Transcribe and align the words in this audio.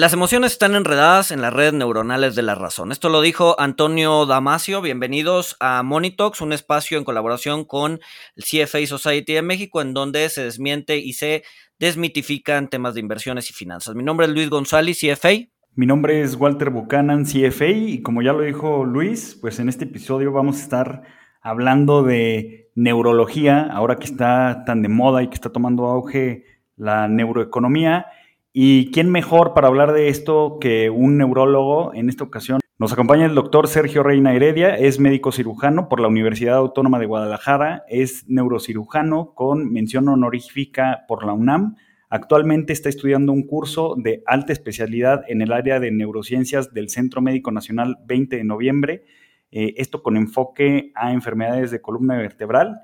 Las 0.00 0.14
emociones 0.14 0.52
están 0.52 0.76
enredadas 0.76 1.30
en 1.30 1.42
las 1.42 1.52
redes 1.52 1.74
neuronales 1.74 2.34
de 2.34 2.40
la 2.40 2.54
razón. 2.54 2.90
Esto 2.90 3.10
lo 3.10 3.20
dijo 3.20 3.60
Antonio 3.60 4.24
Damasio. 4.24 4.80
Bienvenidos 4.80 5.58
a 5.60 5.82
Monitox, 5.82 6.40
un 6.40 6.54
espacio 6.54 6.96
en 6.96 7.04
colaboración 7.04 7.66
con 7.66 8.00
el 8.34 8.44
CFA 8.44 8.86
Society 8.86 9.34
de 9.34 9.42
México, 9.42 9.82
en 9.82 9.92
donde 9.92 10.26
se 10.30 10.42
desmiente 10.42 10.96
y 10.96 11.12
se 11.12 11.42
desmitifican 11.78 12.68
temas 12.68 12.94
de 12.94 13.00
inversiones 13.00 13.50
y 13.50 13.52
finanzas. 13.52 13.94
Mi 13.94 14.02
nombre 14.02 14.24
es 14.24 14.32
Luis 14.32 14.48
González, 14.48 14.98
CFA. 14.98 15.50
Mi 15.74 15.84
nombre 15.84 16.22
es 16.22 16.34
Walter 16.34 16.70
Buchanan, 16.70 17.26
CFA, 17.26 17.66
y 17.66 18.00
como 18.00 18.22
ya 18.22 18.32
lo 18.32 18.40
dijo 18.40 18.86
Luis, 18.86 19.36
pues 19.38 19.58
en 19.58 19.68
este 19.68 19.84
episodio 19.84 20.32
vamos 20.32 20.56
a 20.56 20.62
estar 20.62 21.02
hablando 21.42 22.02
de 22.02 22.70
neurología, 22.74 23.68
ahora 23.70 23.96
que 23.96 24.06
está 24.06 24.64
tan 24.64 24.80
de 24.80 24.88
moda 24.88 25.22
y 25.22 25.28
que 25.28 25.34
está 25.34 25.52
tomando 25.52 25.84
auge 25.84 26.46
la 26.78 27.06
neuroeconomía 27.06 28.06
¿Y 28.52 28.90
quién 28.90 29.08
mejor 29.12 29.54
para 29.54 29.68
hablar 29.68 29.92
de 29.92 30.08
esto 30.08 30.58
que 30.60 30.90
un 30.90 31.16
neurólogo 31.16 31.94
en 31.94 32.08
esta 32.08 32.24
ocasión? 32.24 32.58
Nos 32.80 32.92
acompaña 32.92 33.26
el 33.26 33.36
doctor 33.36 33.68
Sergio 33.68 34.02
Reina 34.02 34.34
Heredia, 34.34 34.74
es 34.74 34.98
médico 34.98 35.30
cirujano 35.30 35.88
por 35.88 36.00
la 36.00 36.08
Universidad 36.08 36.56
Autónoma 36.56 36.98
de 36.98 37.06
Guadalajara, 37.06 37.84
es 37.88 38.28
neurocirujano 38.28 39.34
con 39.36 39.70
mención 39.70 40.08
honorífica 40.08 41.04
por 41.06 41.24
la 41.24 41.32
UNAM. 41.32 41.76
Actualmente 42.08 42.72
está 42.72 42.88
estudiando 42.88 43.32
un 43.32 43.46
curso 43.46 43.94
de 43.96 44.24
alta 44.26 44.52
especialidad 44.52 45.22
en 45.28 45.42
el 45.42 45.52
área 45.52 45.78
de 45.78 45.92
neurociencias 45.92 46.74
del 46.74 46.88
Centro 46.88 47.20
Médico 47.22 47.52
Nacional 47.52 47.98
20 48.04 48.36
de 48.36 48.44
noviembre, 48.44 49.04
eh, 49.52 49.74
esto 49.76 50.02
con 50.02 50.16
enfoque 50.16 50.90
a 50.96 51.12
enfermedades 51.12 51.70
de 51.70 51.80
columna 51.80 52.16
vertebral. 52.16 52.80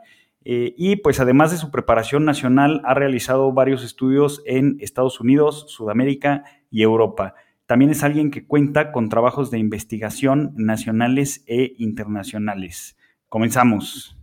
Eh, 0.49 0.75
y 0.77 0.95
pues 0.95 1.19
además 1.19 1.51
de 1.51 1.57
su 1.57 1.73
preparación 1.73 2.25
nacional, 2.25 2.81
ha 2.85 2.95
realizado 2.95 3.53
varios 3.53 3.83
estudios 3.83 4.45
en 4.47 4.77
Estados 4.79 5.19
Unidos, 5.21 5.65
Sudamérica 5.67 6.45
y 6.71 6.83
Europa. 6.83 7.35
También 7.67 7.91
es 7.91 8.05
alguien 8.05 8.31
que 8.31 8.47
cuenta 8.47 8.93
con 8.93 9.09
trabajos 9.09 9.51
de 9.51 9.59
investigación 9.59 10.53
nacionales 10.55 11.43
e 11.49 11.75
internacionales. 11.79 12.97
Comenzamos. 13.29 14.17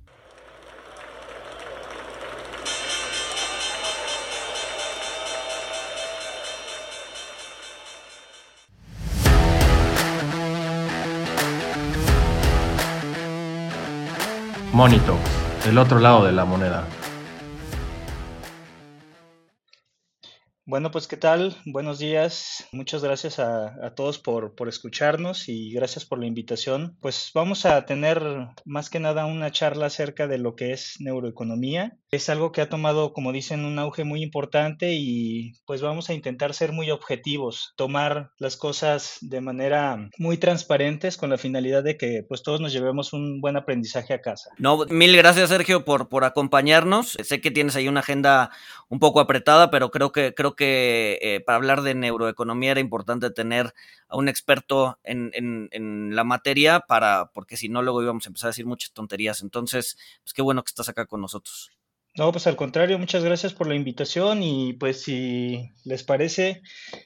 Monito 14.72 15.20
el 15.66 15.78
otro 15.78 16.00
lado 16.00 16.26
de 16.26 16.32
la 16.32 16.46
moneda. 16.46 16.84
Bueno, 20.66 20.92
pues 20.92 21.08
qué 21.08 21.18
tal, 21.18 21.58
buenos 21.66 22.00
días, 22.00 22.66
muchas 22.72 23.04
gracias 23.04 23.38
a, 23.38 23.94
todos 23.98 24.18
por, 24.18 24.56
por, 24.56 24.70
escucharnos 24.70 25.50
y 25.50 25.74
gracias 25.74 26.06
por 26.06 26.20
la 26.20 26.26
invitación. 26.26 26.96
Pues 27.02 27.32
vamos 27.36 27.66
a 27.66 27.86
tener 27.86 28.24
más 28.64 28.90
que 28.90 29.02
nada 29.02 29.26
una 29.26 29.52
charla 29.52 29.88
acerca 29.88 30.26
de 30.26 30.38
lo 30.38 30.56
que 30.56 30.72
es 30.72 30.96
neuroeconomía. 31.00 31.98
Es 32.12 32.30
algo 32.30 32.54
que 32.54 32.62
ha 32.62 32.70
tomado, 32.70 33.12
como 33.12 33.34
dicen, 33.34 33.66
un 33.66 33.78
auge 33.78 34.06
muy 34.06 34.24
importante 34.24 34.94
y 34.94 35.52
pues 35.66 35.82
vamos 35.82 36.10
a 36.10 36.14
intentar 36.14 36.54
ser 36.54 36.72
muy 36.72 36.92
objetivos, 36.92 37.74
tomar 37.76 38.32
las 38.38 38.56
cosas 38.56 39.18
de 39.20 39.42
manera 39.42 40.08
muy 40.18 40.38
transparentes 40.38 41.18
con 41.18 41.30
la 41.30 41.38
finalidad 41.38 41.84
de 41.84 41.98
que 41.98 42.24
pues 42.26 42.42
todos 42.42 42.62
nos 42.62 42.72
llevemos 42.72 43.12
un 43.12 43.42
buen 43.42 43.58
aprendizaje 43.58 44.14
a 44.14 44.22
casa. 44.22 44.52
No, 44.60 44.86
mil 44.86 45.18
gracias 45.18 45.50
Sergio 45.50 45.84
por, 45.84 46.08
por 46.08 46.24
acompañarnos. 46.24 47.18
Sé 47.22 47.42
que 47.42 47.52
tienes 47.52 47.76
ahí 47.76 47.90
una 47.90 48.00
agenda 48.00 48.50
un 48.88 49.00
poco 49.00 49.20
apretada, 49.20 49.70
pero 49.70 49.92
creo 49.92 50.12
que 50.14 50.34
creo 50.34 50.53
que 50.56 51.20
eh, 51.22 51.42
para 51.42 51.58
hablar 51.58 51.82
de 51.82 51.96
neuroeconomía 51.96 52.72
era 52.72 52.80
importante 52.80 53.30
tener 53.30 53.74
a 54.08 54.18
un 54.18 54.28
experto 54.28 55.00
en, 55.04 56.16
la 56.16 56.24
materia, 56.24 56.82
para, 56.82 57.32
porque 57.34 57.58
si 57.58 57.70
no, 57.70 57.82
luego 57.82 58.02
íbamos 58.04 58.26
a 58.26 58.30
empezar 58.30 58.48
a 58.48 58.52
decir 58.52 58.66
muchas 58.66 58.92
tonterías. 58.92 59.42
Entonces, 59.42 59.98
pues 60.24 60.34
qué 60.34 60.42
bueno 60.42 60.64
que 60.64 60.70
estás 60.70 60.90
acá 60.90 61.06
con 61.06 61.22
nosotros. 61.22 61.72
No, 62.16 62.32
pues 62.32 62.46
al 62.46 62.56
contrario, 62.56 63.00
muchas 63.00 63.24
gracias 63.24 63.54
por 63.54 63.68
la 63.68 63.74
invitación 63.74 64.44
y 64.44 64.74
pues 64.74 65.02
si 65.02 65.72
les 65.84 66.04
parece, 66.04 66.62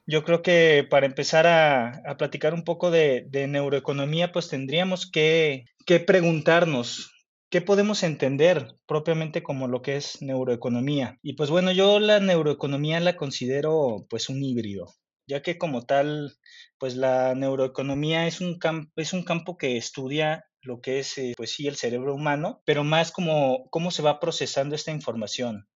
yo 0.06 0.26
creo 0.26 0.42
que 0.42 0.86
para 0.90 1.06
empezar 1.06 1.48
a, 1.48 2.16
platicar 2.18 2.54
un 2.54 2.66
poco 2.66 2.92
de, 2.92 3.26
neuroeconomía, 3.48 4.34
pues 4.34 4.50
tendríamos 4.50 5.10
que, 5.10 5.66
que 5.86 6.02
preguntarnos 6.02 7.17
¿Qué 7.50 7.62
podemos 7.62 8.04
entender 8.04 8.76
propiamente 8.86 9.42
como 9.42 9.70
lo 9.70 9.82
que 9.82 9.96
es 9.96 10.22
neuroeconomía? 10.22 11.18
Y 11.22 11.34
pues 11.34 11.50
bueno, 11.50 11.72
yo 11.72 12.00
la 12.00 12.20
neuroeconomía 12.20 13.00
la 13.00 13.16
considero 13.16 14.06
pues 14.10 14.28
un 14.28 14.44
híbrido, 14.44 14.94
ya 15.28 15.42
que 15.42 15.58
como 15.58 15.86
tal, 15.86 16.34
pues 16.78 16.98
la 16.98 17.36
neuroeconomía 17.36 18.28
es 18.28 18.42
un, 18.42 18.60
es 18.98 19.14
un 19.14 19.24
campo 19.24 19.56
que 19.58 19.78
estudia 19.78 20.46
lo 20.62 20.82
que 20.82 21.00
es 21.00 21.18
eh, 21.18 21.34
pues 21.38 21.52
sí 21.52 21.68
el 21.68 21.78
cerebro 21.78 22.14
humano, 22.14 22.62
pero 22.66 22.84
más 22.84 23.14
como 23.14 23.70
cómo 23.70 23.92
se 23.92 24.02
va 24.02 24.20
procesando 24.20 24.76
esta 24.76 24.92
información, 24.92 25.70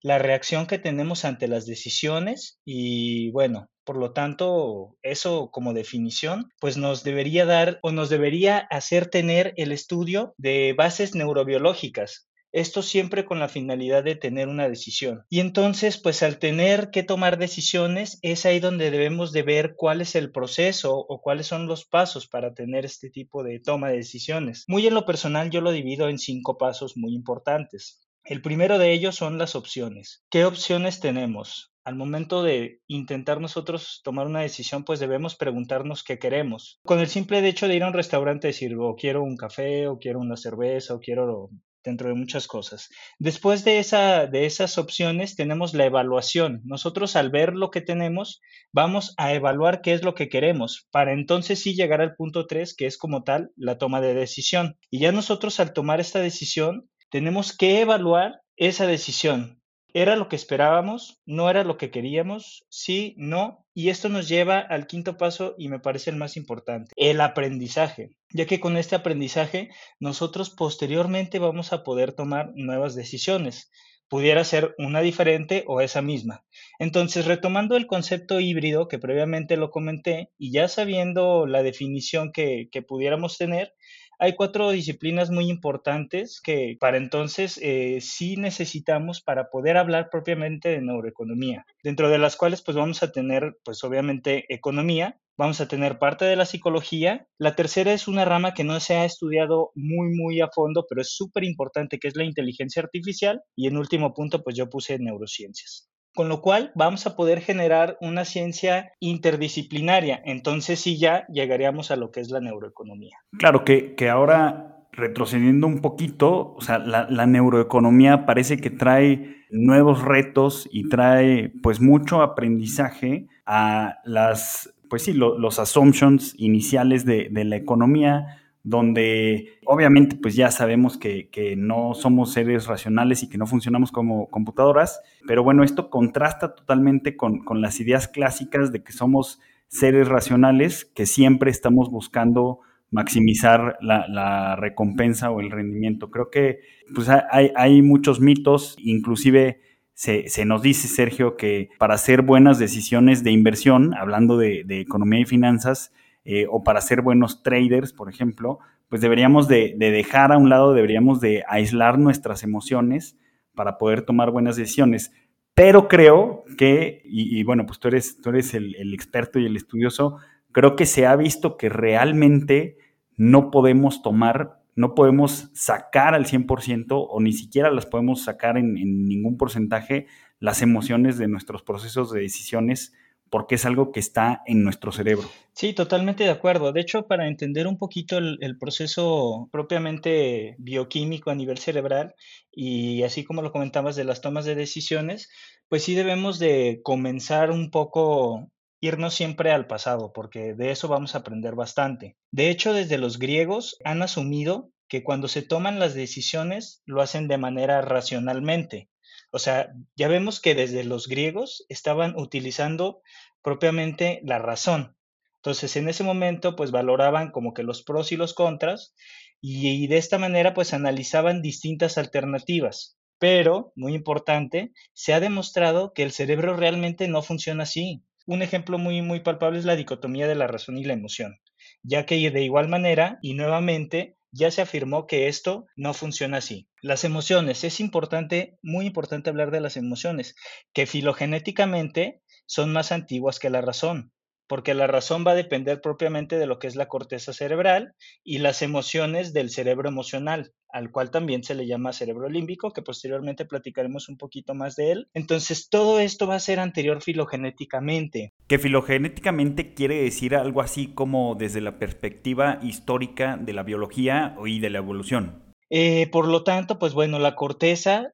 la 0.00 0.18
reacción 0.18 0.66
que 0.66 0.78
tenemos 0.78 1.26
ante 1.26 1.46
las 1.46 1.66
decisiones 1.66 2.58
y 2.64 3.30
bueno, 3.32 3.68
por 3.88 3.96
lo 3.96 4.12
tanto, 4.12 4.98
eso 5.02 5.50
como 5.50 5.72
definición, 5.72 6.52
pues 6.60 6.76
nos 6.76 7.04
debería 7.04 7.46
dar 7.46 7.78
o 7.80 7.90
nos 7.90 8.10
debería 8.10 8.58
hacer 8.58 9.06
tener 9.06 9.54
el 9.56 9.72
estudio 9.72 10.34
de 10.36 10.74
bases 10.76 11.14
neurobiológicas, 11.14 12.28
esto 12.52 12.82
siempre 12.82 13.24
con 13.24 13.38
la 13.38 13.48
finalidad 13.48 14.04
de 14.04 14.14
tener 14.14 14.48
una 14.48 14.68
decisión. 14.68 15.24
Y 15.30 15.40
entonces, 15.40 15.96
pues 15.96 16.22
al 16.22 16.38
tener 16.38 16.90
que 16.90 17.02
tomar 17.02 17.38
decisiones, 17.38 18.18
es 18.20 18.44
ahí 18.44 18.60
donde 18.60 18.90
debemos 18.90 19.32
de 19.32 19.42
ver 19.42 19.72
cuál 19.74 20.02
es 20.02 20.14
el 20.16 20.32
proceso 20.32 20.94
o 20.94 21.22
cuáles 21.22 21.46
son 21.46 21.66
los 21.66 21.86
pasos 21.86 22.28
para 22.28 22.52
tener 22.52 22.84
este 22.84 23.08
tipo 23.08 23.42
de 23.42 23.58
toma 23.58 23.88
de 23.88 23.96
decisiones. 23.96 24.64
Muy 24.68 24.86
en 24.86 24.92
lo 24.92 25.06
personal, 25.06 25.48
yo 25.48 25.62
lo 25.62 25.72
divido 25.72 26.10
en 26.10 26.18
cinco 26.18 26.58
pasos 26.58 26.94
muy 26.98 27.14
importantes. 27.14 28.06
El 28.22 28.42
primero 28.42 28.76
de 28.76 28.92
ellos 28.92 29.16
son 29.16 29.38
las 29.38 29.54
opciones. 29.54 30.26
¿Qué 30.28 30.44
opciones 30.44 31.00
tenemos? 31.00 31.67
Al 31.84 31.96
momento 31.96 32.42
de 32.42 32.80
intentar 32.86 33.40
nosotros 33.40 34.00
tomar 34.04 34.26
una 34.26 34.40
decisión, 34.40 34.84
pues 34.84 35.00
debemos 35.00 35.36
preguntarnos 35.36 36.04
qué 36.04 36.18
queremos. 36.18 36.80
Con 36.84 37.00
el 37.00 37.08
simple 37.08 37.46
hecho 37.46 37.68
de 37.68 37.76
ir 37.76 37.82
a 37.82 37.88
un 37.88 37.94
restaurante 37.94 38.48
y 38.48 38.50
decir, 38.50 38.76
o 38.78 38.94
quiero 38.94 39.22
un 39.22 39.36
café, 39.36 39.88
o 39.88 39.98
quiero 39.98 40.20
una 40.20 40.36
cerveza, 40.36 40.94
o 40.94 41.00
quiero 41.00 41.50
dentro 41.84 42.08
de 42.08 42.14
muchas 42.14 42.46
cosas. 42.46 42.88
Después 43.18 43.64
de, 43.64 43.78
esa, 43.78 44.26
de 44.26 44.46
esas 44.46 44.78
opciones 44.78 45.36
tenemos 45.36 45.74
la 45.74 45.86
evaluación. 45.86 46.60
Nosotros 46.64 47.16
al 47.16 47.30
ver 47.30 47.54
lo 47.54 47.70
que 47.70 47.80
tenemos, 47.80 48.40
vamos 48.72 49.14
a 49.16 49.32
evaluar 49.32 49.80
qué 49.80 49.94
es 49.94 50.02
lo 50.02 50.14
que 50.14 50.28
queremos, 50.28 50.86
para 50.90 51.12
entonces 51.12 51.60
sí 51.60 51.74
llegar 51.74 52.00
al 52.00 52.14
punto 52.14 52.46
3, 52.46 52.74
que 52.76 52.86
es 52.86 52.98
como 52.98 53.22
tal 53.24 53.50
la 53.56 53.78
toma 53.78 54.00
de 54.00 54.14
decisión. 54.14 54.76
Y 54.90 55.00
ya 55.00 55.12
nosotros 55.12 55.60
al 55.60 55.72
tomar 55.72 56.00
esta 56.00 56.20
decisión, 56.20 56.88
tenemos 57.10 57.56
que 57.56 57.80
evaluar 57.80 58.42
esa 58.56 58.86
decisión. 58.86 59.62
¿Era 59.94 60.16
lo 60.16 60.28
que 60.28 60.36
esperábamos? 60.36 61.20
¿No 61.24 61.48
era 61.48 61.64
lo 61.64 61.78
que 61.78 61.90
queríamos? 61.90 62.66
Sí, 62.68 63.14
no. 63.16 63.64
Y 63.72 63.88
esto 63.88 64.08
nos 64.08 64.28
lleva 64.28 64.58
al 64.58 64.86
quinto 64.86 65.16
paso 65.16 65.54
y 65.56 65.68
me 65.68 65.80
parece 65.80 66.10
el 66.10 66.16
más 66.16 66.36
importante, 66.36 66.92
el 66.96 67.20
aprendizaje, 67.20 68.10
ya 68.30 68.44
que 68.46 68.60
con 68.60 68.76
este 68.76 68.96
aprendizaje 68.96 69.70
nosotros 69.98 70.50
posteriormente 70.50 71.38
vamos 71.38 71.72
a 71.72 71.84
poder 71.84 72.12
tomar 72.12 72.52
nuevas 72.54 72.94
decisiones. 72.94 73.70
Pudiera 74.08 74.42
ser 74.44 74.74
una 74.78 75.00
diferente 75.00 75.64
o 75.66 75.80
esa 75.80 76.02
misma. 76.02 76.44
Entonces, 76.78 77.26
retomando 77.26 77.76
el 77.76 77.86
concepto 77.86 78.40
híbrido 78.40 78.88
que 78.88 78.98
previamente 78.98 79.56
lo 79.56 79.70
comenté 79.70 80.30
y 80.38 80.50
ya 80.50 80.66
sabiendo 80.68 81.46
la 81.46 81.62
definición 81.62 82.32
que, 82.32 82.68
que 82.72 82.82
pudiéramos 82.82 83.36
tener, 83.36 83.74
hay 84.18 84.34
cuatro 84.34 84.70
disciplinas 84.70 85.30
muy 85.30 85.48
importantes 85.48 86.40
que 86.40 86.76
para 86.80 86.96
entonces 86.96 87.58
eh, 87.62 87.98
sí 88.00 88.36
necesitamos 88.36 89.20
para 89.20 89.48
poder 89.48 89.76
hablar 89.76 90.08
propiamente 90.10 90.70
de 90.70 90.80
neuroeconomía, 90.80 91.64
dentro 91.82 92.08
de 92.08 92.18
las 92.18 92.36
cuales 92.36 92.62
pues 92.62 92.76
vamos 92.76 93.02
a 93.02 93.12
tener 93.12 93.56
pues 93.64 93.84
obviamente 93.84 94.44
economía, 94.52 95.20
vamos 95.36 95.60
a 95.60 95.68
tener 95.68 95.98
parte 95.98 96.24
de 96.24 96.36
la 96.36 96.46
psicología, 96.46 97.26
la 97.38 97.54
tercera 97.54 97.92
es 97.92 98.08
una 98.08 98.24
rama 98.24 98.54
que 98.54 98.64
no 98.64 98.80
se 98.80 98.96
ha 98.96 99.04
estudiado 99.04 99.70
muy 99.74 100.10
muy 100.10 100.40
a 100.40 100.48
fondo, 100.48 100.84
pero 100.88 101.00
es 101.00 101.14
súper 101.14 101.44
importante 101.44 101.98
que 101.98 102.08
es 102.08 102.16
la 102.16 102.24
inteligencia 102.24 102.82
artificial. 102.82 103.42
Y 103.56 103.68
en 103.68 103.76
último 103.76 104.14
punto 104.14 104.42
pues 104.42 104.56
yo 104.56 104.68
puse 104.68 104.98
neurociencias 104.98 105.88
con 106.18 106.28
lo 106.28 106.40
cual 106.40 106.72
vamos 106.74 107.06
a 107.06 107.14
poder 107.14 107.40
generar 107.40 107.96
una 108.00 108.24
ciencia 108.24 108.90
interdisciplinaria. 108.98 110.20
Entonces 110.24 110.80
sí 110.80 110.98
ya 110.98 111.24
llegaríamos 111.28 111.92
a 111.92 111.96
lo 111.96 112.10
que 112.10 112.18
es 112.18 112.32
la 112.32 112.40
neuroeconomía. 112.40 113.18
Claro 113.38 113.64
que, 113.64 113.94
que 113.94 114.10
ahora 114.10 114.78
retrocediendo 114.90 115.68
un 115.68 115.78
poquito, 115.78 116.56
o 116.56 116.60
sea, 116.60 116.80
la, 116.80 117.26
neuroeconomía 117.26 118.26
parece 118.26 118.56
que 118.56 118.68
trae 118.68 119.44
nuevos 119.52 120.02
retos 120.02 120.68
y 120.72 120.88
trae 120.88 121.52
pues 121.62 121.80
mucho 121.80 122.20
aprendizaje 122.20 123.28
a 123.46 123.98
las, 124.02 124.74
pues 124.90 125.04
sí, 125.04 125.12
los 125.12 125.60
assumptions 125.60 126.34
iniciales 126.36 127.04
de, 127.04 127.28
de 127.30 127.44
la 127.44 127.54
economía, 127.54 128.40
donde 128.62 129.58
obviamente 129.64 130.16
pues 130.16 130.34
ya 130.34 130.50
sabemos 130.50 130.98
que, 130.98 131.54
no 131.56 131.94
somos 131.94 132.32
seres 132.32 132.66
racionales 132.66 133.22
y 133.22 133.28
que 133.28 133.38
no 133.38 133.46
funcionamos 133.46 133.92
como 133.92 134.28
computadoras, 134.28 135.00
pero 135.26 135.42
bueno, 135.42 135.64
esto 135.64 135.90
contrasta 135.90 136.54
totalmente 136.54 137.16
con, 137.16 137.42
las 137.60 137.80
ideas 137.80 138.08
clásicas 138.08 138.72
de 138.72 138.82
que 138.82 138.92
somos 138.92 139.40
seres 139.68 140.08
racionales 140.08 140.84
que 140.84 141.06
siempre 141.06 141.50
estamos 141.50 141.90
buscando 141.90 142.60
maximizar 142.90 143.78
la, 143.80 144.56
recompensa 144.56 145.30
o 145.30 145.40
el 145.40 145.50
rendimiento. 145.50 146.10
Creo 146.10 146.30
que 146.30 146.60
pues, 146.94 147.08
hay, 147.08 147.82
muchos 147.82 148.20
mitos, 148.20 148.76
inclusive 148.78 149.60
se, 149.94 150.44
nos 150.44 150.62
dice, 150.62 150.88
Sergio, 150.88 151.36
que 151.36 151.70
para 151.78 151.94
hacer 151.94 152.22
buenas 152.22 152.58
decisiones 152.58 153.24
de 153.24 153.32
inversión, 153.32 153.94
hablando 153.94 154.36
de, 154.36 154.64
economía 154.68 155.20
y 155.20 155.24
finanzas, 155.24 155.92
eh, 156.30 156.46
o 156.46 156.62
para 156.62 156.82
ser 156.82 157.00
buenos 157.00 157.42
traders, 157.42 157.94
por 157.94 158.10
ejemplo, 158.10 158.58
pues 158.90 159.00
deberíamos 159.00 159.48
de, 159.48 159.74
dejar 159.78 160.30
a 160.30 160.36
un 160.36 160.50
lado, 160.50 160.74
deberíamos 160.74 161.22
de 161.22 161.42
aislar 161.48 161.98
nuestras 161.98 162.42
emociones 162.42 163.16
para 163.54 163.78
poder 163.78 164.02
tomar 164.02 164.30
buenas 164.30 164.56
decisiones. 164.56 165.10
Pero 165.54 165.88
creo 165.88 166.44
que, 166.58 167.00
y, 167.06 167.42
bueno, 167.44 167.64
pues 167.64 167.78
tú 167.78 167.88
eres, 167.88 168.20
tú 168.20 168.28
eres 168.28 168.52
el, 168.52 168.92
experto 168.92 169.38
y 169.38 169.46
el 169.46 169.56
estudioso, 169.56 170.18
creo 170.52 170.76
que 170.76 170.84
se 170.84 171.06
ha 171.06 171.16
visto 171.16 171.56
que 171.56 171.70
realmente 171.70 172.76
no 173.16 173.50
podemos 173.50 174.02
tomar, 174.02 174.60
no 174.76 174.94
podemos 174.94 175.50
sacar 175.54 176.14
al 176.14 176.26
100% 176.26 176.88
o 176.90 177.20
ni 177.22 177.32
siquiera 177.32 177.70
las 177.70 177.86
podemos 177.86 178.22
sacar 178.22 178.58
en 178.58 178.74
ningún 178.74 179.38
porcentaje 179.38 180.06
las 180.40 180.60
emociones 180.60 181.16
de 181.16 181.26
nuestros 181.26 181.62
procesos 181.62 182.12
de 182.12 182.20
decisiones 182.20 182.92
porque 183.30 183.56
es 183.56 183.64
algo 183.64 183.92
que 183.92 184.00
está 184.00 184.42
en 184.46 184.62
nuestro 184.62 184.92
cerebro. 184.92 185.28
Sí, 185.52 185.72
totalmente 185.72 186.24
de 186.24 186.30
acuerdo. 186.30 186.72
De 186.72 186.80
hecho, 186.80 187.06
para 187.06 187.28
entender 187.28 187.66
un 187.66 187.78
poquito 187.78 188.18
el, 188.18 188.58
proceso 188.58 189.48
propiamente 189.50 190.54
bioquímico 190.58 191.30
a 191.30 191.34
nivel 191.34 191.58
cerebral 191.58 192.14
y 192.52 193.02
así 193.02 193.24
como 193.24 193.42
lo 193.42 193.52
comentabas 193.52 193.96
de 193.96 194.04
las 194.04 194.20
tomas 194.20 194.44
de 194.44 194.54
decisiones, 194.54 195.28
pues 195.68 195.82
sí 195.82 195.94
debemos 195.94 196.38
de 196.38 196.80
comenzar 196.82 197.50
un 197.50 197.70
poco 197.70 198.50
irnos 198.80 199.14
siempre 199.14 199.50
al 199.50 199.66
pasado, 199.66 200.12
porque 200.12 200.54
de 200.54 200.70
eso 200.70 200.88
vamos 200.88 201.14
a 201.14 201.18
aprender 201.18 201.54
bastante. 201.54 202.16
De 202.30 202.50
hecho, 202.50 202.72
desde 202.72 202.98
los 202.98 203.18
griegos 203.18 203.78
han 203.84 204.02
asumido 204.02 204.70
que 204.88 205.04
cuando 205.04 205.28
se 205.28 205.42
toman 205.42 205.78
las 205.78 205.94
decisiones 205.94 206.82
lo 206.86 207.02
hacen 207.02 207.28
de 207.28 207.38
manera 207.38 207.82
racionalmente. 207.82 208.88
O 209.30 209.38
sea, 209.38 209.72
ya 209.96 210.08
vemos 210.08 210.40
que 210.40 210.54
desde 210.54 210.84
los 210.84 211.06
griegos 211.08 211.64
estaban 211.68 212.14
utilizando 212.16 213.02
propiamente 213.42 214.20
la 214.24 214.38
razón. 214.38 214.96
Entonces, 215.36 215.76
en 215.76 215.88
ese 215.88 216.04
momento, 216.04 216.56
pues 216.56 216.70
valoraban 216.70 217.30
como 217.30 217.54
que 217.54 217.62
los 217.62 217.82
pros 217.82 218.10
y 218.12 218.16
los 218.16 218.34
contras 218.34 218.94
y, 219.40 219.86
de 219.86 219.98
esta 219.98 220.18
manera, 220.18 220.52
pues 220.52 220.74
analizaban 220.74 221.42
distintas 221.42 221.96
alternativas. 221.96 222.98
Pero, 223.18 223.72
muy 223.76 223.94
importante, 223.94 224.72
se 224.92 225.14
ha 225.14 225.20
demostrado 225.20 225.92
que 225.92 226.02
el 226.02 226.12
cerebro 226.12 226.56
realmente 226.56 227.08
no 227.08 227.22
funciona 227.22 227.62
así. 227.62 228.02
Un 228.26 228.42
ejemplo 228.42 228.78
muy, 228.78 229.00
muy 229.00 229.20
palpable 229.20 229.58
es 229.58 229.64
la 229.64 229.76
dicotomía 229.76 230.28
de 230.28 230.34
la 230.34 230.48
razón 230.48 230.76
y 230.76 230.84
la 230.84 230.92
emoción, 230.92 231.40
ya 231.82 232.04
que 232.04 232.30
de 232.30 232.42
igual 232.42 232.68
manera, 232.68 233.18
y 233.22 233.34
nuevamente, 233.34 234.17
ya 234.30 234.50
se 234.50 234.62
afirmó 234.62 235.06
que 235.06 235.28
esto 235.28 235.66
no 235.76 235.94
funciona 235.94 236.38
así. 236.38 236.68
Las 236.82 237.04
emociones, 237.04 237.64
es 237.64 237.80
importante, 237.80 238.58
muy 238.62 238.86
importante 238.86 239.30
hablar 239.30 239.50
de 239.50 239.60
las 239.60 239.76
emociones, 239.76 240.34
que 240.72 240.86
filogenéticamente 240.86 242.22
son 242.46 242.72
más 242.72 242.92
antiguas 242.92 243.38
que 243.38 243.50
la 243.50 243.60
razón, 243.60 244.12
porque 244.48 244.74
la 244.74 244.86
razón 244.86 245.24
va 245.26 245.32
a 245.32 245.36
depender 245.36 245.80
propiamente 245.80 246.38
de 246.38 246.46
lo 246.46 246.58
que 246.58 246.66
es 246.66 246.74
la 246.74 246.88
corteza 246.88 247.32
cerebral 247.32 247.94
y 248.24 248.38
las 248.38 248.62
emociones 248.62 249.32
del 249.32 249.50
cerebro 249.50 249.88
emocional, 249.88 250.52
al 250.70 250.90
cual 250.90 251.10
también 251.10 251.44
se 251.44 251.54
le 251.54 251.66
llama 251.66 251.92
cerebro 251.92 252.28
límbico, 252.28 252.72
que 252.72 252.82
posteriormente 252.82 253.44
platicaremos 253.44 254.08
un 254.08 254.16
poquito 254.16 254.54
más 254.54 254.74
de 254.74 254.92
él. 254.92 255.08
Entonces, 255.14 255.68
todo 255.68 256.00
esto 256.00 256.26
va 256.26 256.36
a 256.36 256.40
ser 256.40 256.60
anterior 256.60 257.02
filogenéticamente. 257.02 258.32
Que 258.46 258.58
filogenéticamente 258.58 259.74
quiere 259.74 260.02
decir 260.02 260.34
algo 260.34 260.62
así 260.62 260.88
como 260.88 261.34
desde 261.34 261.60
la 261.60 261.78
perspectiva 261.78 262.58
histórica 262.62 263.36
de 263.36 263.52
la 263.52 263.62
biología 263.62 264.34
y 264.44 264.60
de 264.60 264.70
la 264.70 264.78
evolución. 264.78 265.42
Eh, 265.70 266.08
por 266.10 266.26
lo 266.26 266.44
tanto, 266.44 266.78
pues 266.78 266.94
bueno, 266.94 267.18
la 267.18 267.34
corteza 267.34 268.12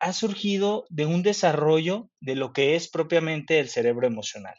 ha 0.00 0.12
surgido 0.12 0.84
de 0.88 1.06
un 1.06 1.22
desarrollo 1.22 2.08
de 2.20 2.36
lo 2.36 2.52
que 2.52 2.76
es 2.76 2.88
propiamente 2.88 3.58
el 3.58 3.68
cerebro 3.68 4.06
emocional. 4.06 4.56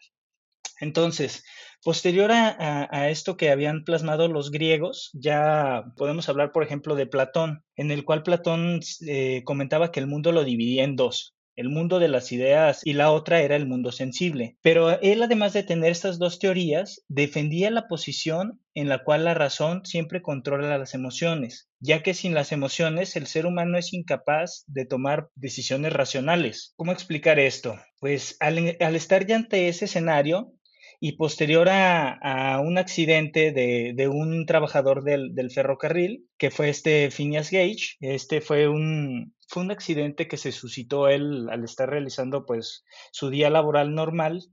Entonces, 0.79 1.44
posterior 1.83 2.31
a, 2.31 3.09
esto 3.09 3.38
que 3.38 3.50
habían 3.50 3.83
plasmado 3.83 4.27
los 4.27 4.51
griegos, 4.51 5.09
ya 5.13 5.83
podemos 5.95 6.29
hablar, 6.29 6.51
por 6.51 6.63
ejemplo, 6.63 6.95
de 6.95 7.07
Platón, 7.07 7.63
en 7.75 7.91
el 7.91 8.06
cual 8.06 8.24
Platón 8.24 8.79
eh, 9.07 9.44
comentaba 9.45 9.91
que 9.91 10.00
el 10.00 10.07
mundo 10.07 10.31
lo 10.31 10.44
dividía 10.44 10.83
en 10.83 10.95
dos, 10.95 11.35
el 11.57 11.69
mundo 11.69 12.00
de 12.00 12.07
las 12.07 12.31
ideas 12.31 12.81
y 12.85 12.94
la 12.94 13.12
otra 13.12 13.41
era 13.41 13.56
el 13.56 13.68
mundo 13.68 13.91
sensible. 13.91 14.57
Pero 14.62 15.01
él, 15.01 15.21
además 15.24 15.53
de 15.53 15.63
tener 15.63 15.91
estas 15.91 16.19
dos 16.19 16.39
teorías, 16.39 17.03
defendía 17.09 17.71
la 17.71 17.88
posición 17.88 18.62
en 18.75 18.88
la 18.88 19.03
cual 19.03 19.25
la 19.25 19.33
razón 19.33 19.81
siempre 19.83 20.21
controla 20.21 20.77
las 20.77 20.94
emociones, 20.94 21.68
ya 21.80 22.03
que 22.03 22.13
sin 22.13 22.35
las 22.35 22.51
emociones 22.51 23.15
el 23.15 23.25
ser 23.25 23.47
humano 23.47 23.80
es 23.80 23.91
incapaz 23.91 24.63
de 24.68 24.85
tomar 24.85 25.30
decisiones 25.33 25.94
racionales. 25.94 26.73
¿Cómo 26.75 26.91
explicar 26.91 27.39
esto? 27.39 27.75
Pues 28.00 28.38
al, 28.39 28.59
estar 28.95 29.25
ya 29.25 29.35
ante 29.35 29.68
ese 29.68 29.85
escenario, 29.85 30.53
y 30.99 31.13
posterior 31.13 31.67
a, 31.69 32.59
un 32.63 32.77
accidente 32.77 33.51
de, 33.51 34.07
un 34.07 34.45
trabajador 34.45 35.03
del, 35.03 35.51
ferrocarril, 35.51 36.27
que 36.38 36.51
fue 36.51 36.69
este 36.69 37.11
Phineas 37.11 37.51
Gage. 37.51 37.97
Este 37.99 38.41
fue 38.41 38.67
un, 38.67 39.35
fue 39.47 39.63
un 39.63 39.71
accidente 39.71 40.27
que 40.27 40.38
se 40.38 40.51
suscitó 40.51 41.07
él 41.07 41.47
al 41.49 41.63
estar 41.63 41.89
realizando 41.89 42.45
pues 42.45 42.83
su 43.11 43.29
día 43.29 43.49
laboral 43.49 43.94
normal 43.94 44.49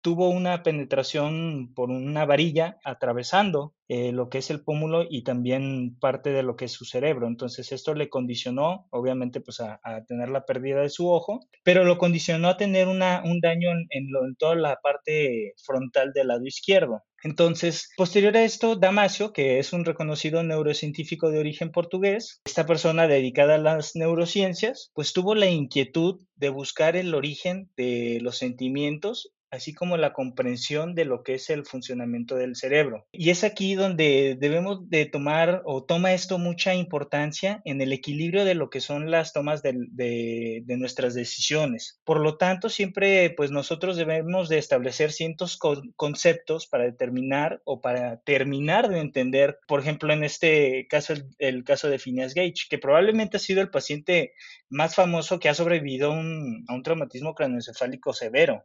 tuvo 0.00 0.28
una 0.30 0.62
penetración 0.62 1.72
por 1.74 1.90
una 1.90 2.24
varilla 2.24 2.78
atravesando 2.84 3.74
eh, 3.88 4.12
lo 4.12 4.28
que 4.28 4.38
es 4.38 4.50
el 4.50 4.62
pómulo 4.62 5.06
y 5.08 5.22
también 5.24 5.96
parte 5.98 6.30
de 6.30 6.42
lo 6.42 6.56
que 6.56 6.66
es 6.66 6.72
su 6.72 6.84
cerebro. 6.84 7.26
Entonces 7.26 7.72
esto 7.72 7.94
le 7.94 8.10
condicionó, 8.10 8.86
obviamente, 8.90 9.40
pues 9.40 9.60
a, 9.60 9.80
tener 10.06 10.28
la 10.28 10.44
pérdida 10.44 10.82
de 10.82 10.90
su 10.90 11.08
ojo, 11.08 11.40
pero 11.64 11.84
lo 11.84 11.98
condicionó 11.98 12.48
a 12.48 12.56
tener 12.56 12.86
una, 12.88 13.22
un 13.24 13.40
daño 13.40 13.70
en, 13.70 13.86
en 13.90 14.36
toda 14.36 14.54
la 14.56 14.76
parte 14.82 15.54
frontal 15.64 16.12
del 16.12 16.28
lado 16.28 16.44
izquierdo. 16.44 17.02
Entonces, 17.24 17.90
posterior 17.96 18.36
a 18.36 18.44
esto, 18.44 18.76
Damasio, 18.76 19.32
que 19.32 19.58
es 19.58 19.72
un 19.72 19.84
reconocido 19.84 20.44
neurocientífico 20.44 21.30
de 21.30 21.40
origen 21.40 21.72
portugués, 21.72 22.40
esta 22.44 22.64
persona 22.64 23.08
dedicada 23.08 23.56
a 23.56 23.58
las 23.58 23.96
neurociencias, 23.96 24.92
pues 24.94 25.12
tuvo 25.12 25.34
la 25.34 25.46
inquietud 25.46 26.20
de 26.36 26.48
buscar 26.50 26.94
el 26.94 27.14
origen 27.14 27.70
de 27.76 28.18
los 28.22 28.38
sentimientos 28.38 29.32
así 29.50 29.74
como 29.74 29.96
la 29.96 30.12
comprensión 30.12 30.94
de 30.94 31.04
lo 31.04 31.22
que 31.22 31.34
es 31.34 31.50
el 31.50 31.64
funcionamiento 31.64 32.36
del 32.36 32.56
cerebro. 32.56 33.06
Y 33.12 33.30
es 33.30 33.44
aquí 33.44 33.74
donde 33.74 34.36
debemos 34.38 34.88
de 34.88 35.06
tomar 35.06 35.62
o 35.64 35.84
toma 35.84 36.12
esto 36.12 36.38
mucha 36.38 36.74
importancia 36.74 37.62
en 37.64 37.80
el 37.80 37.92
equilibrio 37.92 38.44
de 38.44 38.54
lo 38.54 38.70
que 38.70 38.80
son 38.80 39.10
las 39.10 39.32
tomas 39.32 39.62
de, 39.62 40.64
nuestras 40.78 41.14
decisiones. 41.14 42.00
Por 42.04 42.20
lo 42.20 42.36
tanto, 42.36 42.68
siempre 42.68 43.30
pues 43.30 43.50
nosotros 43.50 43.96
debemos 43.96 44.48
de 44.48 44.58
establecer 44.58 45.12
ciertos 45.12 45.58
conceptos 45.96 46.66
para 46.66 46.84
determinar 46.84 47.60
o 47.64 47.80
para 47.80 48.20
terminar 48.20 48.88
de 48.88 49.00
entender, 49.00 49.58
por 49.66 49.80
ejemplo, 49.80 50.12
en 50.12 50.24
este 50.24 50.86
caso, 50.88 51.14
el, 51.38 51.64
caso 51.64 51.88
de 51.88 51.98
Phineas 51.98 52.34
Gage, 52.34 52.66
que 52.70 52.78
probablemente 52.78 53.38
ha 53.38 53.40
sido 53.40 53.60
el 53.60 53.70
paciente 53.70 54.32
más 54.68 54.94
famoso 54.94 55.40
que 55.40 55.48
ha 55.48 55.54
sobrevivido 55.54 56.12
a 56.12 56.14
un 56.16 56.82
traumatismo 56.82 57.34
craneoencefálico 57.34 58.12
severo 58.12 58.64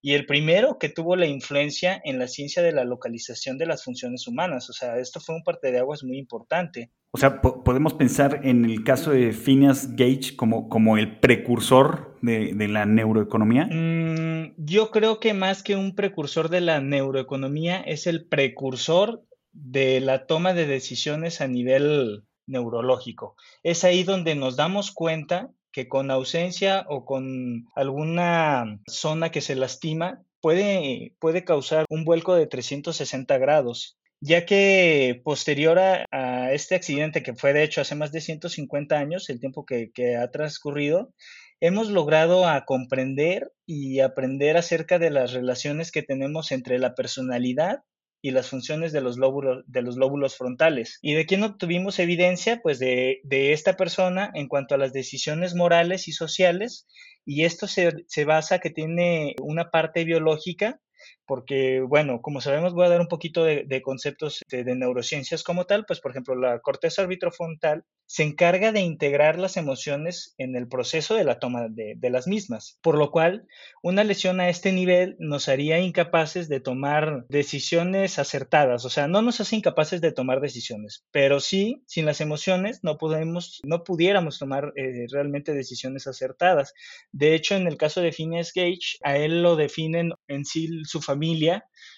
y 0.00 0.14
el 0.14 0.26
primero 0.26 0.78
que 0.78 0.88
tuvo 0.88 1.16
la 1.16 1.26
influencia 1.26 2.00
en 2.04 2.18
la 2.18 2.28
ciencia 2.28 2.62
de 2.62 2.72
la 2.72 2.84
localización 2.84 3.58
de 3.58 3.66
las 3.66 3.84
funciones 3.84 4.26
humanas. 4.26 4.68
O 4.70 4.72
sea, 4.72 4.98
esto 4.98 5.20
fue 5.20 5.34
un 5.34 5.42
parte 5.42 5.72
de 5.72 5.78
aguas 5.78 6.04
muy 6.04 6.18
importante. 6.18 6.90
O 7.10 7.18
sea, 7.18 7.40
podemos 7.40 7.94
pensar 7.94 8.40
en 8.44 8.64
el 8.64 8.84
caso 8.84 9.10
de 9.10 9.32
Phineas 9.32 9.96
Gage 9.96 10.36
como, 10.36 10.68
como 10.68 10.98
el 10.98 11.18
precursor 11.20 12.18
de, 12.20 12.68
la 12.68 12.84
neuroeconomía. 12.84 13.66
Mm, 13.70 14.54
yo 14.58 14.90
creo 14.90 15.18
que 15.18 15.32
más 15.32 15.62
que 15.62 15.76
un 15.76 15.94
precursor 15.94 16.50
de 16.50 16.60
la 16.60 16.80
neuroeconomía, 16.80 17.80
es 17.80 18.06
el 18.06 18.26
precursor 18.26 19.24
de 19.52 20.00
la 20.00 20.26
toma 20.26 20.52
de 20.52 20.66
decisiones 20.66 21.40
a 21.40 21.48
nivel 21.48 22.24
neurológico. 22.46 23.36
Es 23.62 23.84
ahí 23.84 24.02
donde 24.02 24.34
nos 24.34 24.56
damos 24.56 24.90
cuenta 24.90 25.50
que 25.72 25.88
con 25.88 26.10
ausencia 26.10 26.84
o 26.88 27.04
con 27.04 27.66
alguna 27.74 28.80
zona 28.88 29.30
que 29.30 29.40
se 29.40 29.54
lastima 29.54 30.22
puede, 30.40 31.14
puede 31.18 31.44
causar 31.44 31.84
un 31.88 32.04
vuelco 32.04 32.34
de 32.34 32.46
360 32.46 33.38
grados 33.38 33.98
ya 34.20 34.46
que 34.46 35.20
posterior 35.24 35.78
a, 35.78 36.52
este 36.52 36.74
accidente, 36.74 37.22
que 37.22 37.34
fue 37.34 37.52
de 37.52 37.62
hecho 37.62 37.80
hace 37.80 37.94
más 37.94 38.12
de 38.12 38.20
150 38.20 38.98
años, 38.98 39.28
el 39.30 39.40
tiempo 39.40 39.64
que, 39.64 39.90
que, 39.92 40.16
ha 40.16 40.30
transcurrido, 40.30 41.12
hemos 41.60 41.90
logrado 41.90 42.46
a 42.46 42.64
comprender 42.64 43.52
y 43.66 44.00
aprender 44.00 44.56
acerca 44.56 44.98
de 44.98 45.10
las 45.10 45.32
relaciones 45.32 45.92
que 45.92 46.02
tenemos 46.02 46.52
entre 46.52 46.78
la 46.78 46.94
personalidad 46.94 47.82
y 48.20 48.32
las 48.32 48.48
funciones 48.48 48.92
de 48.92 49.00
los 49.00 49.16
lóbulos, 49.16 49.64
de 49.66 49.82
los 49.82 49.96
lóbulos 49.96 50.36
frontales. 50.36 50.98
¿Y 51.02 51.14
de 51.14 51.26
quién 51.26 51.42
obtuvimos 51.42 51.98
evidencia? 51.98 52.60
Pues 52.62 52.78
de, 52.78 53.20
esta 53.30 53.76
persona 53.76 54.30
en 54.34 54.48
cuanto 54.48 54.74
a 54.74 54.78
las 54.78 54.92
decisiones 54.92 55.54
morales 55.54 56.08
y 56.08 56.12
sociales, 56.12 56.86
y 57.24 57.44
esto 57.44 57.66
se, 57.66 57.92
se 58.06 58.24
basa 58.24 58.58
que 58.58 58.70
tiene 58.70 59.36
una 59.40 59.70
parte 59.70 60.04
biológica 60.04 60.80
porque, 61.28 61.80
bueno, 61.82 62.22
como 62.22 62.40
sabemos, 62.40 62.72
voy 62.72 62.86
a 62.86 62.88
dar 62.88 63.02
un 63.02 63.06
poquito 63.06 63.44
de, 63.44 63.82
conceptos 63.82 64.40
de, 64.50 64.64
de, 64.64 64.74
neurociencias 64.74 65.44
como 65.44 65.66
tal, 65.66 65.84
pues, 65.86 66.00
por 66.00 66.10
ejemplo, 66.10 66.34
la 66.34 66.58
corteza 66.60 67.02
orbitofrontal 67.02 67.84
se 68.08 68.22
encarga 68.22 68.72
de 68.72 68.80
integrar 68.80 69.38
las 69.38 69.58
emociones 69.58 70.34
en 70.38 70.56
el 70.56 70.66
proceso 70.66 71.14
de 71.14 71.24
la 71.24 71.38
toma 71.38 71.66
de, 71.68 72.10
las 72.10 72.26
mismas, 72.26 72.78
por 72.80 72.96
lo 72.96 73.10
cual 73.10 73.46
una 73.82 74.02
lesión 74.02 74.40
a 74.40 74.48
este 74.48 74.72
nivel 74.72 75.14
nos 75.18 75.50
haría 75.50 75.78
incapaces 75.78 76.48
de 76.48 76.58
tomar 76.58 77.26
decisiones 77.28 78.18
acertadas, 78.18 78.86
o 78.86 78.90
sea, 78.90 79.08
no 79.08 79.20
nos 79.20 79.42
hace 79.42 79.56
incapaces 79.56 80.00
de 80.00 80.12
tomar 80.12 80.40
decisiones, 80.40 81.04
pero 81.10 81.38
sí, 81.38 81.82
sin 81.86 82.06
las 82.06 82.22
emociones 82.22 82.80
no 82.82 82.96
podemos, 82.96 83.60
no 83.62 83.84
pudiéramos 83.84 84.38
tomar 84.38 84.72
eh, 84.76 85.04
realmente 85.12 85.52
decisiones 85.52 86.06
acertadas. 86.06 86.72
De 87.12 87.34
hecho, 87.34 87.56
en 87.56 87.66
el 87.66 87.76
caso 87.76 88.00
de 88.00 88.12
Phineas 88.12 88.52
Gage, 88.54 88.96
a 89.02 89.18
él 89.18 89.42
lo 89.42 89.54
definen 89.54 90.12
en 90.28 90.46
sí 90.46 90.82
su 90.84 91.02
familia, 91.02 91.17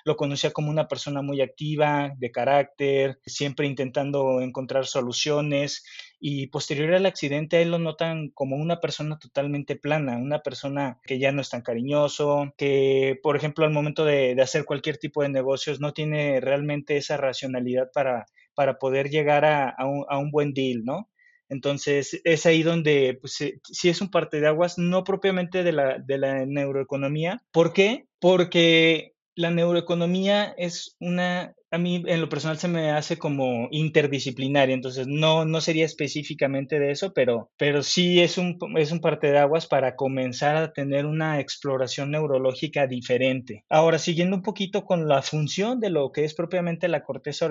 lo 0.05 0.17
conocía 0.17 0.51
como 0.51 0.71
una 0.71 0.89
persona 0.89 1.23
muy 1.23 1.41
activa, 1.41 2.13
de 2.19 2.31
carácter, 2.31 3.19
siempre 3.27 3.67
intentando 3.67 4.41
encontrar 4.41 4.87
soluciones 4.87 5.85
y 6.19 6.49
posterior 6.49 6.95
al 6.95 7.07
accidente 7.07 7.57
a 7.57 7.61
él 7.61 7.71
lo 7.71 7.79
notan 7.79 8.29
como 8.31 8.57
una 8.57 8.81
persona 8.81 9.19
totalmente 9.19 9.77
plana, 9.77 10.19
una 10.19 10.41
persona 10.41 11.01
que 11.05 11.19
ya 11.19 11.33
no 11.33 11.41
es 11.41 11.51
tan 11.51 11.63
cariñoso, 11.63 12.53
que 12.57 13.19
por 13.23 13.37
ejemplo 13.37 13.65
al 13.65 13.73
momento 13.73 14.05
de, 14.05 14.37
hacer 14.41 14.65
cualquier 14.65 14.99
tipo 14.99 15.23
de 15.23 15.29
negocios 15.29 15.81
no 15.81 15.93
tiene 15.93 16.41
realmente 16.41 16.97
esa 16.97 17.17
racionalidad 17.17 17.91
para, 17.93 18.27
para 18.55 18.79
poder 18.79 19.11
llegar 19.11 19.45
a, 19.45 19.75
un, 19.87 20.31
buen 20.31 20.53
deal, 20.53 20.85
¿no? 20.85 21.09
Entonces 21.49 22.21
es 22.25 22.47
ahí 22.47 22.63
donde 22.63 23.19
pues, 23.21 23.39
sí 23.65 23.89
es 23.89 24.01
un 24.01 24.11
parte 24.11 24.41
de 24.41 24.47
aguas, 24.47 24.79
no 24.79 25.05
propiamente 25.05 25.65
de 25.65 25.73
la, 25.73 25.99
de 25.99 26.19
la 26.19 26.47
neuroeconomía. 26.47 27.43
¿Por 27.51 27.73
qué? 27.73 28.07
Porque 28.21 29.15
la 29.35 29.51
neuroeconomía 29.51 30.55
es 30.57 30.97
una 31.01 31.55
a 31.71 31.79
mí 31.79 32.03
en 32.07 32.21
lo 32.21 32.29
personal 32.29 32.59
se 32.59 32.69
me 32.69 32.91
hace 32.91 33.17
como 33.17 33.69
interdisciplinaria, 33.71 34.75
entonces 34.75 35.07
no, 35.07 35.45
no 35.45 35.61
sería 35.61 35.85
específicamente 35.85 36.81
de 36.81 36.91
eso, 36.91 37.13
pero, 37.13 37.51
pero 37.57 37.83
sí 37.83 38.21
es 38.21 38.39
un, 38.39 38.59
es 38.77 38.91
un 38.91 39.01
parte 39.01 39.31
de 39.31 39.39
aguas 39.39 39.67
para 39.67 39.95
comenzar 39.95 40.57
a 40.57 40.73
tener 40.73 41.07
una 41.07 41.39
exploración 41.39 42.11
neurológica 42.11 42.87
diferente. 42.87 43.65
Ahora, 43.69 43.99
siguiendo 43.99 44.37
un 44.37 44.43
poquito 44.43 44.85
con 44.85 45.07
la 45.07 45.23
función 45.23 45.79
de 45.81 45.91
lo 45.91 46.11
que 46.11 46.25
es 46.25 46.35
propiamente 46.35 46.89
la 46.89 47.05
corteza 47.05 47.49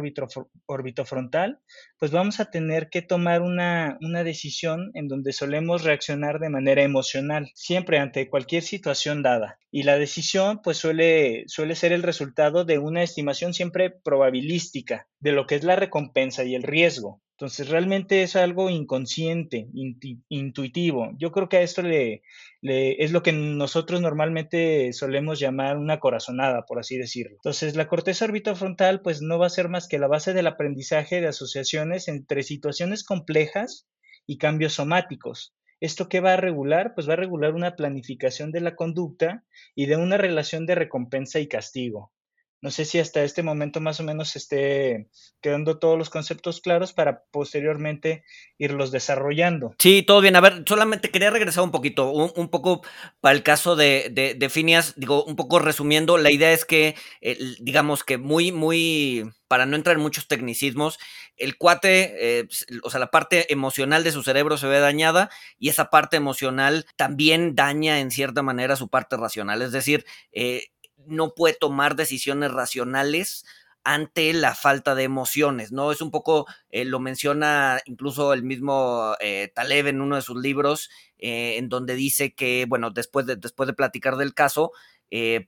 orbitofrontal, 0.65 1.59
pues 1.97 2.11
vamos 2.11 2.39
a 2.39 2.49
tener 2.49 2.89
que 2.89 3.01
tomar 3.01 3.41
una, 3.41 3.97
una 4.01 4.23
decisión 4.23 4.91
en 4.95 5.07
donde 5.07 5.31
solemos 5.31 5.83
reaccionar 5.83 6.39
de 6.39 6.49
manera 6.49 6.83
emocional, 6.83 7.51
siempre 7.55 7.99
ante 7.99 8.29
cualquier 8.29 8.63
situación 8.63 9.23
dada. 9.23 9.59
Y 9.71 9.83
la 9.83 9.97
decisión 9.97 10.61
pues 10.63 10.77
suele, 10.77 11.43
suele 11.47 11.75
ser 11.75 11.91
el 11.91 12.03
resultado 12.03 12.65
de 12.65 12.79
una 12.79 13.03
estimación 13.03 13.53
siempre 13.53 13.91
probabilística 14.09 15.07
de 15.19 15.33
lo 15.33 15.45
que 15.45 15.53
es 15.53 15.63
la 15.63 15.75
recompensa 15.75 16.43
y 16.43 16.55
el 16.55 16.63
riesgo. 16.63 17.21
Entonces, 17.37 17.69
realmente 17.69 18.23
es 18.23 18.35
algo 18.35 18.71
inconsciente, 18.71 19.67
intuitivo. 20.27 21.11
Yo 21.17 21.31
creo 21.31 21.47
que 21.47 21.57
a 21.57 21.61
esto 21.61 21.83
le, 21.83 22.23
es 22.61 23.11
lo 23.11 23.21
que 23.21 23.31
nosotros 23.31 24.01
normalmente 24.01 24.91
solemos 24.93 25.39
llamar 25.39 25.77
una 25.77 25.99
corazonada, 25.99 26.65
por 26.65 26.79
así 26.79 26.97
decirlo. 26.97 27.35
Entonces, 27.35 27.75
la 27.75 27.87
corteza 27.87 28.25
orbitofrontal, 28.25 29.01
pues 29.01 29.21
no 29.21 29.37
va 29.37 29.45
a 29.45 29.51
ser 29.51 29.69
más 29.69 29.87
que 29.87 29.99
la 29.99 30.07
base 30.07 30.33
del 30.33 30.47
aprendizaje 30.47 31.21
de 31.21 31.27
asociaciones 31.27 32.07
entre 32.07 32.43
situaciones 32.43 33.03
complejas 33.03 33.87
y 34.25 34.37
cambios 34.37 34.73
somáticos. 34.73 35.53
¿Esto 35.79 36.09
qué 36.09 36.19
va 36.19 36.33
a 36.33 36.37
regular? 36.37 36.93
Pues 36.93 37.07
va 37.07 37.13
a 37.13 37.23
regular 37.23 37.53
una 37.53 37.77
planificación 37.77 38.51
de 38.51 38.59
la 38.59 38.75
conducta 38.75 39.45
y 39.75 39.85
de 39.85 39.95
una 39.95 40.17
relación 40.17 40.65
de 40.65 40.75
recompensa 40.75 41.39
y 41.39 41.47
castigo. 41.47 42.11
No 42.61 42.71
sé 42.71 42.83
si 42.83 42.99
hasta 42.99 43.23
este 43.23 43.41
momento 43.41 43.79
más 43.79 43.99
o 43.99 44.03
menos 44.03 44.35
esté 44.35 45.07
quedando 45.41 45.79
todos 45.79 45.97
los 45.97 46.09
conceptos 46.09 46.59
claros 46.59 46.91
para 46.91 47.23
posteriormente 47.31 48.23
irlos 48.57 48.91
desarrollando. 48.91 49.73
Sí, 49.79 50.03
todo 50.03 50.19
bien. 50.19 50.35
A 50.35 50.41
ver, 50.41 50.63
solamente 50.67 51.09
quería 51.09 51.29
regresar 51.29 51.63
un 51.63 51.71
poquito, 51.71 52.11
un, 52.11 52.49
poco 52.49 52.81
para 53.21 53.33
el 53.33 53.43
caso 53.43 53.77
de, 53.77 54.09
de, 54.37 54.49
Finias, 54.49 54.93
digo, 54.97 55.23
un 55.23 55.37
poco 55.37 55.59
resumiendo, 55.59 56.17
la 56.17 56.31
idea 56.31 56.51
es 56.51 56.65
que, 56.65 56.95
digamos 57.61 58.03
que 58.03 58.17
muy, 58.17 58.51
muy, 58.51 59.31
para 59.47 59.65
no 59.65 59.77
entrar 59.77 59.95
en 59.95 60.01
muchos 60.01 60.27
tecnicismos, 60.27 60.99
el 61.37 61.57
cuate, 61.57 62.39
eh, 62.41 62.47
o 62.83 62.89
sea, 62.89 62.99
la 62.99 63.11
parte 63.11 63.51
emocional 63.53 64.03
de 64.03 64.11
su 64.11 64.23
cerebro 64.23 64.57
se 64.57 64.67
ve 64.67 64.79
dañada 64.79 65.29
y 65.57 65.69
esa 65.69 65.89
parte 65.89 66.17
emocional 66.17 66.85
también 66.97 67.55
daña 67.55 67.99
en 68.01 68.11
cierta 68.11 68.41
manera 68.41 68.75
su 68.75 68.89
parte 68.89 69.15
racional. 69.15 69.61
Es 69.61 69.71
decir, 69.71 70.05
eh, 70.33 70.65
no 71.05 71.33
puede 71.33 71.55
tomar 71.55 71.95
decisiones 71.95 72.51
racionales 72.51 73.45
ante 73.83 74.33
la 74.33 74.55
falta 74.55 74.93
de 74.93 75.03
emociones, 75.03 75.71
¿no? 75.71 75.91
Es 75.91 76.01
un 76.01 76.11
poco, 76.11 76.45
eh, 76.69 76.85
lo 76.85 76.99
menciona 76.99 77.79
incluso 77.85 78.33
el 78.33 78.43
mismo 78.43 79.15
eh, 79.19 79.51
Taleb 79.55 79.87
en 79.87 80.01
uno 80.01 80.17
de 80.17 80.21
sus 80.21 80.41
libros, 80.41 80.89
eh, 81.17 81.55
en 81.57 81.69
donde 81.69 81.95
dice 81.95 82.33
que, 82.33 82.65
bueno, 82.67 82.91
después 82.91 83.25
de, 83.25 83.35
después 83.35 83.67
de 83.67 83.73
platicar 83.73 84.17
del 84.17 84.33
caso, 84.33 84.71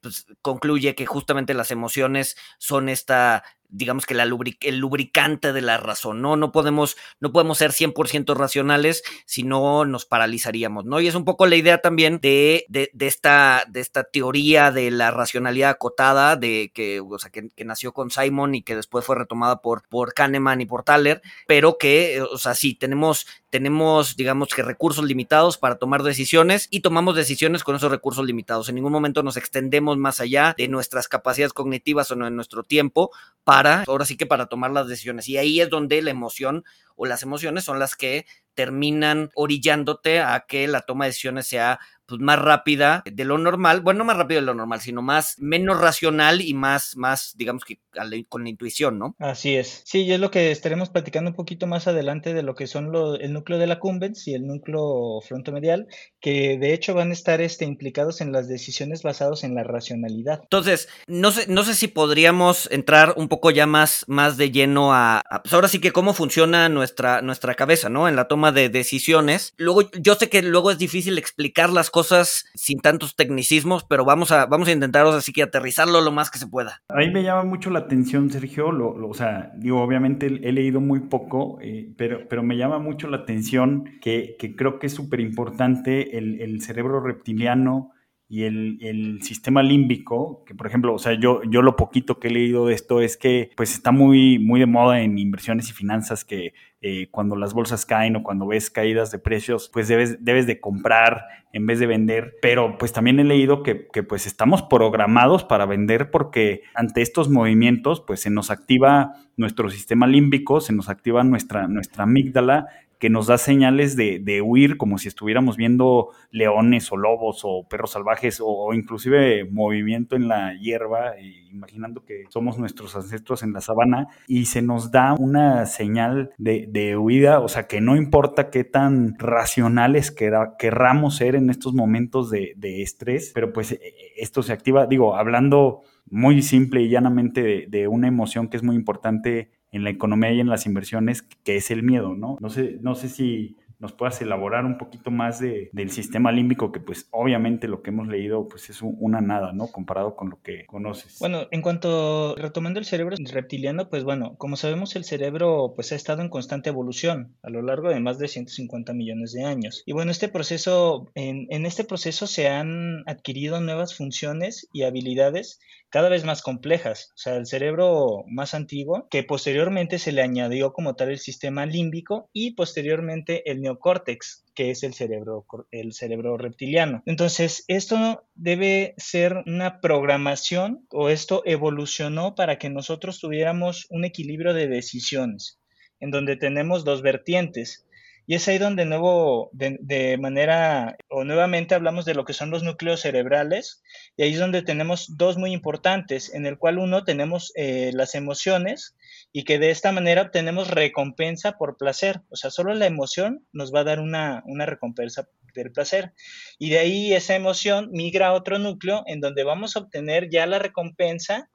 pues 0.01 0.25
concluye 0.41 0.96
que 0.96 1.05
justamente 1.05 1.53
las 1.53 1.70
emociones 1.70 2.36
son 2.58 2.89
esta 2.89 3.43
digamos 3.71 4.05
que 4.05 4.13
la 4.13 4.23
el 4.23 4.77
lubricante 4.77 5.53
de 5.53 5.61
la 5.61 5.77
razón, 5.77 6.21
¿no? 6.21 6.35
No 6.35 6.51
podemos, 6.51 6.97
no 7.19 7.31
podemos 7.31 7.57
ser 7.57 7.71
100% 7.71 8.35
racionales, 8.35 9.03
si 9.25 9.43
no 9.43 9.85
nos 9.85 10.05
paralizaríamos, 10.05 10.85
¿no? 10.85 10.99
Y 10.99 11.07
es 11.07 11.15
un 11.15 11.25
poco 11.25 11.47
la 11.47 11.55
idea 11.55 11.79
también 11.79 12.19
de, 12.21 12.65
de, 12.69 12.91
esta, 12.99 13.65
de 13.67 13.79
esta 13.79 14.03
teoría 14.03 14.71
de 14.71 14.91
la 14.91 15.11
racionalidad 15.11 15.71
acotada, 15.71 16.35
de 16.35 16.71
que, 16.73 16.99
o 16.99 17.17
sea, 17.17 17.31
que, 17.31 17.49
nació 17.63 17.93
con 17.93 18.11
Simon 18.11 18.55
y 18.55 18.63
que 18.63 18.75
después 18.75 19.05
fue 19.05 19.15
retomada 19.15 19.61
por, 19.61 19.87
por 19.87 20.13
Kahneman 20.13 20.61
y 20.61 20.65
por 20.65 20.83
Thaler, 20.83 21.21
pero 21.47 21.77
que, 21.77 22.21
o 22.21 22.37
sea, 22.37 22.53
sí, 22.53 22.73
tenemos, 22.75 23.27
tenemos, 23.49 24.17
digamos 24.17 24.49
que 24.53 24.63
recursos 24.63 25.05
limitados 25.05 25.57
para 25.57 25.75
tomar 25.75 26.03
decisiones 26.03 26.67
y 26.71 26.81
tomamos 26.81 27.15
decisiones 27.15 27.63
con 27.63 27.75
esos 27.75 27.91
recursos 27.91 28.25
limitados. 28.25 28.67
En 28.69 28.75
ningún 28.75 28.91
momento 28.91 29.23
nos 29.23 29.37
extendemos 29.37 29.97
más 29.97 30.19
allá 30.19 30.55
de 30.57 30.67
nuestras 30.67 31.07
capacidades 31.07 31.53
cognitivas 31.53 32.11
o 32.11 32.15
de 32.15 32.31
nuestro 32.31 32.63
tiempo 32.63 33.11
para 33.43 33.61
ahora 33.68 34.06
sí 34.06 34.18
que 34.18 34.25
para 34.25 34.48
tomar 34.48 34.72
las 34.72 34.88
decisiones. 34.88 35.27
Y 35.30 35.38
ahí 35.38 35.62
es 35.62 35.70
donde 35.70 36.01
la 36.01 36.12
emoción 36.12 36.63
o 36.96 37.06
las 37.06 37.24
emociones 37.24 37.63
son 37.63 37.80
las 37.80 37.96
que 37.96 38.25
terminan 38.53 39.29
orillándote 39.36 40.20
a 40.20 40.46
que 40.48 40.67
la 40.67 40.81
toma 40.81 41.05
de 41.05 41.10
decisiones 41.10 41.48
sea 41.48 41.79
pues, 42.12 42.20
más 42.20 42.39
rápida 42.39 43.03
de 43.10 43.24
lo 43.24 43.38
normal, 43.38 43.79
bueno, 43.79 44.00
no 44.00 44.03
más 44.03 44.17
rápido 44.17 44.41
de 44.41 44.46
lo 44.46 44.53
normal, 44.53 44.81
sino 44.81 45.01
más, 45.01 45.39
menos 45.39 45.79
racional 45.79 46.41
y 46.41 46.53
más, 46.53 46.98
más, 46.98 47.34
digamos 47.38 47.63
que 47.63 47.79
con 48.27 48.43
la 48.43 48.50
intuición, 48.50 49.00
¿no? 49.00 49.15
Así 49.17 49.55
es. 49.55 49.81
Sí, 49.86 50.01
y 50.03 50.12
es 50.12 50.20
lo 50.20 50.29
que 50.29 50.51
estaremos 50.51 50.89
platicando 50.89 51.29
un 51.29 51.36
poquito 51.36 51.67
más 51.67 51.88
adelante 51.88 52.34
de 52.34 52.43
lo 52.43 52.55
que 52.55 52.67
son 52.67 52.91
el 53.20 53.31
núcleo 53.31 53.60
de 53.60 53.67
la 53.67 53.79
cumbens 53.79 54.27
y 54.27 54.34
el 54.34 54.46
núcleo 54.46 55.22
frontomedial, 55.25 55.88
que 56.20 56.58
de 56.58 56.74
hecho 56.74 56.93
van 56.93 57.12
a 57.12 57.13
estar 57.13 57.39
este, 57.39 57.63
implicados 57.63 58.20
en 58.20 58.34
las 58.34 58.50
decisiones 58.50 59.03
basadas 59.03 59.46
en 59.46 59.55
la 59.55 59.63
racionalidad. 59.63 60.41
Entonces, 60.43 60.89
no 61.08 61.31
sé, 61.31 61.46
no 61.48 61.63
sé 61.63 61.75
si 61.75 61.88
podríamos 61.88 62.70
entrar 62.72 63.13
un 63.15 63.29
poco 63.29 63.51
ya 63.51 63.67
más, 63.67 64.03
más 64.08 64.36
de 64.36 64.51
lleno 64.51 64.93
a, 64.93 65.24
pues 65.43 65.53
ahora 65.53 65.70
sí 65.70 65.79
que 65.79 65.93
cómo 65.93 66.13
funciona 66.13 66.67
nuestra, 66.67 67.22
nuestra 67.22 67.55
cabeza, 67.55 67.88
¿no? 67.88 68.10
En 68.10 68.17
la 68.17 68.27
toma 68.27 68.40
de 68.51 68.69
decisiones. 68.69 69.53
Luego, 69.57 69.91
yo 69.91 70.15
sé 70.15 70.29
que 70.29 70.41
luego 70.41 70.71
es 70.71 70.77
difícil 70.77 71.17
explicar 71.17 71.69
las 71.69 71.91
cosas 71.91 72.45
sin 72.55 72.79
tantos 72.79 73.15
tecnicismos, 73.15 73.83
pero 73.83 74.05
vamos 74.05 74.31
a, 74.31 74.48
vamos 74.48 74.67
a 74.67 74.71
intentar 74.71 75.05
así 75.05 75.31
que 75.31 75.43
aterrizarlo 75.43 76.01
lo 76.01 76.12
más 76.12 76.31
que 76.31 76.39
se 76.39 76.48
pueda. 76.48 76.81
A 76.89 76.98
mí 76.98 77.12
me 77.12 77.24
llama 77.24 77.43
mucho 77.43 77.69
la 77.69 77.79
atención, 77.79 78.29
Sergio, 78.29 78.69
o 78.69 79.13
sea, 79.13 79.51
digo, 79.57 79.81
obviamente 79.81 80.25
he 80.25 80.51
leído 80.51 80.79
muy 80.79 81.01
poco, 81.01 81.60
eh, 81.62 81.93
pero, 81.98 82.27
pero 82.27 82.43
me 82.43 82.57
llama 82.57 82.79
mucho 82.79 83.07
la 83.07 83.17
atención 83.17 84.00
que, 84.01 84.36
que 84.39 84.55
creo 84.55 84.79
que 84.79 84.88
es 84.88 84.93
súper 84.93 85.19
importante 85.19 86.17
el, 86.17 86.41
el 86.41 86.62
cerebro 86.62 87.01
reptiliano 87.01 87.91
y 88.31 88.43
el, 88.45 88.77
el, 88.79 89.21
sistema 89.23 89.61
límbico, 89.61 90.45
que 90.45 90.55
por 90.55 90.65
ejemplo, 90.65 90.93
o 90.93 91.00
sea, 91.00 91.19
yo, 91.19 91.41
yo 91.43 91.61
lo 91.61 91.75
poquito 91.75 92.17
que 92.17 92.29
he 92.29 92.31
leído 92.31 92.65
de 92.65 92.73
esto 92.73 93.01
es 93.01 93.17
que 93.17 93.51
pues 93.57 93.73
está 93.73 93.91
muy, 93.91 94.39
muy 94.39 94.61
de 94.61 94.67
moda 94.67 95.01
en 95.01 95.19
inversiones 95.19 95.69
y 95.69 95.73
finanzas 95.73 96.23
que 96.23 96.53
eh, 96.79 97.09
cuando 97.11 97.35
las 97.35 97.53
bolsas 97.53 97.85
caen 97.85 98.15
o 98.15 98.23
cuando 98.23 98.47
ves 98.47 98.69
caídas 98.69 99.11
de 99.11 99.19
precios, 99.19 99.69
pues 99.73 99.89
debes, 99.89 100.23
debes 100.23 100.47
de 100.47 100.61
comprar 100.61 101.25
en 101.51 101.65
vez 101.65 101.79
de 101.79 101.88
vender. 101.88 102.38
Pero 102.41 102.77
pues 102.77 102.93
también 102.93 103.19
he 103.19 103.25
leído 103.25 103.63
que, 103.63 103.89
que 103.91 104.01
pues 104.01 104.25
estamos 104.25 104.61
programados 104.61 105.43
para 105.43 105.65
vender 105.65 106.09
porque 106.09 106.61
ante 106.73 107.01
estos 107.01 107.29
movimientos 107.29 108.00
pues 108.00 108.21
se 108.21 108.29
nos 108.29 108.50
activa 108.50 109.11
nuestro 109.35 109.69
sistema 109.69 110.07
límbico, 110.07 110.61
se 110.61 110.71
nos 110.71 110.88
activa 110.88 111.25
nuestra, 111.25 111.67
nuestra 111.67 112.05
amígdala 112.05 112.67
que 113.01 113.10
nos 113.10 113.25
da 113.25 113.39
señales 113.39 113.96
de, 113.96 114.41
huir 114.43 114.77
como 114.77 115.00
si 115.00 115.08
estuviéramos 115.08 115.58
viendo 115.58 116.10
leones 116.29 116.91
o 116.91 116.98
lobos 116.98 117.41
o 117.43 117.67
perros 117.67 117.93
salvajes 117.93 118.39
o, 118.39 118.75
inclusive 118.75 119.43
movimiento 119.46 120.15
en 120.15 120.27
la 120.27 120.53
hierba, 120.60 121.15
imaginando 121.50 122.05
que 122.05 122.25
somos 122.29 122.60
nuestros 122.60 122.96
ancestros 122.96 123.41
en 123.41 123.53
la 123.53 123.62
sabana 123.62 124.10
y 124.27 124.46
se 124.46 124.62
nos 124.62 124.91
da 124.91 125.15
una 125.15 125.65
señal 125.65 126.29
de, 126.38 126.96
huida, 126.96 127.39
o 127.39 127.48
sea 127.48 127.65
que 127.65 127.81
no 127.81 127.96
importa 127.96 128.51
qué 128.51 128.63
tan 128.63 129.17
racionales 129.17 130.12
querramos 130.12 131.15
ser 131.15 131.34
en 131.34 131.50
estos 131.50 131.74
momentos 131.74 132.29
de, 132.29 132.53
estrés, 132.84 133.31
pero 133.34 133.51
pues 133.51 133.72
e, 133.72 133.81
esto 134.15 134.43
se 134.43 134.53
activa, 134.53 134.86
digo, 134.86 135.15
hablando 135.15 135.81
muy 136.05 136.43
simple 136.43 136.84
y 136.84 136.89
llanamente 136.89 137.65
de, 137.67 137.88
una 137.88 138.08
emoción 138.08 138.48
que 138.48 138.58
es 138.58 138.63
muy 138.63 138.75
importante 138.75 139.50
en 139.71 139.83
la 139.83 139.89
economía 139.89 140.31
y 140.31 140.39
en 140.39 140.49
las 140.49 140.65
inversiones, 140.65 141.21
que 141.21 141.57
es 141.57 141.71
el 141.71 141.83
miedo, 141.83 142.15
¿no? 142.15 142.37
No 142.39 142.49
sé, 142.49 142.77
no 142.81 142.95
sé 142.95 143.09
si 143.09 143.57
nos 143.81 143.93
puedas 143.93 144.21
elaborar 144.21 144.63
un 144.63 144.77
poquito 144.77 145.09
más 145.09 145.39
de, 145.39 145.69
del 145.73 145.89
sistema 145.89 146.31
límbico, 146.31 146.71
que 146.71 146.79
pues 146.79 147.07
obviamente 147.09 147.67
lo 147.67 147.81
que 147.81 147.89
hemos 147.89 148.07
leído 148.07 148.47
pues 148.47 148.69
es 148.69 148.81
una 148.83 149.21
nada, 149.21 149.53
¿no? 149.53 149.67
Comparado 149.67 150.15
con 150.15 150.29
lo 150.29 150.41
que 150.43 150.67
conoces. 150.67 151.17
Bueno, 151.19 151.47
en 151.49 151.63
cuanto, 151.63 152.35
retomando 152.35 152.79
el 152.79 152.85
cerebro 152.85 153.15
reptiliano, 153.31 153.89
pues 153.89 154.03
bueno, 154.03 154.35
como 154.37 154.55
sabemos 154.55 154.95
el 154.95 155.03
cerebro 155.03 155.73
pues 155.75 155.91
ha 155.91 155.95
estado 155.95 156.21
en 156.21 156.29
constante 156.29 156.69
evolución 156.69 157.35
a 157.41 157.49
lo 157.49 157.63
largo 157.63 157.89
de 157.89 157.99
más 157.99 158.19
de 158.19 158.27
150 158.27 158.93
millones 158.93 159.33
de 159.33 159.45
años. 159.45 159.81
Y 159.87 159.93
bueno, 159.93 160.11
este 160.11 160.29
proceso, 160.29 161.09
en 161.15 161.65
este 161.65 161.83
proceso 161.83 162.27
se 162.27 162.49
han 162.49 163.01
adquirido 163.07 163.59
nuevas 163.61 163.97
funciones 163.97 164.69
y 164.71 164.83
habilidades 164.83 165.59
cada 165.91 166.10
vez 166.10 166.24
más 166.24 166.41
complejas. 166.41 167.12
O 167.15 167.17
sea, 167.17 167.36
el 167.36 167.45
cerebro 167.45 168.24
más 168.27 168.53
antiguo, 168.53 169.07
que 169.12 169.24
posteriormente 169.24 170.00
se 170.00 170.12
le 170.12 170.21
añadió 170.21 170.74
como 170.74 170.95
tal 170.95 171.10
el 171.10 171.19
sistema 171.19 171.65
límbico 171.65 172.29
y 172.33 172.55
posteriormente 172.55 173.51
el 173.51 173.62
neocórtex, 173.62 174.45
que 174.55 174.71
es 174.71 174.83
el 174.83 174.93
cerebro, 174.93 175.45
el 175.69 175.93
cerebro 175.93 176.38
reptiliano. 176.38 177.03
Entonces, 177.05 177.65
esto 177.67 178.24
debe 178.36 178.95
ser 178.98 179.43
una 179.45 179.81
programación 179.81 180.88
o 180.91 181.10
esto 181.10 181.43
evolucionó 181.45 182.36
para 182.36 182.57
que 182.57 182.69
nosotros 182.69 183.19
tuviéramos 183.19 183.86
un 183.89 184.05
equilibrio 184.05 184.53
de 184.53 184.67
decisiones, 184.67 185.60
en 186.00 186.10
donde 186.10 186.38
tenemos 186.38 186.86
dos 186.86 187.01
vertientes 187.01 187.86
y 188.31 188.35
es 188.35 188.47
ahí 188.47 188.59
donde 188.59 188.85
nuevo, 188.85 189.50
de, 189.51 190.17
manera, 190.17 190.95
o 191.09 191.25
nuevamente 191.25 191.75
hablamos 191.75 192.05
de 192.05 192.13
lo 192.13 192.23
que 192.23 192.31
son 192.31 192.50
los 192.50 192.63
núcleos 192.63 193.01
cerebrales, 193.01 193.83
y 194.15 194.23
ahí 194.23 194.31
es 194.31 194.39
donde 194.39 194.61
tenemos 194.61 195.17
dos 195.17 195.38
muy 195.38 195.51
importantes, 195.51 196.33
en 196.33 196.45
el 196.45 196.57
cual 196.57 196.77
uno 196.77 197.03
tenemos 197.03 197.51
eh, 197.57 197.91
las 197.93 198.15
emociones 198.15 198.95
y 199.33 199.43
que 199.43 199.59
de 199.59 199.69
esta 199.69 199.91
manera 199.91 200.21
obtenemos 200.21 200.69
recompensa 200.69 201.57
por 201.57 201.75
placer, 201.75 202.21
o 202.29 202.38
sea, 202.38 202.51
solo 202.51 202.73
la 202.73 202.85
emoción 202.85 203.45
nos 203.51 203.75
va 203.75 203.81
a 203.81 203.83
dar 203.83 204.00
una, 204.00 204.43
una 204.45 204.65
recompensa 204.65 205.27
del 205.53 205.73
placer. 205.73 206.13
Y 206.57 206.69
de 206.69 206.79
ahí 206.79 207.13
esa 207.13 207.35
emoción 207.35 207.89
migra 207.91 208.27
a 208.27 208.33
otro 208.33 208.59
núcleo 208.59 209.03
en 209.07 209.19
donde 209.19 209.43
vamos 209.43 209.75
a 209.75 209.79
obtener 209.79 210.29
ya 210.29 210.45
la 210.45 210.57
recompensa 210.57 211.50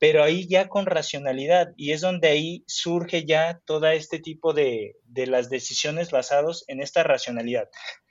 pero 0.00 0.24
ahí 0.24 0.48
ya 0.48 0.68
con 0.68 0.86
racionalidad 0.86 1.74
y 1.76 1.92
es 1.92 2.00
donde 2.00 2.28
ahí 2.28 2.64
surge 2.66 3.26
ya 3.26 3.60
todo 3.66 3.86
este 3.88 4.18
tipo 4.18 4.54
de, 4.54 4.96
de 5.04 5.26
las 5.26 5.50
decisiones 5.50 6.10
basados 6.10 6.64
en 6.68 6.80
esta 6.80 7.02
racionalidad. 7.02 7.68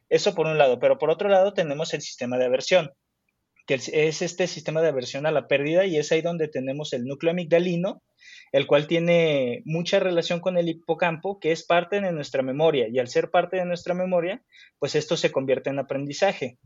Eso 0.07 0.35
por 0.35 0.45
un 0.45 0.59
lado, 0.59 0.79
pero 0.79 0.99
por 0.99 1.09
otro 1.09 1.29
lado 1.29 1.53
tenemos 1.53 1.93
el 1.95 2.01
sistema 2.01 2.37
de 2.37 2.45
aversión, 2.45 2.91
que 3.65 3.73
es 3.73 4.21
este 4.21 4.45
sistema 4.45 4.81
de 4.81 4.89
aversión 4.89 5.25
a 5.25 5.31
la 5.31 5.47
pérdida 5.47 5.85
y 5.85 5.97
es 5.97 6.11
ahí 6.11 6.21
donde 6.21 6.47
tenemos 6.47 6.93
el 6.93 7.05
núcleo 7.05 7.31
amigdalino, 7.31 8.03
el 8.51 8.67
cual 8.67 8.85
tiene 8.85 9.63
mucha 9.65 9.99
relación 9.99 10.41
con 10.41 10.59
el 10.59 10.69
hipocampo, 10.69 11.39
que 11.39 11.51
es 11.51 11.65
parte 11.65 12.01
de 12.01 12.11
nuestra 12.11 12.43
memoria 12.43 12.87
y 12.87 12.99
al 12.99 13.07
ser 13.07 13.31
parte 13.31 13.57
de 13.57 13.65
nuestra 13.65 13.95
memoria, 13.95 14.43
pues 14.77 14.93
esto 14.93 15.17
se 15.17 15.31
convierte 15.31 15.71
en 15.71 15.79
aprendizaje. 15.79 16.59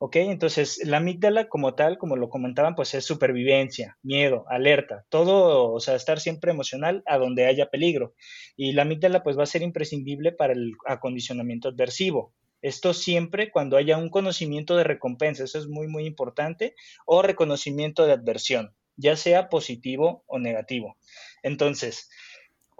¿Ok? 0.00 0.16
Entonces, 0.16 0.80
la 0.84 0.98
amígdala 0.98 1.48
como 1.48 1.74
tal, 1.74 1.98
como 1.98 2.16
lo 2.16 2.28
comentaban, 2.28 2.76
pues 2.76 2.94
es 2.94 3.04
supervivencia, 3.04 3.98
miedo, 4.02 4.44
alerta, 4.48 5.04
todo, 5.08 5.72
o 5.72 5.80
sea, 5.80 5.96
estar 5.96 6.20
siempre 6.20 6.52
emocional 6.52 7.02
a 7.06 7.18
donde 7.18 7.46
haya 7.46 7.68
peligro. 7.68 8.14
Y 8.56 8.72
la 8.72 8.82
amígdala 8.82 9.24
pues 9.24 9.36
va 9.36 9.42
a 9.42 9.46
ser 9.46 9.62
imprescindible 9.62 10.30
para 10.30 10.52
el 10.52 10.72
acondicionamiento 10.86 11.68
adversivo. 11.68 12.32
Esto 12.62 12.94
siempre 12.94 13.50
cuando 13.50 13.76
haya 13.76 13.98
un 13.98 14.08
conocimiento 14.08 14.76
de 14.76 14.84
recompensa, 14.84 15.44
eso 15.44 15.58
es 15.58 15.66
muy, 15.66 15.88
muy 15.88 16.06
importante, 16.06 16.74
o 17.04 17.22
reconocimiento 17.22 18.06
de 18.06 18.12
adversión, 18.12 18.74
ya 18.96 19.16
sea 19.16 19.48
positivo 19.48 20.24
o 20.26 20.38
negativo. 20.38 20.96
Entonces, 21.42 22.08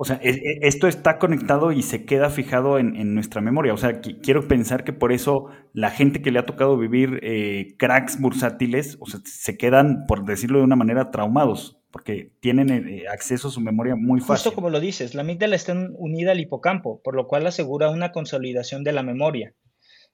o 0.01 0.05
sea, 0.05 0.21
e, 0.23 0.31
e, 0.31 0.59
esto 0.63 0.87
está 0.87 1.19
conectado 1.19 1.73
y 1.73 1.83
se 1.83 2.05
queda 2.05 2.31
fijado 2.31 2.79
en, 2.79 3.15
nuestra 3.17 3.41
memoria. 3.41 3.75
O 3.75 3.77
sea, 3.77 4.01
quiero 4.01 4.47
pensar 4.47 4.85
que 4.85 4.93
por 4.93 5.13
eso 5.13 5.47
la 5.73 5.91
gente 5.91 6.23
que 6.23 6.31
le 6.31 6.39
ha 6.39 6.47
tocado 6.47 6.79
vivir 6.79 7.19
eh, 7.25 7.75
cracks 7.79 8.21
bursátiles, 8.21 8.97
o 9.01 9.07
sea, 9.07 9.19
se 9.25 9.59
quedan, 9.59 10.07
por 10.07 10.25
decirlo 10.25 10.59
de 10.59 10.65
una 10.65 10.77
manera, 10.77 11.11
traumados, 11.11 11.81
porque 11.91 12.31
tienen 12.39 12.71
eh, 12.71 13.09
acceso 13.13 13.49
a 13.49 13.51
su 13.51 13.61
memoria 13.61 13.97
muy 13.97 14.21
fácil. 14.21 14.37
Justo 14.37 14.55
como 14.55 14.71
lo 14.71 14.79
dices, 14.79 15.17
la 15.17 15.23
amígdala 15.23 15.57
está 15.57 15.75
unida 15.97 16.31
al 16.31 16.39
hipocampo, 16.39 17.01
por 17.03 17.17
lo 17.17 17.27
cual 17.27 17.49
asegura 17.49 17.91
una 17.91 18.13
consolidación 18.13 18.85
de 18.85 18.93
la 18.93 19.03
memoria. 19.03 19.57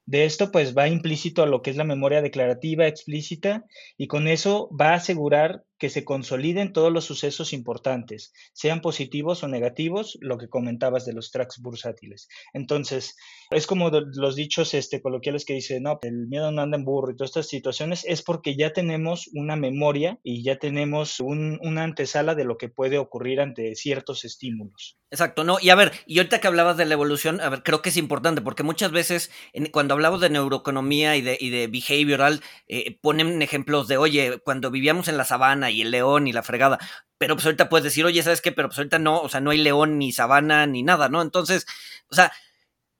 De 0.06 0.24
esto 0.24 0.50
pues 0.50 0.74
va 0.74 0.88
implícito 0.88 1.42
a 1.42 1.46
lo 1.46 1.60
que 1.60 1.68
es 1.68 1.76
la 1.76 1.84
memoria 1.84 2.22
declarativa 2.22 2.86
explícita 2.86 3.64
y 3.98 4.06
con 4.06 4.28
eso 4.28 4.70
va 4.78 4.90
a 4.90 4.94
asegurar 4.94 5.64
que 5.84 5.90
se 5.90 6.06
consoliden 6.06 6.72
todos 6.72 6.90
los 6.90 7.04
sucesos 7.04 7.52
importantes, 7.52 8.32
sean 8.54 8.80
positivos 8.80 9.44
o 9.44 9.48
negativos, 9.48 10.16
lo 10.22 10.38
que 10.38 10.48
comentabas 10.48 11.04
de 11.04 11.12
los 11.12 11.30
tracks 11.30 11.60
bursátiles. 11.60 12.26
Entonces, 12.54 13.18
es 13.50 13.66
como 13.66 13.90
los 13.90 14.34
dichos 14.34 14.72
este, 14.72 15.02
coloquiales 15.02 15.44
que 15.44 15.52
dicen, 15.52 15.82
no, 15.82 15.98
el 16.00 16.26
miedo 16.26 16.50
no 16.52 16.62
anda 16.62 16.78
en 16.78 16.86
burro 16.86 17.10
y 17.10 17.16
todas 17.16 17.32
estas 17.32 17.48
situaciones, 17.48 18.02
es 18.06 18.22
porque 18.22 18.56
ya 18.56 18.72
tenemos 18.72 19.28
una 19.34 19.56
memoria 19.56 20.18
y 20.22 20.42
ya 20.42 20.56
tenemos 20.56 21.20
una 21.20 21.82
antesala 21.82 22.34
de 22.34 22.44
lo 22.44 22.56
que 22.56 22.70
puede 22.70 22.96
ocurrir 22.96 23.42
ante 23.42 23.74
ciertos 23.74 24.24
estímulos. 24.24 24.96
Exacto, 25.10 25.44
no, 25.44 25.58
y 25.60 25.68
a 25.68 25.76
ver, 25.76 25.92
y 26.06 26.18
ahorita 26.18 26.40
que 26.40 26.48
hablabas 26.48 26.76
de 26.76 26.86
la 26.86 26.94
evolución, 26.94 27.40
a 27.40 27.48
ver, 27.48 27.62
creo 27.62 27.82
que 27.82 27.90
es 27.90 27.96
importante, 27.96 28.40
porque 28.40 28.64
muchas 28.64 28.90
veces 28.90 29.30
cuando 29.70 29.94
hablamos 29.94 30.20
de 30.20 30.30
neuroeconomía 30.30 31.14
y 31.16 31.20
de, 31.22 31.36
y 31.38 31.50
de 31.50 31.68
behavioral, 31.68 32.40
eh, 32.66 32.98
ponen 33.00 33.40
ejemplos 33.42 33.86
de, 33.86 33.96
oye, 33.96 34.40
cuando 34.44 34.72
vivíamos 34.72 35.06
en 35.06 35.16
la 35.16 35.24
sabana 35.24 35.70
y 35.74 35.82
el 35.82 35.90
león 35.90 36.26
y 36.26 36.32
la 36.32 36.42
fregada. 36.42 36.78
Pero 37.18 37.34
pues 37.36 37.46
ahorita 37.46 37.68
puedes 37.68 37.84
decir, 37.84 38.04
oye, 38.04 38.22
¿sabes 38.22 38.40
qué? 38.40 38.52
Pero 38.52 38.68
pues 38.68 38.78
ahorita 38.78 38.98
no, 38.98 39.20
o 39.20 39.28
sea, 39.28 39.40
no 39.40 39.50
hay 39.50 39.58
león 39.58 39.98
ni 39.98 40.12
sabana 40.12 40.66
ni 40.66 40.82
nada, 40.82 41.08
¿no? 41.08 41.22
Entonces, 41.22 41.66
o 42.08 42.14
sea, 42.14 42.32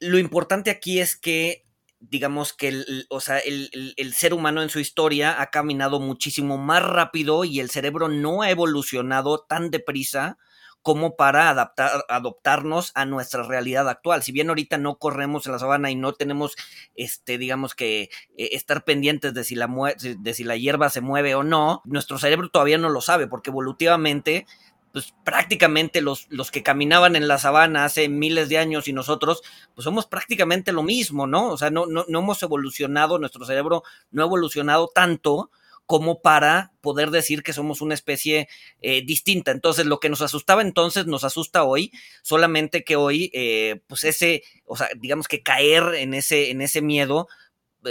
lo 0.01 0.19
importante 0.19 0.71
aquí 0.71 1.01
es 1.01 1.17
que, 1.17 1.65
digamos 2.01 2.53
que, 2.53 2.69
el, 2.69 3.07
o 3.11 3.21
sea, 3.21 3.39
el, 3.39 3.95
el 3.97 4.15
ser 4.15 4.35
humano 4.35 4.63
en 4.63 4.71
su 4.71 4.81
historia 4.81 5.41
ha 5.41 5.51
caminado 5.51 6.01
muchísimo 6.01 6.59
más 6.59 6.83
rápido 6.83 7.45
y 7.45 7.61
el 7.61 7.71
cerebro 7.71 8.09
no 8.09 8.43
ha 8.43 8.51
evolucionado 8.51 9.41
tan 9.49 9.71
deprisa 9.71 10.39
como 10.85 11.17
para 11.17 11.49
adaptar, 11.49 12.05
adoptarnos 12.11 12.93
a 12.95 13.07
nuestra 13.07 13.43
realidad 13.43 13.89
actual. 13.89 14.23
Si 14.23 14.33
bien 14.33 14.51
ahorita 14.51 14.77
no 14.77 14.99
corremos 14.99 15.47
en 15.47 15.53
la 15.53 15.59
sabana 15.59 15.91
y 15.91 15.97
no 15.97 16.13
tenemos, 16.13 16.57
este, 16.95 17.39
digamos 17.39 17.75
que, 17.75 18.11
eh, 18.37 18.51
estar 18.53 18.85
pendientes 18.85 19.33
de 19.33 19.45
si, 19.45 19.55
la 19.55 19.67
de 19.67 20.35
si 20.35 20.45
la 20.45 20.59
hierba 20.59 20.91
se 20.91 21.01
mueve 21.01 21.35
o 21.35 21.43
no, 21.43 21.81
nuestro 21.87 22.19
cerebro 22.19 22.51
todavía 22.51 22.77
no 22.77 22.91
lo 22.91 23.01
sabe, 23.01 23.27
porque 23.27 23.49
evolutivamente, 23.49 24.47
pues 24.93 25.15
prácticamente 25.25 26.03
los, 26.03 26.27
los 26.29 26.51
que 26.51 26.63
caminaban 26.63 27.17
en 27.17 27.29
la 27.29 27.39
sabana 27.39 27.87
hace 27.87 28.11
miles 28.11 28.51
de 28.51 28.59
años 28.59 28.87
y 28.87 28.93
nosotros, 28.93 29.41
pues 29.75 29.85
somos 29.85 30.05
prácticamente 30.07 30.71
lo 30.71 30.83
mismo, 30.83 31.27
¿no? 31.27 31.49
O 31.49 31.57
sea, 31.57 31.71
no, 31.71 31.87
no, 31.87 32.05
no 32.09 32.19
hemos 32.19 32.43
evolucionado, 32.43 33.19
nuestro 33.19 33.47
cerebro 33.47 33.85
no 34.11 34.23
ha 34.23 34.27
evolucionado 34.27 34.91
tanto 34.95 35.51
como 35.87 36.23
para 36.23 36.73
poder 36.81 37.11
decir 37.11 37.43
que 37.43 37.53
somos 37.53 37.81
una 37.81 37.95
especie 37.95 38.49
eh, 38.81 39.03
distinta. 39.05 39.51
Entonces, 39.51 39.87
lo 39.87 40.01
que 40.01 40.09
nos 40.09 40.23
asustaba 40.23 40.63
entonces 40.63 41.07
nos 41.07 41.25
asusta 41.25 41.65
hoy, 41.65 41.93
solamente 42.23 42.85
que 42.85 42.97
hoy, 42.97 43.31
eh, 43.35 43.81
pues 43.87 44.05
ese, 44.05 44.43
o 44.65 44.77
sea, 44.77 44.89
digamos 44.97 45.29
que 45.29 45.43
caer 45.43 45.95
en 45.95 46.15
ese, 46.15 46.51
en 46.51 46.63
ese 46.63 46.83
miedo, 46.83 47.29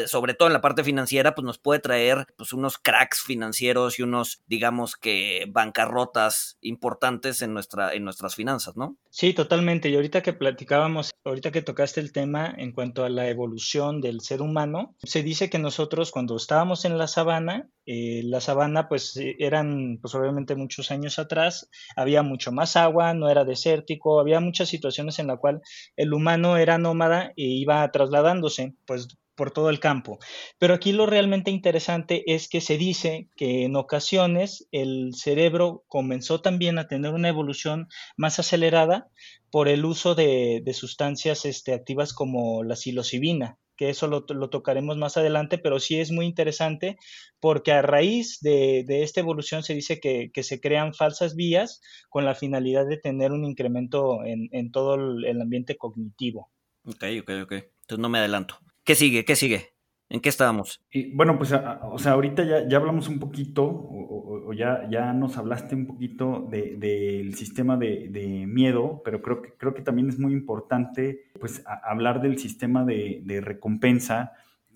sobre 0.07 0.33
todo 0.33 0.47
en 0.47 0.53
la 0.53 0.61
parte 0.61 0.83
financiera, 0.83 1.35
pues 1.35 1.45
nos 1.45 1.57
puede 1.57 1.79
traer 1.79 2.27
pues 2.37 2.53
unos 2.53 2.77
cracks 2.77 3.21
financieros 3.21 3.99
y 3.99 4.03
unos, 4.03 4.41
digamos 4.47 4.95
que 4.95 5.45
bancarrotas 5.49 6.57
importantes 6.61 7.41
en, 7.41 7.53
nuestra, 7.53 7.93
en 7.93 8.03
nuestras 8.03 8.35
finanzas, 8.35 8.75
¿no? 8.77 8.97
Sí, 9.09 9.33
totalmente. 9.33 9.89
Y 9.89 9.95
ahorita 9.95 10.21
que 10.21 10.33
platicábamos, 10.33 11.11
ahorita 11.23 11.51
que 11.51 11.61
tocaste 11.61 11.99
el 11.99 12.11
tema 12.11 12.53
en 12.57 12.71
cuanto 12.71 13.03
a 13.05 13.09
la 13.09 13.29
evolución 13.29 14.01
del 14.01 14.21
ser 14.21 14.41
humano, 14.41 14.95
se 15.03 15.23
dice 15.23 15.49
que 15.49 15.59
nosotros 15.59 16.11
cuando 16.11 16.35
estábamos 16.35 16.85
en 16.85 16.97
la 16.97 17.07
sabana, 17.07 17.69
eh, 17.85 18.21
la 18.23 18.41
sabana 18.41 18.87
pues 18.87 19.15
eh, 19.17 19.35
eran 19.39 19.99
pues 20.01 20.15
obviamente 20.15 20.55
muchos 20.55 20.91
años 20.91 21.19
atrás, 21.19 21.69
había 21.95 22.23
mucho 22.23 22.51
más 22.51 22.75
agua, 22.75 23.13
no 23.13 23.29
era 23.29 23.43
desértico, 23.43 24.19
había 24.19 24.39
muchas 24.39 24.69
situaciones 24.69 25.19
en 25.19 25.27
la 25.27 25.37
cual 25.37 25.61
el 25.95 26.13
humano 26.13 26.57
era 26.57 26.77
nómada 26.77 27.33
e 27.35 27.43
iba 27.43 27.89
trasladándose 27.91 28.73
pues 28.85 29.07
por 29.35 29.51
todo 29.51 29.69
el 29.69 29.79
campo. 29.79 30.19
Pero 30.59 30.73
aquí 30.73 30.91
lo 30.91 31.05
realmente 31.05 31.51
interesante 31.51 32.23
es 32.33 32.47
que 32.47 32.61
se 32.61 32.77
dice 32.77 33.29
que 33.35 33.63
en 33.65 33.75
ocasiones 33.75 34.67
el 34.71 35.13
cerebro 35.15 35.83
comenzó 35.87 36.41
también 36.41 36.77
a 36.77 36.87
tener 36.87 37.13
una 37.13 37.29
evolución 37.29 37.87
más 38.17 38.39
acelerada 38.39 39.07
por 39.49 39.67
el 39.67 39.85
uso 39.85 40.15
de, 40.15 40.63
sustancias 40.73 41.45
este, 41.45 41.73
activas 41.73 42.13
como 42.13 42.63
la 42.63 42.75
psilocibina, 42.75 43.59
que 43.75 43.89
eso 43.89 44.07
lo, 44.07 44.23
tocaremos 44.23 44.97
más 44.97 45.17
adelante, 45.17 45.57
pero 45.57 45.79
sí 45.79 45.99
es 45.99 46.11
muy 46.11 46.25
interesante 46.25 46.97
porque 47.39 47.71
a 47.71 47.81
raíz 47.81 48.39
de, 48.41 48.85
esta 48.87 49.19
evolución 49.19 49.63
se 49.63 49.73
dice 49.75 49.99
que, 49.99 50.31
se 50.43 50.59
crean 50.59 50.93
falsas 50.93 51.35
vías 51.35 51.81
con 52.09 52.25
la 52.25 52.35
finalidad 52.35 52.87
de 52.87 52.97
tener 52.97 53.31
un 53.31 53.45
incremento 53.45 54.23
en, 54.25 54.49
en 54.51 54.71
todo 54.71 54.95
el 54.95 55.41
ambiente 55.41 55.77
cognitivo. 55.77 56.49
Ok, 56.85 57.03
ok, 57.21 57.31
ok. 57.43 57.51
Entonces 57.51 57.99
no 57.99 58.09
me 58.09 58.19
adelanto. 58.19 58.57
¿Qué 58.83 58.95
sigue? 58.95 59.23
¿Qué 59.23 59.35
sigue? 59.35 59.73
¿En 60.09 60.19
qué 60.19 60.29
estábamos? 60.29 60.83
Y, 60.91 61.15
bueno, 61.15 61.37
pues, 61.37 61.53
o 61.53 61.97
sea, 61.97 62.11
ahorita 62.11 62.43
ya, 62.43 62.67
ya 62.67 62.77
hablamos 62.77 63.07
un 63.07 63.17
poquito, 63.19 63.63
o, 63.65 64.53
ya, 64.53 64.87
ya 64.89 65.13
nos 65.13 65.37
hablaste 65.37 65.73
un 65.73 65.87
poquito 65.87 66.47
del 66.49 67.33
sistema 67.35 67.77
de, 67.77 68.45
miedo, 68.47 69.01
pero 69.03 69.21
creo 69.21 69.41
que, 69.41 69.53
creo 69.53 69.73
que 69.73 69.81
también 69.81 70.09
es 70.09 70.19
muy 70.19 70.33
importante, 70.33 71.31
pues, 71.39 71.63
hablar 71.83 72.21
del 72.21 72.37
sistema 72.37 72.83
de, 72.83 73.41
recompensa, 73.41 74.33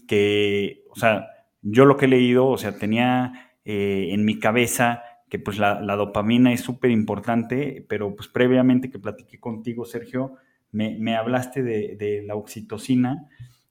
que, 0.07 0.85
o 0.89 0.95
sea, 0.95 1.27
yo 1.61 1.85
lo 1.85 1.97
que 1.97 2.05
he 2.05 2.09
leído, 2.09 2.47
o 2.47 2.57
sea, 2.57 2.79
tenía 2.79 3.51
eh, 3.65 4.07
en 4.11 4.23
mi 4.23 4.39
cabeza 4.39 5.03
que 5.29 5.39
pues 5.39 5.59
la, 5.59 5.81
dopamina 5.97 6.53
es 6.53 6.61
súper 6.61 6.89
importante, 6.89 7.85
pero 7.89 8.15
pues 8.15 8.29
previamente 8.29 8.89
que 8.89 8.97
platiqué 8.97 9.41
contigo, 9.41 9.83
Sergio, 9.83 10.35
me, 10.71 10.97
me 10.97 11.17
hablaste 11.17 11.61
de, 11.63 11.97
de 11.97 12.23
la 12.23 12.35
oxitocina 12.35 13.27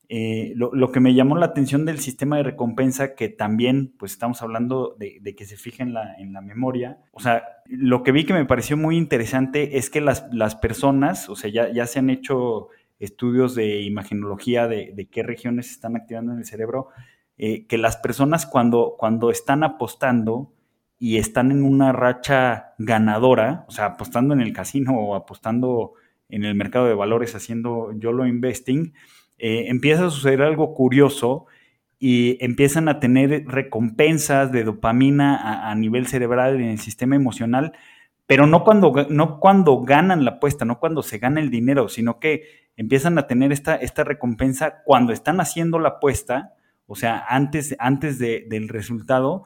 eh, 0.09 0.53
lo, 0.55 0.93
que 0.93 1.01
me 1.01 1.15
llamó 1.15 1.37
la 1.37 1.47
atención 1.47 1.85
del 1.85 1.99
sistema 1.99 2.37
de 2.37 2.45
recompensa, 2.45 3.17
que 3.17 3.29
también, 3.29 3.93
pues 3.99 4.13
estamos 4.13 4.41
hablando 4.41 4.95
de, 4.99 5.35
que 5.35 5.45
se 5.45 5.57
fija 5.57 5.83
en 5.83 5.95
la, 5.95 6.15
en 6.15 6.33
la, 6.33 6.41
memoria. 6.41 6.99
O 7.11 7.21
sea, 7.21 7.43
lo 7.67 8.05
que 8.05 8.13
vi 8.13 8.25
que 8.25 8.33
me 8.33 8.45
pareció 8.45 8.77
muy 8.77 8.97
interesante 8.97 9.79
es 9.79 9.91
que 9.91 10.01
las, 10.01 10.27
las 10.33 10.55
personas, 10.55 11.29
o 11.29 11.35
sea, 11.35 11.51
ya, 11.51 11.73
ya, 11.73 11.87
se 11.87 11.99
han 11.99 12.11
hecho 12.11 12.69
estudios 13.01 13.57
de 13.57 13.83
imagenología 13.83 14.69
de, 14.69 15.09
qué 15.11 15.23
regiones 15.25 15.73
están 15.73 15.97
activando 15.97 16.33
en 16.33 16.39
el 16.39 16.45
cerebro, 16.45 16.89
eh, 17.37 17.67
que 17.67 17.77
las 17.77 17.97
personas 17.97 18.47
cuando, 18.47 18.95
cuando 18.97 19.31
están 19.31 19.65
apostando 19.65 20.53
y 20.99 21.19
están 21.19 21.51
en 21.51 21.65
una 21.65 21.93
racha 21.93 22.75
ganadora, 22.79 23.65
o 23.69 23.73
sea, 23.73 23.87
apostando 23.87 24.35
en 24.35 24.41
el 24.41 24.53
casino 24.53 24.97
o 24.97 25.15
apostando 25.17 25.95
en 26.29 26.45
el 26.45 26.55
mercado 26.55 26.87
de 26.87 26.95
valores 26.95 27.35
haciendo 27.35 27.93
YOLO 27.93 28.27
investing, 28.27 28.95
eh, 29.39 29.67
empieza 29.69 30.07
a 30.07 30.11
suceder 30.11 30.43
algo 30.43 30.75
curioso 30.75 31.47
y 31.99 32.43
empiezan 32.45 32.89
a 32.89 33.01
tener 33.01 33.47
recompensas 33.47 34.53
de 34.53 34.65
dopamina 34.65 35.71
a, 35.71 35.75
nivel 35.75 36.07
cerebral 36.07 36.57
en 36.57 36.69
el 36.69 36.79
sistema 36.79 37.17
emocional, 37.17 37.73
pero 38.27 38.47
no 38.47 38.65
cuando, 38.65 39.07
no 39.09 39.41
cuando 39.41 39.81
ganan 39.83 40.25
la 40.25 40.33
apuesta, 40.33 40.65
no 40.65 40.79
cuando 40.79 41.03
se 41.03 41.19
gana 41.19 41.41
el 41.41 41.51
dinero, 41.51 41.89
sino 41.89 42.19
que 42.19 42.45
empiezan 42.77 43.19
a 43.19 43.27
tener 43.27 43.53
esta, 43.53 43.77
esta 43.77 44.05
recompensa 44.05 44.83
cuando 44.85 45.13
están 45.13 45.41
haciendo 45.41 45.79
la 45.79 45.91
apuesta, 45.91 46.55
o 46.87 46.97
sea, 46.97 47.25
antes, 47.29 47.75
antes 47.79 48.19
del 48.19 48.69
resultado, 48.69 49.45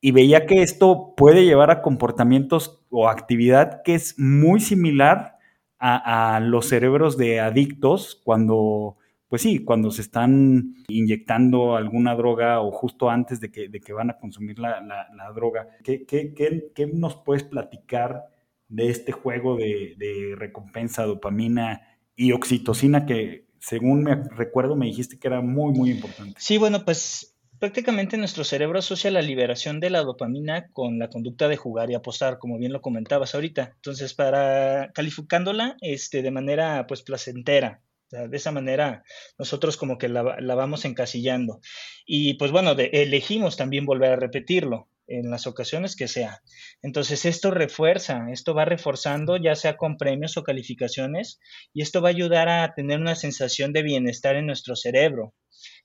y 0.00 0.10
veía 0.10 0.46
que 0.46 0.62
esto 0.62 1.14
puede 1.16 1.44
llevar 1.44 1.70
a 1.70 1.80
comportamientos 1.80 2.84
o 2.90 3.08
actividad 3.08 3.82
que 3.84 3.94
es 3.94 4.18
muy 4.18 4.60
similar 4.60 5.38
a 5.78 6.40
los 6.40 6.68
cerebros 6.68 7.18
de 7.18 7.40
adictos 7.40 8.18
cuando 8.24 8.96
pues 9.28 9.42
sí, 9.42 9.64
cuando 9.64 9.90
se 9.90 10.02
están 10.02 10.74
inyectando 10.88 11.76
alguna 11.76 12.14
droga 12.14 12.60
o 12.60 12.70
justo 12.70 13.10
antes 13.10 13.40
de 13.40 13.50
que, 13.50 13.92
van 13.92 14.10
a 14.10 14.18
consumir 14.18 14.58
la, 14.58 14.80
la, 14.80 15.32
droga, 15.32 15.66
¿qué, 15.82 16.04
qué, 16.04 16.34
qué, 16.34 16.86
nos 16.86 17.16
puedes 17.16 17.42
platicar 17.42 18.24
de 18.68 18.90
este 18.90 19.12
juego 19.12 19.56
de, 19.56 19.94
de, 19.98 20.34
recompensa, 20.36 21.04
dopamina 21.04 21.82
y 22.16 22.32
oxitocina 22.32 23.06
que 23.06 23.46
según 23.58 24.04
me 24.04 24.14
recuerdo 24.14 24.76
me 24.76 24.86
dijiste 24.86 25.18
que 25.18 25.28
era 25.28 25.40
muy, 25.40 25.72
muy 25.72 25.90
importante? 25.90 26.34
Sí, 26.38 26.58
bueno, 26.58 26.84
pues 26.84 27.34
prácticamente 27.58 28.18
nuestro 28.18 28.44
cerebro 28.44 28.78
asocia 28.78 29.10
la 29.10 29.22
liberación 29.22 29.80
de 29.80 29.90
la 29.90 30.02
dopamina 30.02 30.70
con 30.72 30.98
la 30.98 31.08
conducta 31.08 31.48
de 31.48 31.56
jugar 31.56 31.90
y 31.90 31.94
apostar, 31.94 32.38
como 32.38 32.58
bien 32.58 32.72
lo 32.72 32.82
comentabas 32.82 33.34
ahorita. 33.34 33.72
Entonces, 33.76 34.12
para 34.14 34.90
calificándola 34.92 35.76
este, 35.80 36.22
de 36.22 36.30
manera 36.30 36.86
pues 36.86 37.02
placentera, 37.02 37.80
de 38.10 38.36
esa 38.36 38.52
manera 38.52 39.02
nosotros 39.38 39.76
como 39.76 39.98
que 39.98 40.08
la, 40.08 40.22
vamos 40.54 40.84
encasillando. 40.84 41.60
Y 42.06 42.34
pues 42.34 42.50
bueno, 42.50 42.72
elegimos 42.78 43.56
también 43.56 43.86
volver 43.86 44.12
a 44.12 44.16
repetirlo 44.16 44.88
en 45.06 45.30
las 45.30 45.46
ocasiones 45.46 45.96
que 45.96 46.08
sea. 46.08 46.40
Entonces 46.82 47.24
esto 47.24 47.50
refuerza, 47.50 48.26
esto 48.30 48.54
va 48.54 48.64
reforzando 48.64 49.36
ya 49.36 49.54
sea 49.54 49.76
con 49.76 49.96
premios 49.96 50.36
o 50.36 50.42
calificaciones 50.42 51.40
y 51.72 51.82
esto 51.82 52.00
va 52.00 52.08
a 52.08 52.12
ayudar 52.12 52.48
a 52.48 52.74
tener 52.74 53.00
una 53.00 53.14
sensación 53.14 53.72
de 53.72 53.82
bienestar 53.82 54.36
en 54.36 54.46
nuestro 54.46 54.76
cerebro. 54.76 55.34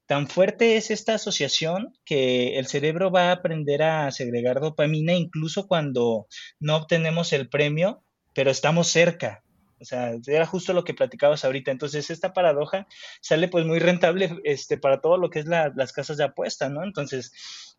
Tan 0.05 0.27
fuerte 0.27 0.77
es 0.77 0.89
esta 0.89 1.15
asociación 1.15 1.93
que 2.03 2.57
el 2.57 2.65
cerebro 2.65 3.11
va 3.11 3.29
a 3.29 3.33
aprender 3.33 3.83
a 3.83 4.09
segregar 4.11 4.59
dopamina 4.59 5.13
incluso 5.13 5.67
cuando 5.67 6.27
no 6.59 6.77
obtenemos 6.77 7.31
el 7.31 7.47
premio, 7.47 8.03
pero 8.33 8.49
estamos 8.49 8.87
cerca, 8.87 9.43
o 9.79 9.85
sea, 9.85 10.13
era 10.27 10.45
justo 10.45 10.73
lo 10.73 10.83
que 10.83 10.93
platicabas 10.93 11.45
ahorita. 11.45 11.71
Entonces, 11.71 12.09
esta 12.09 12.33
paradoja 12.33 12.87
sale 13.21 13.47
pues 13.47 13.65
muy 13.65 13.79
rentable 13.79 14.39
este, 14.43 14.77
para 14.77 15.01
todo 15.01 15.17
lo 15.17 15.29
que 15.29 15.39
es 15.39 15.45
las 15.45 15.93
casas 15.93 16.17
de 16.17 16.25
apuesta, 16.25 16.69
¿no? 16.69 16.83
Entonces, 16.83 17.31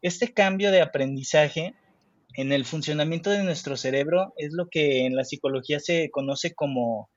este 0.02 0.32
cambio 0.32 0.70
de 0.70 0.82
aprendizaje 0.82 1.74
en 2.34 2.52
el 2.52 2.64
funcionamiento 2.64 3.30
de 3.30 3.42
nuestro 3.42 3.76
cerebro 3.76 4.32
es 4.36 4.52
lo 4.52 4.68
que 4.68 5.04
en 5.04 5.16
la 5.16 5.24
psicología 5.24 5.80
se 5.80 6.10
conoce 6.10 6.54
como 6.54 7.10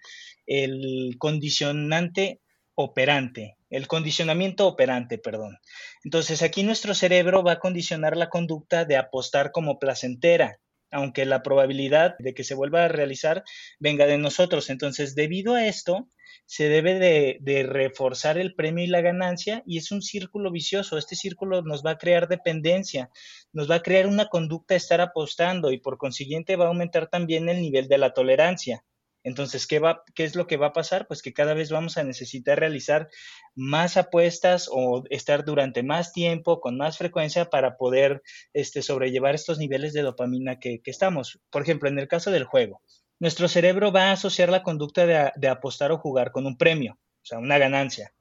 el 0.46 1.16
condicionante 1.20 2.42
operante, 2.76 3.58
el 3.70 3.88
condicionamiento 3.88 4.68
operante, 4.68 5.18
perdón. 5.18 5.60
Entonces, 6.04 6.42
aquí 6.42 6.64
nuestro 6.64 6.94
cerebro 6.96 7.44
va 7.44 7.54
a 7.54 7.60
condicionar 7.60 8.18
la 8.18 8.30
conducta 8.30 8.86
de 8.86 8.98
apostar 8.98 9.52
como 9.52 9.80
placentera 9.80 10.60
aunque 10.94 11.26
la 11.26 11.44
probabilidad 11.44 12.16
de 12.20 12.34
que 12.34 12.44
se 12.44 12.56
vuelva 12.56 12.86
a 12.86 12.88
realizar 12.88 13.44
venga 13.80 14.06
de 14.06 14.18
nosotros. 14.18 14.70
Entonces, 14.70 15.16
debido 15.16 15.56
a 15.56 15.66
esto, 15.68 16.08
se 16.46 16.70
debe 16.70 17.00
de, 17.00 17.64
reforzar 17.64 18.38
el 18.38 18.54
premio 18.56 18.84
y 18.84 18.88
la 18.88 19.02
ganancia 19.02 19.64
y 19.66 19.78
es 19.78 19.92
un 19.92 20.02
círculo 20.02 20.52
vicioso. 20.52 20.98
Este 20.98 21.16
círculo 21.16 21.62
nos 21.62 21.84
va 21.84 21.92
a 21.92 21.98
crear 21.98 22.28
dependencia, 22.28 23.10
nos 23.52 23.70
va 23.70 23.76
a 23.76 23.82
crear 23.82 24.08
una 24.08 24.28
conducta 24.28 24.74
a 24.74 24.78
estar 24.78 25.02
apostando 25.02 25.72
y 25.72 25.80
por 25.80 25.98
consiguiente 25.98 26.56
va 26.56 26.66
a 26.66 26.68
aumentar 26.70 27.08
también 27.08 27.50
el 27.50 27.62
nivel 27.62 27.88
de 27.88 27.98
la 27.98 28.14
tolerancia. 28.14 28.84
Entonces, 29.24 29.68
¿qué, 29.68 29.80
va, 29.80 30.04
¿qué 30.16 30.26
es 30.26 30.36
lo 30.36 30.48
que 30.48 30.58
va 30.58 30.68
a 30.68 30.74
pasar? 30.74 31.08
Pues 31.08 31.22
que 31.22 31.34
cada 31.34 31.54
vez 31.54 31.72
vamos 31.72 31.98
a 31.98 32.04
necesitar 32.04 32.60
realizar 32.60 33.10
más 33.56 33.96
apuestas 33.96 34.70
o 34.72 35.04
estar 35.10 35.46
durante 35.46 35.82
más 35.82 36.12
tiempo, 36.12 36.60
con 36.60 36.78
más 36.78 36.98
frecuencia 36.98 37.50
para 37.50 37.78
poder 37.78 38.22
este, 38.54 38.82
sobrellevar 38.82 39.34
estos 39.34 39.58
niveles 39.60 39.94
de 39.94 40.02
dopamina 40.02 40.60
que, 40.60 40.82
estamos. 40.86 41.40
Por 41.50 41.62
ejemplo, 41.62 41.88
en 41.88 42.00
el 42.00 42.08
caso 42.08 42.32
del 42.32 42.44
juego, 42.44 42.82
nuestro 43.20 43.48
cerebro 43.48 43.92
va 43.92 44.10
a 44.10 44.12
asociar 44.14 44.50
la 44.50 44.64
conducta 44.64 45.06
de, 45.06 45.48
apostar 45.48 45.92
o 45.92 45.98
jugar 45.98 46.32
con 46.32 46.46
un 46.46 46.58
premio, 46.58 46.94
o 46.94 47.26
sea, 47.26 47.40
una 47.40 47.58
ganancia. 47.58 48.14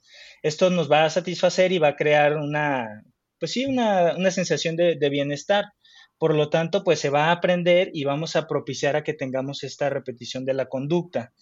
Esto 0.43 0.71
nos 0.71 0.91
va 0.91 1.05
a 1.05 1.11
satisfacer 1.11 1.73
y 1.73 1.79
va 1.79 1.89
a 1.89 1.97
crear 1.97 2.37
una, 2.37 3.03
pues 3.41 3.53
sí, 3.53 3.67
una, 3.67 4.31
sensación 4.31 4.77
de, 4.77 4.97
de 4.97 5.09
bienestar. 5.09 5.65
Por 6.23 6.37
lo 6.37 6.51
tanto, 6.51 6.85
pues 6.85 7.01
se 7.01 7.11
va 7.11 7.25
a 7.25 7.33
aprender 7.33 7.91
y 7.93 8.05
vamos 8.05 8.37
a 8.37 8.47
propiciar 8.47 8.95
a 8.95 9.03
que 9.03 9.13
tengamos 9.13 9.65
esta 9.65 9.91
repetición 9.91 10.45
de 10.45 10.55
la 10.55 10.67
conducta. 10.67 11.33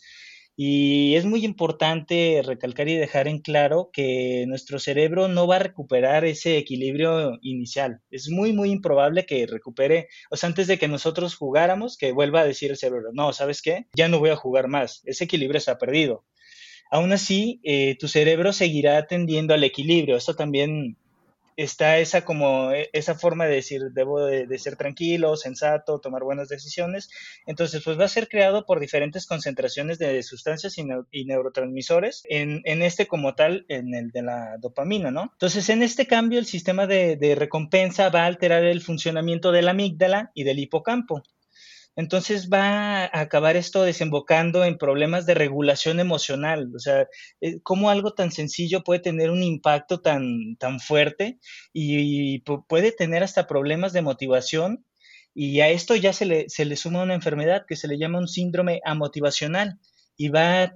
Y 0.56 1.16
es 1.16 1.26
muy 1.26 1.44
importante 1.44 2.40
recalcar 2.42 2.88
y 2.88 2.96
dejar 2.96 3.28
en 3.28 3.40
claro 3.40 3.90
que 3.92 4.46
nuestro 4.48 4.78
cerebro 4.78 5.28
no 5.28 5.46
va 5.46 5.56
a 5.56 5.58
recuperar 5.58 6.24
ese 6.24 6.56
equilibrio 6.56 7.36
inicial. 7.42 8.00
Es 8.10 8.30
muy, 8.30 8.54
muy 8.54 8.70
improbable 8.70 9.26
que 9.26 9.46
recupere, 9.46 10.08
o 10.30 10.36
sea, 10.36 10.48
antes 10.48 10.66
de 10.66 10.78
que 10.78 10.88
nosotros 10.88 11.34
jugáramos, 11.34 11.98
que 11.98 12.12
vuelva 12.12 12.40
a 12.40 12.46
decir 12.46 12.70
el 12.70 12.78
cerebro, 12.78 13.10
no, 13.12 13.34
¿sabes 13.34 13.60
qué? 13.60 13.84
Ya 13.94 14.08
no 14.08 14.18
voy 14.18 14.30
a 14.30 14.36
jugar 14.36 14.68
más. 14.68 15.02
Ese 15.04 15.24
equilibrio 15.24 15.58
está 15.58 15.76
perdido. 15.76 16.24
Aún 16.90 17.12
así, 17.12 17.60
eh, 17.64 17.96
tu 18.00 18.08
cerebro 18.08 18.54
seguirá 18.54 19.06
tendiendo 19.06 19.52
al 19.52 19.62
equilibrio. 19.62 20.16
Esto 20.16 20.34
también 20.34 20.96
está 21.62 21.98
esa 21.98 22.24
como 22.24 22.72
e, 22.72 22.90
esa 22.92 23.14
forma 23.14 23.46
de 23.46 23.56
decir 23.56 23.90
debo 23.92 24.24
de, 24.24 24.58
ser 24.58 24.76
tranquilo, 24.76 25.36
sensato, 25.36 26.00
tomar 26.00 26.22
buenas 26.22 26.48
decisiones. 26.48 27.10
Entonces, 27.46 27.82
pues 27.84 27.98
va 27.98 28.04
a 28.04 28.08
ser 28.08 28.28
creado 28.28 28.64
por 28.66 28.80
diferentes 28.80 29.26
concentraciones 29.26 29.98
de 29.98 30.22
sustancias 30.22 30.76
y, 30.78 31.24
neurotransmisores 31.24 32.22
en, 32.28 32.82
este 32.82 33.06
como 33.06 33.34
tal, 33.34 33.66
en 33.68 33.94
el 33.94 34.10
de 34.10 34.22
la 34.22 34.56
dopamina, 34.58 35.10
¿no? 35.10 35.30
Entonces, 35.32 35.68
en 35.68 35.82
este 35.82 36.06
cambio, 36.06 36.38
el 36.38 36.46
sistema 36.46 36.86
de, 36.86 37.16
de 37.16 37.34
recompensa 37.34 38.08
va 38.08 38.22
a 38.22 38.26
alterar 38.26 38.64
el 38.64 38.80
funcionamiento 38.80 39.52
de 39.52 39.62
la 39.62 39.72
amígdala 39.72 40.32
y 40.34 40.44
del 40.44 40.58
hipocampo. 40.58 41.22
Entonces 41.96 42.48
va 42.48 43.04
a 43.04 43.20
acabar 43.20 43.56
esto 43.56 43.82
desembocando 43.82 44.64
en 44.64 44.78
problemas 44.78 45.26
de 45.26 45.34
regulación 45.34 46.00
emocional, 46.00 46.70
o 46.74 46.78
sea, 46.78 47.08
eh, 47.40 47.60
cómo 47.62 47.90
algo 47.90 48.14
tan 48.14 48.30
sencillo 48.32 48.82
puede 48.82 49.00
tener 49.00 49.30
un 49.30 49.42
impacto 49.42 50.00
tan, 50.00 50.56
tan 50.58 50.80
fuerte 50.80 51.38
y, 51.72 52.40
puede 52.68 52.92
tener 52.92 53.22
hasta 53.22 53.46
problemas 53.46 53.92
de 53.92 54.02
motivación 54.02 54.84
y 55.34 55.60
a 55.60 55.68
esto 55.68 55.96
ya 55.96 56.12
se 56.12 56.26
le, 56.26 56.48
se 56.48 56.64
le 56.64 56.76
suma 56.76 57.02
una 57.02 57.14
enfermedad 57.14 57.64
que 57.68 57.76
se 57.76 57.88
le 57.88 57.98
llama 57.98 58.18
un 58.18 58.28
síndrome 58.28 58.80
amotivacional 58.84 59.78
y 60.20 60.28
va, 60.28 60.70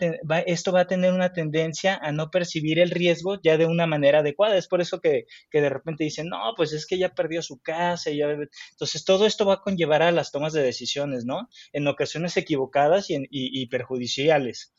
esto 0.46 0.72
va 0.72 0.80
a 0.80 0.86
tener 0.86 1.12
una 1.12 1.34
tendencia 1.34 1.96
a 1.96 2.12
no 2.12 2.30
percibir 2.30 2.78
el 2.78 2.88
riesgo 2.88 3.38
ya 3.42 3.58
de 3.58 3.66
una 3.66 3.86
manera 3.86 4.20
adecuada. 4.20 4.56
Es 4.56 4.68
por 4.68 4.80
eso 4.80 5.02
que, 5.02 5.26
de 5.52 5.68
repente 5.68 6.02
dicen, 6.02 6.28
no, 6.28 6.54
pues 6.56 6.72
es 6.72 6.86
que 6.86 6.96
ya 6.96 7.10
perdió 7.10 7.42
su 7.42 7.58
casa. 7.58 8.10
Ya... 8.10 8.24
Entonces, 8.70 9.04
todo 9.04 9.26
esto 9.26 9.44
va 9.44 9.54
a 9.56 9.60
conllevar 9.60 10.00
a 10.00 10.12
las 10.12 10.32
tomas 10.32 10.54
de 10.54 10.62
decisiones, 10.62 11.26
¿no? 11.26 11.50
En 11.74 11.86
ocasiones 11.86 12.38
equivocadas 12.38 13.10
y, 13.10 13.26
y 13.30 13.66
perjudiciales. 13.66 14.72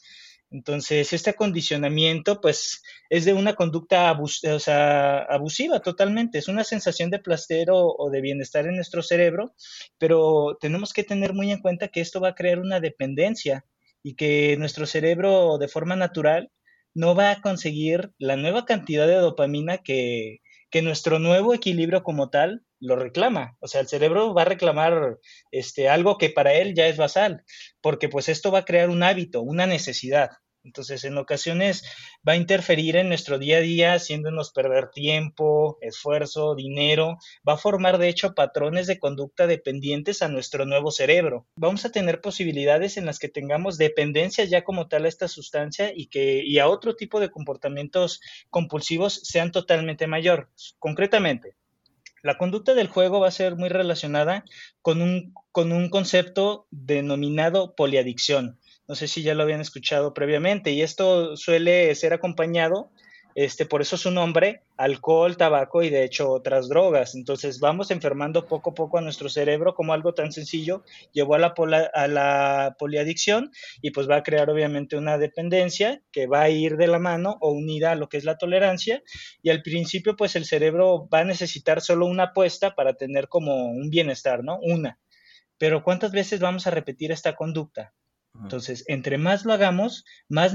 Entonces, 0.50 1.14
este 1.14 1.32
acondicionamiento, 1.32 2.42
pues, 2.42 2.82
es 3.12 3.26
de 3.26 3.34
una 3.34 3.54
conducta 3.54 4.10
abusiva 4.10 5.80
totalmente. 5.80 6.40
Es 6.40 6.48
una 6.48 6.64
sensación 6.64 7.12
de 7.12 7.20
placer 7.20 7.68
o, 7.72 8.10
de 8.10 8.22
bienestar 8.22 8.66
en 8.66 8.78
nuestro 8.78 9.04
cerebro, 9.04 9.54
pero 10.00 10.58
tenemos 10.60 10.92
que 10.92 11.04
tener 11.04 11.34
muy 11.34 11.52
en 11.52 11.62
cuenta 11.62 11.90
que 11.90 12.02
esto 12.02 12.20
va 12.20 12.30
a 12.30 12.36
crear 12.36 12.60
una 12.60 12.80
dependencia 12.80 13.64
y 14.06 14.16
que 14.16 14.56
nuestro 14.58 14.86
cerebro, 14.86 15.58
de 15.58 15.68
forma 15.68 15.96
natural, 15.96 16.52
no 16.94 17.16
va 17.16 17.32
a 17.32 17.42
conseguir 17.42 18.12
la 18.20 18.36
nueva 18.36 18.64
cantidad 18.64 19.08
de 19.08 19.16
dopamina 19.16 19.80
que, 19.80 20.42
que 20.70 20.84
nuestro 20.84 21.18
nuevo 21.18 21.56
equilibrio 21.56 22.04
como 22.04 22.30
tal 22.30 22.62
lo 22.80 22.98
reclama. 22.98 23.58
O 23.62 23.68
sea, 23.68 23.82
el 23.82 23.88
cerebro 23.88 24.36
va 24.36 24.44
a 24.44 24.46
reclamar 24.46 25.18
este, 25.50 25.90
algo 25.90 26.20
que 26.20 26.30
para 26.30 26.54
él 26.54 26.76
ya 26.76 26.86
es 26.86 26.98
basal, 26.98 27.44
porque 27.82 28.08
pues 28.08 28.30
esto 28.30 28.52
va 28.52 28.60
a 28.60 28.66
crear 28.66 28.92
un 28.92 29.02
hábito, 29.02 29.42
una 29.42 29.66
necesidad. 29.66 30.30
Entonces, 30.66 31.04
en 31.04 31.18
ocasiones 31.18 31.84
va 32.28 32.34
a 32.34 32.38
interferir 32.38 32.96
en 32.96 33.08
nuestro 33.08 33.38
día 33.38 33.58
a 33.58 33.62
día, 33.62 33.94
haciéndonos 33.94 34.52
perder 34.52 34.90
tiempo, 34.90 35.78
esfuerzo, 35.80 36.56
dinero. 36.56 37.20
Va 37.48 37.54
a 37.54 37.58
formar, 37.58 38.00
de 38.00 38.10
hecho, 38.10 38.34
patrones 38.34 38.88
de 38.88 39.00
conducta 39.00 39.48
dependientes 39.48 40.24
a 40.24 40.28
nuestro 40.28 40.66
nuevo 40.66 40.92
cerebro. 40.92 41.46
Vamos 41.56 41.86
a 41.86 41.92
tener 41.92 42.20
posibilidades 42.20 42.98
en 42.98 43.06
las 43.06 43.20
que 43.20 43.30
tengamos 43.30 43.78
dependencia 43.78 44.44
ya 44.44 44.64
como 44.64 44.88
tal 44.88 45.06
a 45.06 45.10
esta 45.10 45.28
sustancia 45.28 45.94
y 45.96 46.08
que 46.08 46.44
y 46.44 46.60
a 46.60 46.68
otro 46.68 46.96
tipo 46.96 47.20
de 47.20 47.30
comportamientos 47.30 48.20
compulsivos 48.50 49.22
sean 49.24 49.52
totalmente 49.52 50.08
mayor. 50.08 50.50
Concretamente, 50.80 51.56
la 52.26 52.40
conducta 52.40 52.74
del 52.74 52.88
juego 52.88 53.20
va 53.20 53.28
a 53.28 53.32
ser 53.32 53.56
muy 53.56 53.70
relacionada 53.70 54.46
con 54.82 55.04
un, 55.04 55.36
con 55.52 55.72
un 55.72 55.90
concepto 55.90 56.66
denominado 56.72 57.76
poliadicción. 57.76 58.60
No 58.88 58.96
sé 58.96 59.08
si 59.08 59.24
ya 59.24 59.34
lo 59.34 59.44
habían 59.44 59.62
escuchado 59.62 60.14
previamente 60.14 60.72
y 60.72 60.82
esto 60.82 61.36
suele 61.36 61.94
ser 61.96 62.14
acompañado, 62.14 62.92
este, 63.36 63.66
por 63.66 63.82
eso 63.82 63.98
su 63.98 64.12
nombre, 64.12 64.62
alcohol, 64.78 65.36
tabaco 65.36 65.84
y 65.84 65.90
de 65.90 66.06
hecho 66.06 66.32
otras 66.32 66.70
drogas. 66.70 67.16
Entonces 67.16 67.60
vamos 67.60 67.92
enfermando 67.92 68.46
poco 68.46 68.70
a 68.70 68.74
poco 68.74 68.98
a 68.98 69.02
nuestro 69.02 69.28
cerebro 69.28 69.76
como 69.76 69.92
algo 69.92 70.14
tan 70.14 70.32
sencillo 70.32 70.84
llevó 71.12 71.36
a 71.36 71.40
la, 71.40 71.54
a 71.94 72.08
la 72.08 72.76
poliadicción 72.80 73.52
y 73.82 73.92
pues 73.92 74.10
va 74.10 74.18
a 74.18 74.24
crear 74.24 74.50
obviamente 74.50 74.96
una 74.96 75.18
dependencia 75.18 76.02
que 76.14 76.28
va 76.28 76.44
a 76.44 76.50
ir 76.50 76.78
de 76.78 76.88
la 76.88 77.00
mano 77.00 77.38
o 77.42 77.52
unida 77.52 77.92
a 77.92 77.96
lo 77.96 78.08
que 78.08 78.18
es 78.18 78.24
la 78.24 78.38
tolerancia 78.38 79.04
y 79.42 79.50
al 79.50 79.62
principio 79.62 80.16
pues 80.16 80.38
el 80.38 80.46
cerebro 80.46 81.10
va 81.14 81.20
a 81.20 81.26
necesitar 81.26 81.82
solo 81.82 82.06
una 82.06 82.26
apuesta 82.26 82.74
para 82.74 82.94
tener 82.94 83.28
como 83.28 83.66
un 83.66 83.90
bienestar, 83.90 84.46
¿no? 84.46 84.60
Una. 84.62 84.98
Pero 85.58 85.84
¿cuántas 85.84 86.12
veces 86.12 86.40
vamos 86.40 86.68
a 86.68 86.72
repetir 86.72 87.12
esta 87.12 87.36
conducta? 87.36 87.94
Entonces, 88.44 88.84
entre 88.88 89.18
más 89.18 89.46
lo 89.46 89.54
hagamos, 89.54 90.06
más, 90.30 90.54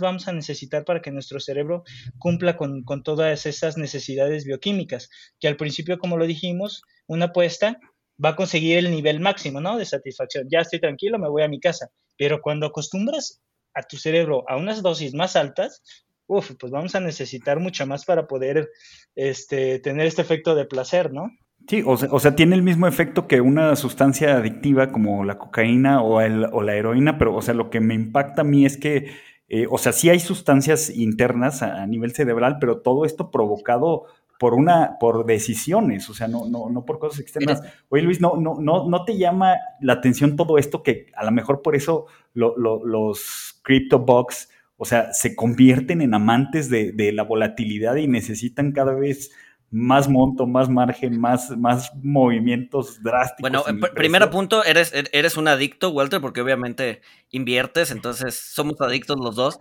vamos 0.00 0.28
a 0.28 0.32
necesitar 0.32 0.84
para 0.84 1.00
que 1.00 1.10
nuestro 1.10 1.40
cerebro 1.40 1.84
cumpla 2.18 2.56
con, 2.56 2.84
todas 3.02 3.46
esas 3.46 3.76
necesidades 3.76 4.44
bioquímicas, 4.44 5.08
que 5.40 5.48
al 5.48 5.56
principio, 5.56 5.98
como 5.98 6.16
lo 6.16 6.26
dijimos, 6.26 6.82
una 7.06 7.26
apuesta 7.26 7.78
va 8.22 8.30
a 8.30 8.36
conseguir 8.36 8.78
el 8.78 8.90
nivel 8.90 9.20
máximo, 9.20 9.60
¿no? 9.60 9.76
De 9.76 9.84
satisfacción. 9.84 10.48
Ya 10.50 10.60
estoy 10.60 10.80
tranquilo, 10.80 11.18
me 11.18 11.28
voy 11.28 11.42
a 11.42 11.48
mi 11.48 11.60
casa. 11.60 11.88
Pero 12.16 12.40
cuando 12.40 12.66
acostumbras 12.66 13.42
a 13.74 13.82
tu 13.82 13.96
cerebro 13.96 14.44
a 14.48 14.56
unas 14.56 14.82
dosis 14.82 15.14
más 15.14 15.36
altas, 15.36 15.82
uf, 16.26 16.52
pues 16.58 16.72
vamos 16.72 16.94
a 16.94 17.00
necesitar 17.00 17.60
mucho 17.60 17.86
más 17.86 18.04
para 18.04 18.26
poder 18.26 18.70
este, 19.14 19.78
tener 19.80 20.06
este 20.06 20.22
efecto 20.22 20.54
de 20.54 20.64
placer, 20.64 21.12
¿no? 21.12 21.30
Sí, 21.68 21.82
o 21.84 22.20
sea, 22.20 22.36
tiene 22.36 22.54
el 22.54 22.62
mismo 22.62 22.86
efecto 22.86 23.26
que 23.26 23.40
una 23.40 23.74
sustancia 23.74 24.36
adictiva 24.36 24.92
como 24.92 25.24
la 25.24 25.36
cocaína 25.36 26.00
o, 26.00 26.18
o 26.18 26.62
la 26.62 26.74
heroína, 26.76 27.18
pero, 27.18 27.34
o 27.34 27.42
sea, 27.42 27.54
lo 27.54 27.70
que 27.70 27.80
me 27.80 27.94
impacta 27.94 28.42
a 28.42 28.44
mí 28.44 28.64
es 28.64 28.76
que, 28.76 29.10
eh, 29.48 29.66
o 29.68 29.76
sea, 29.76 29.90
sí 29.92 30.08
hay 30.08 30.20
sustancias 30.20 30.90
internas 30.90 31.62
a, 31.62 31.84
nivel 31.86 32.12
cerebral, 32.12 32.58
pero 32.60 32.82
todo 32.82 33.04
esto 33.04 33.32
provocado 33.32 34.04
por 34.38 34.54
una, 34.54 34.96
por 35.00 35.26
decisiones, 35.26 36.08
o 36.08 36.14
sea, 36.14 36.28
no, 36.28 36.48
no, 36.48 36.70
no 36.70 36.84
por 36.84 37.00
cosas 37.00 37.18
externas. 37.18 37.62
Oye, 37.88 38.02
Luis, 38.02 38.20
no, 38.20 38.36
no, 38.36 38.58
no, 38.60 38.88
no 38.88 39.04
te 39.04 39.18
llama 39.18 39.56
la 39.80 39.94
atención 39.94 40.36
todo 40.36 40.58
esto 40.58 40.84
que 40.84 41.06
a 41.16 41.24
lo 41.24 41.32
mejor 41.32 41.62
por 41.62 41.74
eso 41.74 42.06
los 42.34 43.58
crypto 43.64 43.98
bucks, 43.98 44.50
o 44.76 44.84
sea, 44.84 45.12
se 45.12 45.34
convierten 45.34 46.00
en 46.00 46.14
amantes 46.14 46.70
de, 46.70 46.92
de 46.92 47.10
la 47.10 47.24
volatilidad 47.24 47.96
y 47.96 48.06
necesitan 48.06 48.70
cada 48.70 48.94
vez 48.94 49.32
más 49.70 50.08
monto, 50.08 50.46
más 50.46 50.68
margen, 50.68 51.20
más, 51.20 51.50
más 51.56 51.90
movimientos 52.02 53.02
drásticos. 53.02 53.50
Bueno, 53.50 53.64
primer 53.94 54.28
punto, 54.30 54.64
eres, 54.64 54.92
er, 54.92 55.08
eres 55.12 55.36
un 55.36 55.48
adicto, 55.48 55.90
Walter, 55.90 56.20
porque 56.20 56.40
obviamente 56.40 57.02
inviertes, 57.30 57.90
entonces 57.90 58.36
somos 58.36 58.80
adictos 58.80 59.16
los 59.20 59.34
dos. 59.34 59.58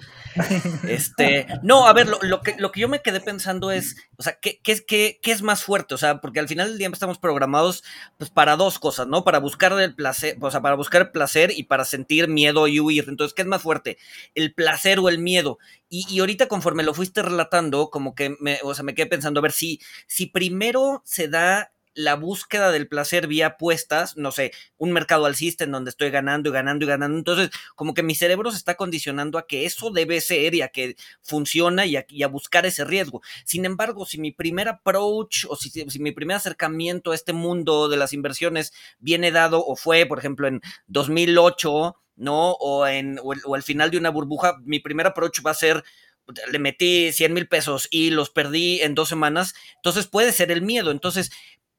Este, 0.87 1.47
no, 1.63 1.87
a 1.87 1.93
ver, 1.93 2.07
lo, 2.07 2.41
que, 2.41 2.55
lo 2.57 2.71
que 2.71 2.79
yo 2.79 2.87
me 2.87 3.01
quedé 3.01 3.19
pensando 3.19 3.71
es, 3.71 3.97
o 4.17 4.23
sea, 4.23 4.37
¿qué, 4.39 4.59
qué, 4.63 4.85
qué, 4.85 5.19
qué 5.21 5.31
es 5.31 5.41
más 5.41 5.63
fuerte? 5.63 5.95
O 5.95 5.97
sea, 5.97 6.21
porque 6.21 6.39
al 6.39 6.47
final 6.47 6.69
del 6.69 6.77
día 6.77 6.89
estamos 6.91 7.17
programados 7.17 7.83
pues, 8.17 8.29
para 8.29 8.55
dos 8.55 8.79
cosas, 8.79 9.07
¿no? 9.07 9.23
Para 9.23 9.39
buscar 9.39 9.73
el 9.73 9.95
placer, 9.95 10.37
o 10.39 10.51
sea, 10.51 10.61
para 10.61 10.75
buscar 10.75 11.01
el 11.01 11.11
placer 11.11 11.51
y 11.55 11.63
para 11.63 11.85
sentir 11.85 12.27
miedo 12.27 12.67
y 12.67 12.79
huir. 12.79 13.05
Entonces, 13.07 13.33
¿qué 13.33 13.41
es 13.41 13.47
más 13.47 13.61
fuerte? 13.61 13.97
¿El 14.35 14.53
placer 14.53 14.99
o 14.99 15.09
el 15.09 15.19
miedo? 15.19 15.57
Y, 15.89 16.05
y 16.09 16.19
ahorita 16.19 16.47
conforme 16.47 16.83
lo 16.83 16.93
fuiste 16.93 17.21
relatando, 17.21 17.89
como 17.89 18.15
que 18.15 18.35
me, 18.39 18.59
o 18.63 18.73
sea, 18.73 18.83
me 18.83 18.93
quedé 18.93 19.07
pensando, 19.07 19.39
a 19.39 19.43
ver, 19.43 19.51
si, 19.51 19.79
si 20.07 20.27
primero 20.27 21.01
se 21.05 21.27
da 21.27 21.71
la 21.95 22.15
búsqueda 22.15 22.71
del 22.71 22.87
placer 22.87 23.25
vía 23.25 23.47
apuestas, 23.47 24.17
no 24.17 24.31
sé, 24.31 24.51
un 24.77 24.91
mercado 24.91 25.25
alcista 25.25 25.63
en 25.63 25.71
donde 25.71 25.89
estoy 25.89 26.11
ganando 26.11 26.49
y 26.49 26.51
ganando 26.51 26.85
y 26.85 26.87
ganando. 26.87 27.17
Entonces, 27.17 27.49
como 27.75 27.93
que 27.93 28.03
mi 28.03 28.13
cerebro 28.15 28.51
se 28.51 28.57
está 28.57 28.75
condicionando 28.75 29.37
a 29.37 29.47
que 29.47 29.65
eso 29.65 29.89
debe 29.91 30.19
ser 30.19 30.53
y 30.53 30.61
a 30.61 30.67
que 30.67 30.97
funciona 31.21 31.85
y 31.85 31.95
a, 31.95 32.27
buscar 32.27 32.65
ese 32.65 32.83
riesgo. 32.83 33.21
Sin 33.45 33.63
embargo, 33.63 34.05
si 34.05 34.19
mi 34.19 34.31
primer 34.31 34.67
approach 34.67 35.45
o 35.47 35.55
si, 35.55 35.85
mi 35.99 36.11
primer 36.11 36.35
acercamiento 36.35 37.11
a 37.11 37.15
este 37.15 37.31
mundo 37.31 37.87
de 37.87 37.97
las 37.97 38.11
inversiones 38.11 38.73
viene 38.99 39.31
dado 39.31 39.65
o 39.65 39.77
fue, 39.77 40.05
por 40.05 40.19
ejemplo, 40.19 40.47
en 40.47 40.61
2008, 40.87 41.95
¿no? 42.17 42.51
O, 42.53 42.85
en, 42.87 43.19
o, 43.23 43.55
al 43.55 43.63
final 43.63 43.89
de 43.89 43.97
una 43.97 44.09
burbuja, 44.09 44.57
mi 44.65 44.79
primer 44.79 45.07
approach 45.07 45.39
va 45.45 45.51
a 45.51 45.55
ser 45.55 45.83
le 46.51 46.59
metí 46.59 47.11
100 47.11 47.33
mil 47.33 47.47
pesos 47.47 47.87
y 47.91 48.09
los 48.09 48.29
perdí 48.29 48.81
en 48.81 48.95
dos 48.95 49.09
semanas, 49.09 49.53
entonces 49.77 50.07
puede 50.07 50.31
ser 50.31 50.51
el 50.51 50.61
miedo. 50.61 50.91
Entonces, 50.91 51.31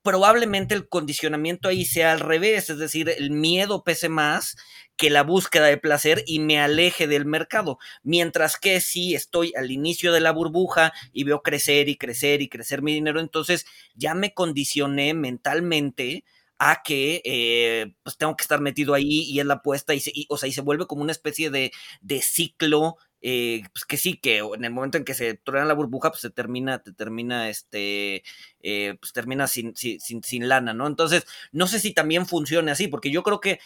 probablemente 0.02 0.74
el 0.76 0.88
condicionamiento 0.88 1.68
ahí 1.68 1.84
sea 1.84 2.12
al 2.12 2.20
revés, 2.20 2.70
es 2.70 2.78
decir, 2.78 3.08
el 3.08 3.32
miedo 3.32 3.82
pese 3.82 4.08
más 4.08 4.56
que 4.96 5.10
la 5.10 5.24
búsqueda 5.24 5.66
de 5.66 5.78
placer 5.78 6.22
y 6.26 6.38
me 6.38 6.60
aleje 6.60 7.08
del 7.08 7.26
mercado. 7.26 7.78
Mientras 8.04 8.56
que 8.56 8.80
si 8.80 9.16
estoy 9.16 9.52
al 9.56 9.72
inicio 9.72 10.12
de 10.12 10.20
la 10.20 10.30
burbuja 10.30 10.92
y 11.12 11.24
veo 11.24 11.42
crecer 11.42 11.88
y 11.88 11.96
crecer 11.96 12.40
y 12.40 12.48
crecer 12.48 12.82
mi 12.82 12.94
dinero, 12.94 13.18
entonces 13.18 13.66
ya 13.96 14.14
me 14.14 14.32
condicioné 14.32 15.12
mentalmente 15.12 16.24
a 16.58 16.82
que 16.82 17.20
eh, 17.24 17.92
pues 18.02 18.16
tengo 18.16 18.36
que 18.36 18.42
estar 18.42 18.60
metido 18.60 18.94
ahí 18.94 19.22
y 19.22 19.40
es 19.40 19.46
la 19.46 19.54
apuesta 19.54 19.92
y, 19.92 20.00
se, 20.00 20.12
o 20.28 20.38
sea, 20.38 20.48
y 20.48 20.52
se 20.52 20.62
vuelve 20.62 20.86
como 20.86 21.02
una 21.02 21.12
especie 21.12 21.50
de, 21.50 21.72
de 22.00 22.22
ciclo 22.22 22.96
eh, 23.22 23.62
pues 23.72 23.84
que 23.84 23.96
sí, 23.96 24.18
que 24.18 24.38
en 24.38 24.64
el 24.64 24.72
momento 24.72 24.98
en 24.98 25.04
que 25.04 25.14
se 25.14 25.34
truena 25.34 25.66
la 25.66 25.74
burbuja, 25.74 26.10
pues 26.10 26.20
se 26.20 26.30
termina, 26.30 26.82
te 26.82 26.92
termina, 26.92 27.48
este, 27.48 28.22
eh, 28.62 28.96
pues 29.00 29.12
termina 29.12 29.46
sin, 29.46 29.74
sin, 29.76 30.00
sin, 30.00 30.48
lana, 30.48 30.74
¿no? 30.74 30.86
Entonces, 30.86 31.26
no 31.52 31.66
sé 31.66 31.80
si 31.80 31.92
también 31.92 32.26
funcione 32.26 32.70
así, 32.70 32.88
porque 32.88 33.10
yo 33.10 33.22
creo 33.22 33.40
que 33.40 33.60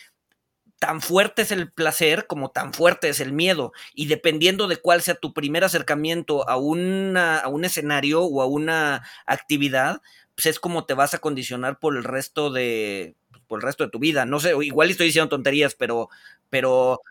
tan 0.80 1.02
fuerte 1.02 1.42
es 1.42 1.52
el 1.52 1.70
placer 1.70 2.26
como 2.26 2.50
tan 2.52 2.72
fuerte 2.72 3.10
es 3.10 3.20
el 3.20 3.32
miedo. 3.32 3.72
Y 3.94 4.06
dependiendo 4.06 4.66
de 4.66 4.78
cuál 4.78 5.02
sea 5.02 5.14
tu 5.14 5.34
primer 5.34 5.62
acercamiento 5.62 6.48
a, 6.48 6.56
una, 6.56 7.38
a 7.38 7.48
un 7.48 7.64
escenario 7.66 8.22
o 8.22 8.40
a 8.42 8.46
una 8.46 9.02
actividad, 9.26 10.00
pues 10.34 10.46
es 10.46 10.58
como 10.58 10.86
te 10.86 10.94
vas 10.94 11.12
a 11.12 11.18
condicionar 11.18 11.78
por 11.78 11.96
el 11.96 12.04
resto 12.04 12.50
de 12.50 13.14
pues, 13.30 13.42
por 13.46 13.60
el 13.60 13.66
resto 13.66 13.84
de 13.84 13.90
tu 13.90 13.98
vida. 13.98 14.24
No 14.24 14.40
sé, 14.40 14.54
igual 14.62 14.90
estoy 14.90 15.08
diciendo 15.08 15.28
tonterías, 15.28 15.74
pero, 15.74 16.08
pero 16.48 17.02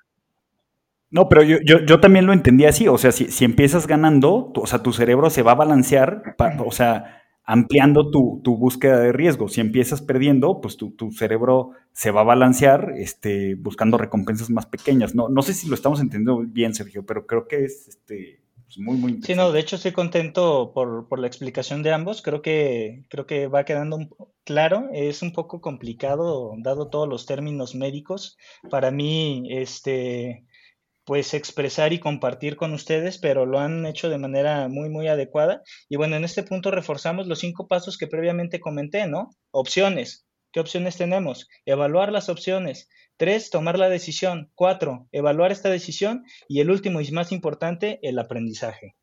no, 1.12 1.28
pero 1.28 1.44
yo, 1.44 1.58
yo, 1.66 1.80
yo, 1.86 2.00
también 2.00 2.26
lo 2.26 2.34
entendí 2.34 2.66
así. 2.66 2.88
O 2.88 2.98
sea, 2.98 3.12
si, 3.12 3.32
si 3.32 3.46
empiezas 3.46 3.88
ganando, 3.88 4.52
o 4.56 4.68
sea, 4.68 4.84
tu 4.84 4.94
cerebro 4.94 5.30
se 5.30 5.42
va 5.42 5.54
a 5.54 5.56
balancear, 5.56 6.36
o 6.64 6.72
sea, 6.72 7.24
ampliando 7.44 8.12
tu, 8.12 8.42
tu, 8.44 8.58
búsqueda 8.58 9.00
de 9.00 9.12
riesgo. 9.12 9.48
Si 9.48 9.60
empiezas 9.60 10.04
perdiendo, 10.04 10.62
pues 10.62 10.78
tu, 10.78 10.92
tu, 10.92 11.12
cerebro 11.12 11.72
se 11.94 12.12
va 12.12 12.22
a 12.22 12.26
balancear 12.26 12.94
este, 12.96 13.56
buscando 13.56 13.98
recompensas 13.98 14.52
más 14.52 14.68
pequeñas. 14.68 15.16
No, 15.16 15.30
no 15.30 15.42
sé 15.42 15.56
si 15.56 15.68
lo 15.68 15.74
estamos 15.74 16.00
entendiendo 16.00 16.44
bien, 16.46 16.76
Sergio, 16.76 17.04
pero 17.04 17.26
creo 17.26 17.48
que 17.48 17.66
es 17.66 17.88
este, 17.88 18.44
pues, 18.66 18.78
muy, 18.78 18.98
muy 18.98 19.20
Sí, 19.24 19.34
no, 19.34 19.52
de 19.52 19.62
hecho 19.62 19.78
estoy 19.78 19.94
contento 19.94 20.74
por, 20.76 21.08
por, 21.08 21.18
la 21.18 21.26
explicación 21.26 21.82
de 21.82 21.92
ambos. 21.92 22.22
Creo 22.22 22.44
que, 22.44 23.04
creo 23.10 23.26
que 23.26 23.48
va 23.48 23.66
quedando 23.66 23.98
claro. 24.44 24.90
Es 24.94 25.24
un 25.24 25.34
poco 25.34 25.60
complicado, 25.60 26.54
dado 26.60 26.90
todos 26.90 27.10
los 27.10 27.26
términos 27.26 27.74
médicos. 27.74 28.38
Para 28.70 28.92
mí, 28.92 29.48
este 29.50 30.46
pues 31.10 31.34
expresar 31.34 31.92
y 31.92 31.98
compartir 31.98 32.56
con 32.56 32.72
ustedes, 32.72 33.18
pero 33.18 33.48
lo 33.48 33.58
han 33.58 33.88
hecho 33.88 34.10
de 34.10 34.20
manera 34.20 34.68
muy, 34.68 34.90
muy 34.90 35.08
adecuada. 35.08 35.64
Y 35.90 35.96
bueno, 35.96 36.16
en 36.16 36.24
este 36.24 36.44
punto 36.44 36.70
reforzamos 36.70 37.26
los 37.26 37.40
cinco 37.40 37.68
pasos 37.68 37.98
que 37.98 38.06
previamente 38.06 38.60
comenté, 38.60 39.08
¿no? 39.08 39.32
Opciones. 39.50 40.28
¿Qué 40.54 40.60
opciones 40.60 40.98
tenemos? 40.98 41.48
Evaluar 41.66 42.12
las 42.12 42.30
opciones. 42.30 42.90
Tres, 43.18 43.50
tomar 43.50 43.80
la 43.80 43.90
decisión. 43.90 44.52
Cuatro, 44.54 45.08
evaluar 45.12 45.52
esta 45.52 45.72
decisión. 45.72 46.26
Y 46.48 46.60
el 46.60 46.70
último 46.70 47.02
y 47.02 47.10
más 47.10 47.32
importante, 47.32 47.98
el 48.04 48.20
aprendizaje. 48.20 48.94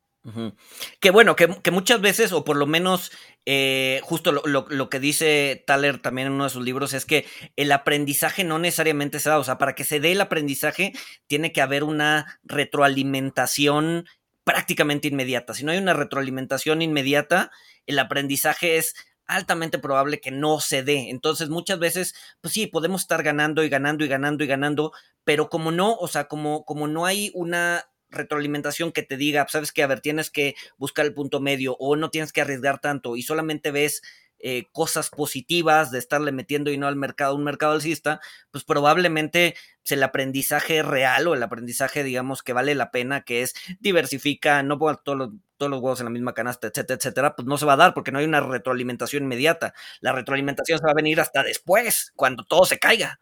Que 0.99 1.11
bueno, 1.11 1.35
que, 1.35 1.71
muchas 1.71 2.01
veces, 2.01 2.33
o 2.33 2.43
por 2.43 2.57
lo 2.57 2.65
menos 2.65 3.11
eh, 3.45 4.01
justo 4.03 4.31
lo, 4.31 4.89
que 4.89 4.99
dice 4.99 5.63
Thaler 5.65 5.99
también 5.99 6.27
en 6.27 6.33
uno 6.33 6.43
de 6.43 6.49
sus 6.49 6.63
libros, 6.63 6.93
es 6.93 7.05
que 7.05 7.25
el 7.55 7.71
aprendizaje 7.71 8.43
no 8.43 8.59
necesariamente 8.59 9.19
se 9.19 9.29
da. 9.29 9.39
O 9.39 9.43
sea, 9.43 9.57
para 9.57 9.73
que 9.73 9.85
se 9.85 9.99
dé 9.99 10.11
el 10.11 10.21
aprendizaje, 10.21 10.93
tiene 11.27 11.53
que 11.53 11.61
haber 11.61 11.83
una 11.83 12.39
retroalimentación 12.43 14.05
prácticamente 14.43 15.07
inmediata. 15.07 15.53
Si 15.53 15.63
no 15.63 15.71
hay 15.71 15.77
una 15.77 15.93
retroalimentación 15.93 16.81
inmediata, 16.81 17.51
el 17.85 17.99
aprendizaje 17.99 18.77
es 18.77 18.95
altamente 19.27 19.79
probable 19.79 20.19
que 20.19 20.31
no 20.31 20.59
se 20.59 20.83
dé. 20.83 21.09
Entonces, 21.09 21.49
muchas 21.49 21.79
veces, 21.79 22.15
pues 22.41 22.53
sí, 22.53 22.67
podemos 22.67 23.01
estar 23.01 23.23
ganando 23.23 23.63
y 23.63 23.69
ganando 23.69 24.03
y 24.03 24.07
ganando 24.07 24.43
y 24.43 24.47
ganando, 24.47 24.91
pero 25.23 25.49
como 25.49 25.71
no, 25.71 25.93
o 25.95 26.07
sea, 26.07 26.27
como, 26.27 26.65
como 26.65 26.87
no 26.87 27.05
hay 27.05 27.31
una 27.33 27.85
retroalimentación 28.09 28.91
que 28.91 29.03
te 29.03 29.17
diga, 29.17 29.45
sabes 29.49 29.71
que, 29.71 29.83
a 29.83 29.87
ver, 29.87 30.01
tienes 30.01 30.29
que 30.29 30.55
buscar 30.77 31.05
el 31.05 31.13
punto 31.13 31.39
medio 31.39 31.75
o 31.79 31.95
no 31.95 32.09
tienes 32.09 32.31
que 32.33 32.41
arriesgar 32.41 32.79
tanto 32.79 33.15
y 33.15 33.23
solamente 33.23 33.71
ves 33.71 34.01
eh, 34.39 34.65
cosas 34.71 35.09
positivas 35.09 35.89
de 35.89 35.97
estarle 35.97 36.31
metiendo 36.31 36.69
y 36.69 36.77
no 36.77 36.87
al 36.87 36.95
mercado, 36.95 37.35
un 37.35 37.43
mercado 37.43 37.73
alcista, 37.73 38.21
pues 38.51 38.63
probablemente 38.63 39.55
el 39.89 40.03
aprendizaje 40.03 40.83
real 40.83 41.27
o 41.27 41.33
el 41.33 41.41
aprendizaje, 41.41 42.03
digamos, 42.03 42.43
que 42.43 42.53
vale 42.53 42.75
la 42.75 42.91
pena, 42.91 43.21
que 43.21 43.41
es 43.41 43.55
diversifica, 43.79 44.61
no 44.61 44.77
ponga 44.77 44.95
todos 44.97 45.17
los, 45.17 45.29
todos 45.57 45.69
los 45.71 45.81
huevos 45.81 45.99
en 45.99 46.05
la 46.05 46.09
misma 46.11 46.33
canasta, 46.33 46.67
etcétera, 46.67 46.97
etcétera, 46.97 47.35
pues 47.35 47.47
no 47.47 47.57
se 47.57 47.65
va 47.65 47.73
a 47.73 47.77
dar 47.77 47.93
porque 47.93 48.11
no 48.11 48.19
hay 48.19 48.25
una 48.25 48.41
retroalimentación 48.41 49.23
inmediata. 49.23 49.73
La 50.01 50.11
retroalimentación 50.11 50.79
se 50.79 50.85
va 50.85 50.91
a 50.91 50.95
venir 50.95 51.19
hasta 51.19 51.43
después, 51.43 52.11
cuando 52.15 52.43
todo 52.43 52.65
se 52.65 52.79
caiga. 52.79 53.19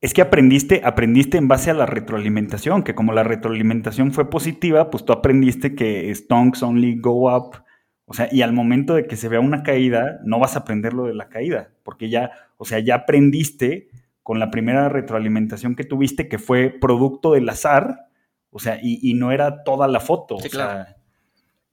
Es 0.00 0.14
que 0.14 0.22
aprendiste, 0.22 0.82
aprendiste 0.84 1.38
en 1.38 1.48
base 1.48 1.70
a 1.70 1.74
la 1.74 1.86
retroalimentación, 1.86 2.84
que 2.84 2.94
como 2.94 3.12
la 3.12 3.24
retroalimentación 3.24 4.12
fue 4.12 4.30
positiva, 4.30 4.90
pues 4.90 5.04
tú 5.04 5.12
aprendiste 5.12 5.74
que 5.74 6.14
stonks 6.14 6.62
only 6.62 7.00
go 7.00 7.34
up 7.34 7.62
o 8.10 8.14
sea, 8.14 8.28
y 8.32 8.40
al 8.40 8.54
momento 8.54 8.94
de 8.94 9.06
que 9.06 9.16
se 9.16 9.28
vea 9.28 9.38
una 9.38 9.62
caída, 9.62 10.18
no 10.24 10.38
vas 10.38 10.56
a 10.56 10.60
aprender 10.60 10.94
lo 10.94 11.04
de 11.04 11.14
la 11.14 11.28
caída, 11.28 11.70
porque 11.82 12.08
ya, 12.08 12.32
o 12.56 12.64
sea, 12.64 12.78
ya 12.78 12.94
aprendiste 12.94 13.88
con 14.22 14.38
la 14.40 14.50
primera 14.50 14.88
retroalimentación 14.88 15.76
que 15.76 15.84
tuviste, 15.84 16.26
que 16.26 16.38
fue 16.38 16.70
producto 16.70 17.32
del 17.32 17.46
azar, 17.50 18.08
o 18.50 18.58
sea, 18.58 18.80
y, 18.82 19.12
no 19.12 19.30
era 19.30 19.62
toda 19.62 19.88
la 19.88 20.00
foto. 20.00 20.38
Sí, 20.40 20.48
claro. 20.48 20.86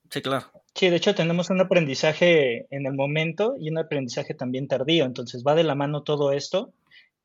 sí, 0.10 0.22
claro. 0.22 0.46
Sí, 0.74 0.90
de 0.90 0.98
hecho 0.98 1.16
tenemos 1.16 1.50
un 1.50 1.62
aprendizaje 1.62 2.68
en 2.70 2.86
el 2.86 2.94
momento 2.94 3.56
y 3.58 3.70
un 3.70 3.78
aprendizaje 3.78 4.34
también 4.34 4.68
tardío, 4.68 5.06
entonces 5.06 5.42
va 5.48 5.56
de 5.56 5.64
la 5.64 5.74
mano 5.74 6.04
todo 6.04 6.34
esto 6.34 6.74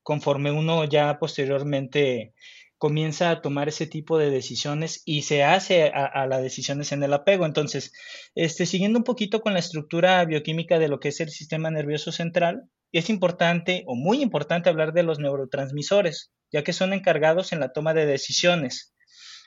conforme 0.02 0.52
uno 0.52 0.84
ya 0.84 1.18
posteriormente 1.18 2.34
comienza 2.80 3.30
a 3.30 3.42
tomar 3.42 3.68
ese 3.68 3.86
tipo 3.86 4.16
de 4.16 4.30
decisiones 4.30 5.02
y 5.04 5.22
se 5.22 5.44
hace 5.44 5.92
a, 5.94 6.26
las 6.26 6.42
decisiones 6.42 6.92
en 6.92 7.02
el 7.02 7.12
apego. 7.12 7.44
Entonces, 7.44 7.92
este, 8.34 8.64
siguiendo 8.64 8.98
un 8.98 9.04
poquito 9.04 9.42
con 9.42 9.52
la 9.52 9.58
estructura 9.58 10.24
bioquímica 10.24 10.78
de 10.78 10.88
lo 10.88 10.98
que 10.98 11.08
es 11.08 11.20
el 11.20 11.28
sistema 11.28 11.70
nervioso 11.70 12.10
central, 12.10 12.70
es 12.90 13.10
importante 13.10 13.84
o 13.86 13.94
muy 13.94 14.22
importante 14.22 14.70
hablar 14.70 14.94
de 14.94 15.02
los 15.02 15.18
neurotransmisores, 15.18 16.32
ya 16.50 16.64
que 16.64 16.72
son 16.72 16.94
encargados 16.94 17.52
en 17.52 17.60
la 17.60 17.72
toma 17.72 17.92
de 17.92 18.06
decisiones. 18.06 18.94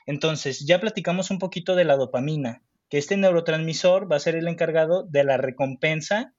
Entonces, 0.06 0.64
ya 0.64 0.80
platicamos 0.80 1.32
un 1.32 1.40
poquito 1.40 1.74
de 1.74 1.84
la 1.84 1.96
dopamina, 1.96 2.62
que 2.88 2.98
este 2.98 3.16
neurotransmisor 3.16 4.10
va 4.10 4.16
a 4.16 4.20
ser 4.20 4.36
el 4.36 4.46
encargado 4.46 5.04
de 5.04 5.24
la 5.24 5.38
recompensa 5.38 6.33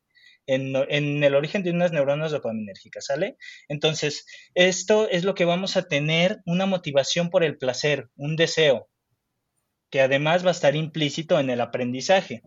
en, 0.47 1.23
el 1.23 1.35
origen 1.35 1.63
de 1.63 1.71
unas 1.71 1.91
neuronas 1.91 2.31
dopaminérgicas, 2.31 3.05
¿sale? 3.05 3.37
Entonces, 3.67 4.25
esto 4.53 5.09
es 5.09 5.23
lo 5.23 5.35
que 5.35 5.45
vamos 5.45 5.77
a 5.77 5.83
tener 5.83 6.41
una 6.45 6.65
motivación 6.65 7.29
por 7.29 7.43
el 7.43 7.57
placer, 7.57 8.09
un 8.15 8.35
deseo, 8.35 8.87
que 9.89 10.01
además 10.01 10.43
va 10.43 10.49
a 10.49 10.51
estar 10.51 10.75
implícito 10.75 11.39
en 11.39 11.49
el 11.49 11.61
aprendizaje. 11.61 12.41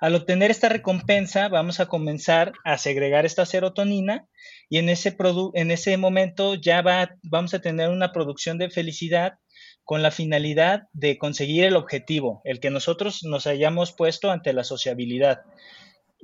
Al 0.00 0.14
obtener 0.14 0.50
esta 0.50 0.68
recompensa, 0.68 1.48
vamos 1.48 1.80
a 1.80 1.86
comenzar 1.86 2.52
a 2.64 2.78
segregar 2.78 3.24
esta 3.24 3.46
serotonina 3.46 4.28
y 4.68 4.78
en 4.78 4.88
ese, 4.88 5.16
en 5.54 5.70
ese 5.70 5.96
momento 5.96 6.54
ya 6.54 6.82
va, 6.82 7.16
vamos 7.22 7.54
a 7.54 7.60
tener 7.60 7.90
una 7.90 8.12
producción 8.12 8.58
de 8.58 8.70
felicidad 8.70 9.38
con 9.84 10.02
la 10.02 10.10
finalidad 10.10 10.84
de 10.92 11.18
conseguir 11.18 11.64
el 11.64 11.76
objetivo, 11.76 12.40
el 12.44 12.58
que 12.58 12.70
nosotros 12.70 13.22
nos 13.22 13.46
hayamos 13.46 13.92
puesto 13.92 14.30
ante 14.30 14.52
la 14.52 14.64
sociabilidad. 14.64 15.42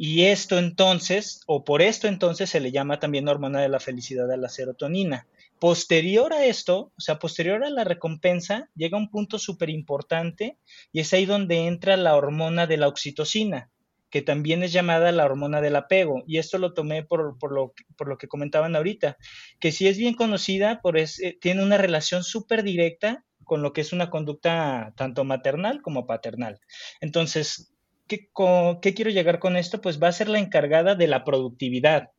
Y 0.03 0.25
esto 0.25 0.59
entonces, 0.59 1.43
o 1.47 1.63
por 1.63 1.83
esto 1.83 2.09
entonces 2.09 2.49
se 2.49 2.59
le 2.59 2.73
llama 2.73 2.99
también 3.01 3.29
hormona 3.29 3.61
de 3.61 3.69
la 3.69 3.81
felicidad 3.81 4.33
a 4.33 4.39
la 4.39 4.49
serotonina. 4.49 5.29
Posterior 5.59 6.33
a 6.33 6.47
esto, 6.47 6.91
o 6.97 7.01
sea, 7.03 7.19
posterior 7.19 7.63
a 7.65 7.69
la 7.69 7.85
recompensa, 7.85 8.71
llega 8.75 8.97
un 8.97 9.11
punto 9.11 9.39
súper 9.39 9.69
importante 9.69 10.57
y 10.91 11.01
es 11.01 11.13
ahí 11.13 11.27
donde 11.27 11.67
entra 11.67 11.99
la 11.99 12.17
hormona 12.17 12.67
de 12.67 12.79
la 12.79 12.89
oxitocina, 12.89 13.69
que 14.09 14.23
también 14.23 14.63
es 14.63 14.73
llamada 14.73 15.13
la 15.13 15.27
hormona 15.27 15.61
del 15.61 15.77
apego. 15.77 16.23
Y 16.27 16.39
esto 16.39 16.57
lo 16.57 16.73
tomé 16.73 17.03
por, 17.03 17.37
lo, 17.53 17.75
por 17.99 18.09
lo, 18.09 18.17
que 18.17 18.27
comentaban 18.27 18.77
ahorita, 18.77 19.19
que 19.61 19.71
si 19.71 19.87
es 19.87 19.99
bien 19.99 20.15
conocida, 20.15 20.81
por 20.81 20.97
es, 20.97 21.21
eh, 21.21 21.37
tiene 21.39 21.63
una 21.63 21.77
relación 21.77 22.25
súper 22.25 22.63
directa 22.63 23.27
con 23.45 23.61
lo 23.61 23.75
que 23.75 23.83
es 23.83 23.93
una 23.93 24.09
conducta 24.09 24.95
tanto 24.97 25.25
maternal 25.25 25.83
como 25.83 26.07
paternal. 26.07 26.59
Entonces, 27.03 27.75
¿qué, 28.11 28.95
quiero 28.95 29.11
llegar 29.11 29.39
con 29.39 29.57
esto? 29.57 29.81
Pues 29.81 30.03
va 30.03 30.09
a 30.09 30.13
ser 30.13 30.29
la 30.29 30.41
encargada 30.41 30.95
de 30.95 31.07
la 31.07 31.25
productividad. 31.25 32.11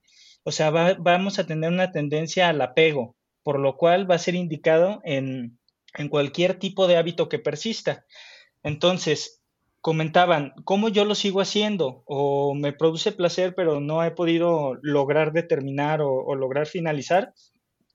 O 0.43 0.51
sea, 0.51 0.71
vamos 0.71 1.37
a 1.37 1.45
tener 1.45 1.71
una 1.71 1.91
tendencia 1.91 2.49
al 2.49 2.61
apego, 2.61 3.15
por 3.43 3.59
lo 3.59 3.77
cual 3.77 4.09
va 4.09 4.15
a 4.15 4.19
ser 4.19 4.35
indicado 4.35 5.01
en, 5.03 5.59
cualquier 6.09 6.57
tipo 6.57 6.87
de 6.87 6.97
hábito 6.97 7.27
que 7.27 7.37
persista. 7.37 8.05
Entonces, 8.63 9.43
comentaban, 9.81 10.53
¿cómo 10.63 10.87
yo 10.89 11.05
lo 11.05 11.15
sigo 11.15 11.41
haciendo? 11.41 12.03
O 12.05 12.55
me 12.55 12.71
produce 12.71 13.11
placer, 13.11 13.53
pero 13.55 13.81
no 13.81 14.03
he 14.03 14.11
podido 14.11 14.75
lograr 14.81 15.33
determinar 15.33 16.01
o 16.01 16.33
lograr 16.35 16.65
finalizar 16.65 17.33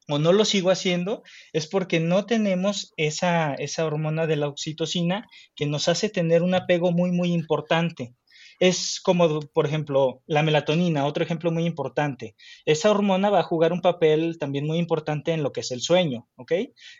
o 0.08 0.18
no 0.18 0.32
lo 0.32 0.44
sigo 0.44 0.70
haciendo, 0.70 1.22
es 1.52 1.66
porque 1.66 2.00
no 2.00 2.26
tenemos 2.26 2.92
esa, 2.96 3.54
esa 3.54 3.84
hormona 3.84 4.26
de 4.26 4.36
la 4.36 4.48
oxitocina 4.48 5.26
que 5.54 5.66
nos 5.66 5.88
hace 5.88 6.08
tener 6.08 6.42
un 6.42 6.54
apego 6.54 6.92
muy, 6.92 7.10
muy 7.10 7.32
importante. 7.32 8.14
Es 8.58 9.00
como, 9.02 9.40
por 9.40 9.66
ejemplo, 9.66 10.22
la 10.26 10.42
melatonina, 10.42 11.04
otro 11.04 11.22
ejemplo 11.22 11.50
muy 11.50 11.66
importante. 11.66 12.36
Esa 12.64 12.90
hormona 12.90 13.28
va 13.28 13.40
a 13.40 13.42
jugar 13.42 13.72
un 13.72 13.82
papel 13.82 14.38
también 14.38 14.66
muy 14.66 14.78
importante 14.78 15.32
en 15.32 15.42
lo 15.42 15.52
que 15.52 15.60
es 15.60 15.70
el 15.72 15.82
sueño, 15.82 16.26
¿ok? 16.36 16.52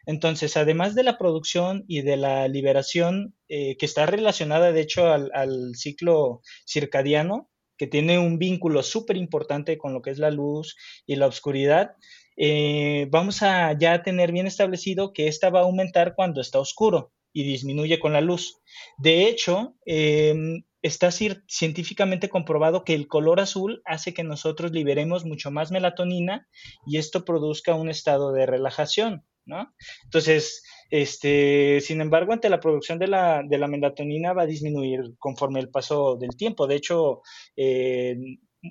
Entonces, 0.04 0.56
además 0.58 0.94
de 0.94 1.02
la 1.02 1.16
producción 1.16 1.84
y 1.88 2.02
de 2.02 2.18
la 2.18 2.46
liberación, 2.48 3.34
eh, 3.48 3.76
que 3.78 3.86
está 3.86 4.04
relacionada, 4.04 4.72
de 4.72 4.82
hecho, 4.82 5.06
al, 5.06 5.30
al 5.32 5.74
ciclo 5.76 6.42
circadiano, 6.66 7.48
que 7.78 7.86
tiene 7.86 8.18
un 8.18 8.38
vínculo 8.38 8.82
súper 8.82 9.16
importante 9.16 9.78
con 9.78 9.94
lo 9.94 10.02
que 10.02 10.10
es 10.10 10.18
la 10.18 10.30
luz 10.30 10.76
y 11.06 11.16
la 11.16 11.26
oscuridad, 11.26 11.92
eh, 12.36 13.06
vamos 13.10 13.42
a 13.42 13.72
ya 13.78 14.02
tener 14.02 14.32
bien 14.32 14.46
establecido 14.46 15.12
que 15.12 15.28
esta 15.28 15.50
va 15.50 15.60
a 15.60 15.64
aumentar 15.64 16.14
cuando 16.14 16.40
está 16.40 16.58
oscuro 16.58 17.12
y 17.32 17.44
disminuye 17.44 17.98
con 18.00 18.12
la 18.12 18.20
luz. 18.20 18.60
De 18.98 19.28
hecho, 19.28 19.76
em, 19.84 20.62
está 20.82 21.10
científicamente 21.10 22.28
comprobado 22.28 22.84
que 22.84 22.94
el 22.94 23.08
color 23.08 23.40
azul 23.40 23.82
hace 23.84 24.14
que 24.14 24.24
nosotros 24.24 24.72
liberemos 24.72 25.24
mucho 25.24 25.50
más 25.50 25.70
melatonina 25.70 26.48
y 26.86 26.98
esto 26.98 27.24
produzca 27.24 27.74
un 27.74 27.90
estado 27.90 28.32
de 28.32 28.46
relajación, 28.46 29.24
¿no? 29.44 29.74
Entonces, 30.04 30.62
este, 30.90 31.80
sin 31.80 32.00
embargo, 32.00 32.32
ante 32.32 32.48
la 32.48 32.60
producción 32.60 32.98
de 32.98 33.08
la, 33.08 33.42
de 33.46 33.58
la 33.58 33.68
melatonina 33.68 34.32
va 34.32 34.42
a 34.42 34.46
disminuir 34.46 35.14
conforme 35.18 35.60
el 35.60 35.70
paso 35.70 36.16
del 36.16 36.36
tiempo. 36.36 36.66
De 36.66 36.76
hecho, 36.76 37.22
eh, 37.56 38.16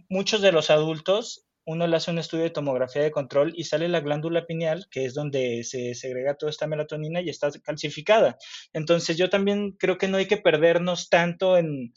muchos 0.09 0.41
de 0.41 0.51
los 0.51 0.69
adultos 0.69 1.44
uno 1.65 1.87
le 1.87 1.95
hace 1.97 2.11
un 2.11 2.19
estudio 2.19 2.43
de 2.43 2.51
tomografía 2.51 3.01
de 3.01 3.11
control 3.11 3.53
y 3.55 3.63
sale 3.63 3.89
la 3.89 3.99
glándula 3.99 4.45
pineal, 4.45 4.87
que 4.89 5.05
es 5.05 5.13
donde 5.13 5.63
se 5.63 5.95
segrega 5.95 6.35
toda 6.35 6.49
esta 6.49 6.67
melatonina 6.67 7.21
y 7.21 7.29
está 7.29 7.49
calcificada. 7.63 8.37
Entonces 8.73 9.17
yo 9.17 9.29
también 9.29 9.71
creo 9.71 9.97
que 9.97 10.07
no 10.07 10.17
hay 10.17 10.27
que 10.27 10.37
perdernos 10.37 11.09
tanto 11.09 11.57
en, 11.57 11.93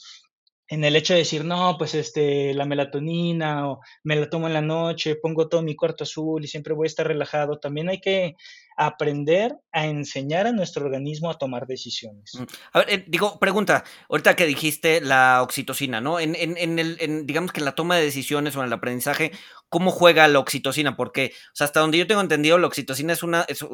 en 0.68 0.84
el 0.84 0.96
hecho 0.96 1.14
de 1.14 1.20
decir, 1.20 1.44
no, 1.44 1.76
pues 1.78 1.94
este, 1.94 2.54
la 2.54 2.66
melatonina 2.66 3.70
o 3.70 3.80
me 4.04 4.16
la 4.16 4.28
tomo 4.28 4.46
en 4.46 4.54
la 4.54 4.62
noche, 4.62 5.16
pongo 5.16 5.48
todo 5.48 5.62
mi 5.62 5.74
cuarto 5.76 6.04
azul 6.04 6.44
y 6.44 6.48
siempre 6.48 6.74
voy 6.74 6.86
a 6.86 6.88
estar 6.88 7.06
relajado, 7.06 7.58
también 7.58 7.88
hay 7.88 8.00
que 8.00 8.36
aprender 8.78 9.56
a 9.72 9.86
enseñar 9.86 10.46
a 10.46 10.52
nuestro 10.52 10.84
organismo 10.84 11.30
a 11.30 11.34
tomar 11.34 11.66
decisiones. 11.66 12.32
Mm. 12.38 12.44
A 12.72 12.78
ver, 12.78 12.90
eh, 12.90 13.04
digo, 13.08 13.38
pregunta, 13.40 13.84
ahorita 14.08 14.36
que 14.36 14.46
dijiste 14.46 15.00
la 15.00 15.42
oxitocina, 15.42 16.00
¿no? 16.00 16.20
En, 16.20 16.36
en, 16.36 16.56
en 16.56 16.78
el, 16.78 16.96
en, 17.00 17.26
digamos 17.26 17.50
que 17.50 17.58
en 17.58 17.64
la 17.64 17.74
toma 17.74 17.96
de 17.96 18.04
decisiones 18.04 18.54
o 18.54 18.60
en 18.60 18.66
el 18.66 18.72
aprendizaje, 18.72 19.32
cómo 19.68 19.90
juega 19.90 20.28
la 20.28 20.38
oxitocina, 20.38 20.96
porque 20.96 21.32
o 21.34 21.56
sea, 21.56 21.64
hasta 21.64 21.80
donde 21.80 21.98
yo 21.98 22.06
tengo 22.06 22.20
entendido, 22.20 22.56
la 22.56 22.68
oxitocina 22.68 23.12
es 23.12 23.24
una 23.24 23.42
es, 23.48 23.64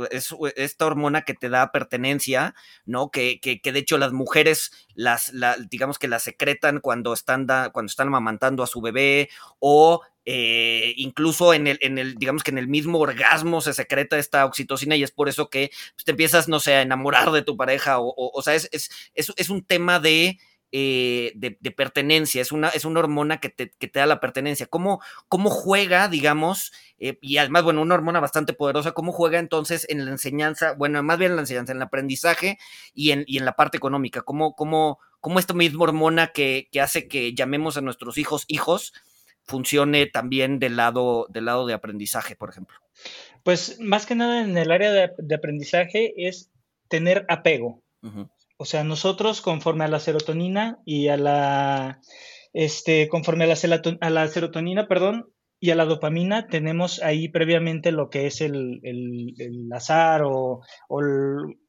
esta 0.57 0.86
hormona 0.86 1.22
que 1.22 1.34
te 1.34 1.50
da 1.50 1.70
pertenencia, 1.70 2.55
¿no? 2.86 3.11
Que, 3.11 3.40
que, 3.40 3.61
que 3.61 3.72
de 3.72 3.80
hecho 3.80 3.98
las 3.98 4.12
mujeres 4.12 4.72
las 4.94 5.34
la, 5.34 5.57
digamos 5.70 5.98
que 5.98 6.09
la 6.09 6.18
secretan 6.18 6.80
cuando 6.80 7.12
están 7.12 7.46
da, 7.46 7.70
cuando 7.70 7.90
están 7.90 8.09
amamantando 8.09 8.62
a 8.62 8.66
su 8.66 8.80
bebé 8.80 9.28
o 9.59 10.00
eh, 10.27 10.95
incluso 10.97 11.53
en 11.53 11.66
el, 11.66 11.79
en 11.83 11.99
el, 11.99 12.14
digamos 12.14 12.43
que 12.43 12.51
en 12.51 12.59
el 12.59 12.68
mismo 12.68 12.99
orgasmo 12.99 13.61
se 13.61 13.75
secreta 13.75 14.18
esta 14.18 14.47
oxitocina 14.47 14.97
y 14.97 15.03
es 15.03 15.11
por 15.11 15.29
eso 15.29 15.51
que 15.51 15.70
pues, 15.95 16.05
te 16.05 16.12
empiezas, 16.12 16.49
no 16.49 16.61
sé, 16.61 16.75
a 16.75 16.83
enamorar 16.83 17.31
de 17.31 17.43
tu 17.43 17.57
pareja 17.57 17.99
o, 18.01 18.14
o, 18.16 18.43
sea, 18.43 18.55
es, 18.55 18.68
es, 18.72 18.91
es, 19.14 19.51
un 19.51 19.64
tema 19.64 20.01
de 20.01 20.39
eh, 20.72 21.33
de, 21.37 21.57
de, 21.61 21.70
pertenencia, 21.70 22.43
es 22.43 22.51
una, 22.51 22.68
es 22.70 22.85
una 22.85 23.01
hormona 23.01 23.39
que 23.39 23.49
te, 23.49 23.70
que 23.79 23.87
te 23.87 24.01
da 24.01 24.07
la 24.07 24.18
pertenencia. 24.18 24.66
¿Cómo, 24.66 25.01
cómo 25.29 25.51
juega, 25.51 26.09
digamos, 26.09 26.72
eh, 26.99 27.18
y 27.20 27.37
además, 27.37 27.62
bueno, 27.62 27.81
una 27.83 27.95
hormona 27.95 28.18
bastante 28.18 28.55
poderosa, 28.55 28.91
cómo 28.93 29.12
juega 29.12 29.39
entonces 29.39 29.87
en 29.89 30.05
la 30.05 30.11
enseñanza, 30.11 30.72
bueno, 30.72 31.01
más 31.03 31.18
bien 31.18 31.33
en 31.33 31.37
la 31.37 31.43
enseñanza, 31.43 31.72
en 31.72 31.79
el 31.79 31.83
aprendizaje 31.83 32.59
y 32.93 33.12
en, 33.12 33.25
y 33.29 33.39
en 33.39 33.45
la 33.45 33.55
parte 33.55 33.77
económica? 33.77 34.22
¿Cómo, 34.22 34.57
cómo, 34.57 34.99
cómo 35.20 35.39
esta 35.39 35.55
misma 35.55 35.85
hormona 35.85 36.29
que, 36.29 36.68
que 36.72 36.81
hace 36.81 37.07
que 37.07 37.35
llamemos 37.35 37.77
a 37.77 37.81
nuestros 37.81 38.18
hijos 38.18 38.45
hijos 38.49 38.95
funcione 39.45 40.07
también 40.07 40.59
del 40.59 40.76
lado, 40.76 41.26
del 41.30 41.45
lado 41.47 41.66
de 41.66 41.74
aprendizaje, 41.74 42.36
por 42.36 42.51
ejemplo? 42.51 42.76
Pues 43.42 43.78
más 43.80 44.07
que 44.07 44.14
nada 44.14 44.42
en 44.42 44.57
el 44.57 44.70
área 44.70 44.92
de, 44.92 45.11
de 45.18 45.34
aprendizaje 45.34 46.14
es 46.16 46.51
tener 46.88 47.24
apego. 47.28 47.82
Uh 48.03 48.09
-huh. 48.09 48.30
O 48.57 48.64
sea, 48.64 48.84
nosotros 48.84 49.40
conforme 49.40 49.84
a 49.84 49.88
la 49.88 50.01
serotonina 50.01 50.78
y 50.84 51.09
a 51.09 51.16
la, 51.16 52.01
este, 52.53 53.09
conforme 53.09 53.45
a 53.45 53.49
la, 53.49 53.82
a 54.01 54.11
la 54.11 54.28
serotonina, 54.28 54.86
perdón, 54.86 55.28
y 55.61 55.70
a 55.70 55.74
la 55.74 55.86
dopamina, 55.86 56.47
tenemos 56.47 57.03
ahí 57.03 57.28
previamente 57.28 57.90
lo 57.90 58.11
que 58.11 58.26
es 58.26 58.40
el, 58.40 58.80
el, 58.82 59.34
el 59.38 59.72
azar 59.72 60.22
o, 60.24 60.61
o 60.88 61.01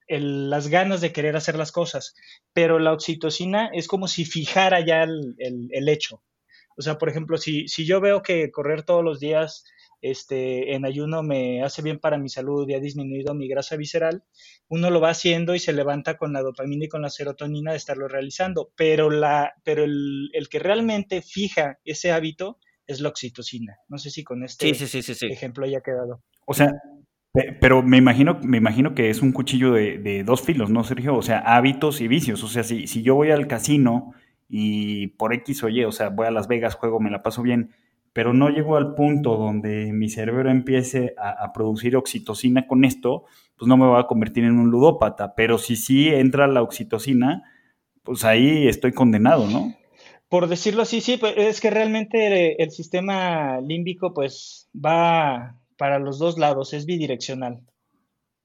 el, 0.07 0.49
las 0.49 0.67
ganas 0.67 1.01
de 1.01 1.11
querer 1.11 1.35
hacer 1.35 1.55
las 1.55 1.71
cosas. 1.71 2.13
Pero 2.53 2.77
la 2.77 2.93
oxitocina 2.93 3.69
es 3.73 3.87
como 3.87 4.07
si 4.07 4.25
fijara 4.25 4.85
ya 4.85 5.03
el, 5.03 5.89
hecho. 5.89 6.21
O 6.77 6.81
sea, 6.81 6.97
por 6.97 7.09
ejemplo, 7.09 7.37
si, 7.37 7.67
si 7.67 7.85
yo 7.85 8.01
veo 8.01 8.21
que 8.21 8.51
correr 8.51 8.83
todos 8.83 9.03
los 9.03 9.19
días 9.19 9.65
este, 10.01 10.75
en 10.75 10.85
ayuno 10.85 11.23
me 11.23 11.63
hace 11.63 11.81
bien 11.81 11.99
para 11.99 12.17
mi 12.17 12.29
salud 12.29 12.67
y 12.67 12.73
ha 12.73 12.79
disminuido 12.79 13.33
mi 13.33 13.47
grasa 13.47 13.75
visceral, 13.75 14.23
uno 14.67 14.89
lo 14.89 15.01
va 15.01 15.09
haciendo 15.09 15.55
y 15.55 15.59
se 15.59 15.73
levanta 15.73 16.17
con 16.17 16.33
la 16.33 16.41
dopamina 16.41 16.85
y 16.85 16.89
con 16.89 17.01
la 17.01 17.09
serotonina 17.09 17.71
de 17.71 17.77
estarlo 17.77 18.07
realizando, 18.07 18.71
pero, 18.75 19.09
la, 19.09 19.53
pero 19.63 19.83
el, 19.83 20.29
el 20.33 20.49
que 20.49 20.59
realmente 20.59 21.21
fija 21.21 21.79
ese 21.85 22.11
hábito 22.11 22.59
es 22.87 22.99
la 23.01 23.09
oxitocina. 23.09 23.77
No 23.87 23.97
sé 23.97 24.09
si 24.09 24.23
con 24.23 24.43
este 24.43 24.73
sí, 24.73 24.87
sí, 24.87 25.01
sí, 25.01 25.27
ejemplo 25.27 25.65
haya 25.65 25.81
quedado. 25.81 26.21
O 26.45 26.53
sea, 26.53 26.71
pero 27.59 27.81
me 27.81 27.97
imagino, 27.97 28.39
me 28.43 28.57
imagino 28.57 28.95
que 28.95 29.09
es 29.09 29.21
un 29.21 29.31
cuchillo 29.31 29.73
de, 29.73 29.97
de, 29.97 30.23
dos 30.23 30.41
filos, 30.41 30.69
¿no, 30.69 30.83
Sergio? 30.83 31.15
O 31.15 31.21
sea, 31.21 31.39
hábitos 31.39 31.99
y 32.01 32.07
vicios. 32.07 32.43
O 32.43 32.47
sea, 32.47 32.63
si, 32.63 32.87
si 32.87 33.01
yo 33.01 33.15
voy 33.15 33.31
al 33.31 33.47
casino 33.47 34.13
y 34.47 35.07
por 35.07 35.33
X 35.33 35.63
o 35.63 35.69
Y, 35.69 35.83
o 35.85 35.91
sea, 35.91 36.09
voy 36.09 36.27
a 36.27 36.31
Las 36.31 36.47
Vegas, 36.47 36.75
juego, 36.75 36.99
me 36.99 37.11
la 37.11 37.23
paso 37.23 37.41
bien, 37.41 37.71
pero 38.13 38.33
no 38.33 38.49
llego 38.49 38.77
al 38.77 38.95
punto 38.95 39.35
donde 39.35 39.91
mi 39.91 40.09
cerebro 40.09 40.49
empiece 40.49 41.15
a, 41.17 41.51
producir 41.51 41.97
oxitocina 41.97 42.65
con 42.65 42.85
esto, 42.85 43.25
pues 43.57 43.67
no 43.67 43.75
me 43.75 43.87
va 43.87 43.99
a 43.99 44.07
convertir 44.07 44.45
en 44.45 44.57
un 44.57 44.69
ludópata. 44.69 45.35
Pero 45.35 45.57
si 45.57 45.75
sí 45.75 46.07
entra 46.07 46.47
la 46.47 46.61
oxitocina, 46.61 47.43
pues 48.03 48.23
ahí 48.23 48.69
estoy 48.69 48.93
condenado, 48.93 49.47
¿no? 49.47 49.75
Por 50.29 50.47
decirlo 50.47 50.83
así, 50.83 51.01
sí, 51.01 51.17
pues 51.17 51.33
es 51.35 51.59
que 51.59 51.69
realmente 51.69 52.61
el 52.63 52.71
sistema 52.71 53.59
límbico 53.59 54.13
pues 54.13 54.69
va 54.73 55.59
para 55.77 55.99
los 55.99 56.17
dos 56.17 56.37
lados, 56.37 56.73
es 56.73 56.85
bidireccional. 56.85 57.63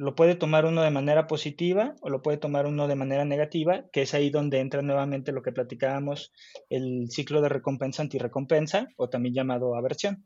Lo 0.00 0.14
puede 0.14 0.34
tomar 0.34 0.64
uno 0.64 0.80
de 0.80 0.90
manera 0.90 1.26
positiva 1.26 1.94
o 2.00 2.08
lo 2.08 2.22
puede 2.22 2.38
tomar 2.38 2.64
uno 2.64 2.88
de 2.88 2.94
manera 2.94 3.26
negativa, 3.26 3.84
que 3.92 4.00
es 4.00 4.14
ahí 4.14 4.30
donde 4.30 4.60
entra 4.60 4.80
nuevamente 4.80 5.30
lo 5.30 5.42
que 5.42 5.52
platicábamos, 5.52 6.32
el 6.70 7.10
ciclo 7.10 7.42
de 7.42 7.50
recompensa 7.50 8.00
antirrecompensa, 8.00 8.88
o 8.96 9.10
también 9.10 9.34
llamado 9.34 9.74
aversión. 9.74 10.24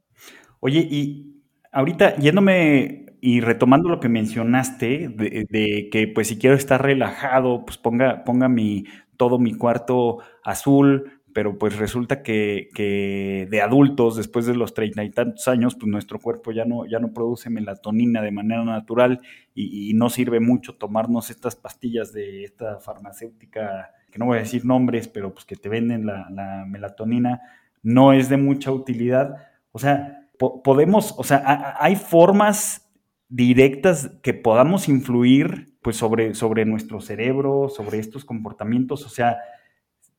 Oye, 0.61 0.87
y 0.89 1.43
ahorita 1.73 2.15
yéndome 2.19 3.07
y 3.21 3.41
retomando 3.41 3.89
lo 3.89 3.99
que 3.99 4.09
mencionaste, 4.09 5.09
de, 5.09 5.45
de, 5.51 5.89
que 5.91 6.07
pues 6.07 6.29
si 6.29 6.39
quiero 6.39 6.55
estar 6.55 6.81
relajado, 6.81 7.65
pues 7.65 7.77
ponga, 7.77 8.23
ponga 8.23 8.49
mi, 8.49 8.85
todo 9.17 9.41
mi 9.41 9.55
cuarto 9.55 10.19
azul, 10.45 11.21
pero 11.35 11.59
pues 11.59 11.77
resulta 11.77 12.23
que, 12.23 13.49
de 13.51 13.61
adultos, 13.61 14.17
después 14.17 14.47
de 14.47 14.55
los 14.55 14.73
treinta 14.73 15.03
y 15.03 15.11
tantos 15.11 15.49
años, 15.49 15.75
pues 15.75 15.91
nuestro 15.91 16.21
cuerpo 16.21 16.53
ya 16.53 16.65
no, 16.65 16.87
ya 16.87 17.01
no 17.01 17.13
produce 17.13 17.51
melatonina 17.51 18.23
de 18.23 18.31
manera 18.31 18.65
natural 18.65 19.21
y, 19.53 19.93
no 19.95 20.09
sirve 20.11 20.39
mucho 20.39 20.77
tomarnos 20.77 21.31
estas 21.31 21.57
pastillas 21.57 22.13
de 22.13 22.45
esta 22.45 22.79
farmacéutica, 22.79 23.91
que 24.13 24.19
no 24.19 24.27
voy 24.27 24.37
a 24.39 24.43
decir 24.43 24.65
nombres, 24.65 25.09
pero 25.09 25.35
pues 25.35 25.45
que 25.45 25.57
te 25.57 25.69
venden 25.69 26.07
la, 26.07 26.29
la 26.31 26.65
melatonina, 26.67 27.41
no 27.83 28.13
es 28.13 28.29
de 28.29 28.37
mucha 28.37 28.71
utilidad. 28.71 29.37
O 29.73 29.81
sea, 29.81 30.29
po 30.39 30.63
podemos, 30.63 31.15
o 31.19 31.25
sea, 31.25 31.75
hay 31.81 31.97
formas 31.97 32.93
directas 33.29 34.13
que 34.23 34.35
podamos 34.35 34.89
influir 34.89 35.75
pues 35.83 35.97
sobre, 35.97 36.35
sobre 36.35 36.65
nuestro 36.65 37.01
cerebro, 37.01 37.69
sobre 37.69 37.99
estos 37.99 38.25
comportamientos, 38.25 39.05
o 39.05 39.09
sea, 39.09 39.39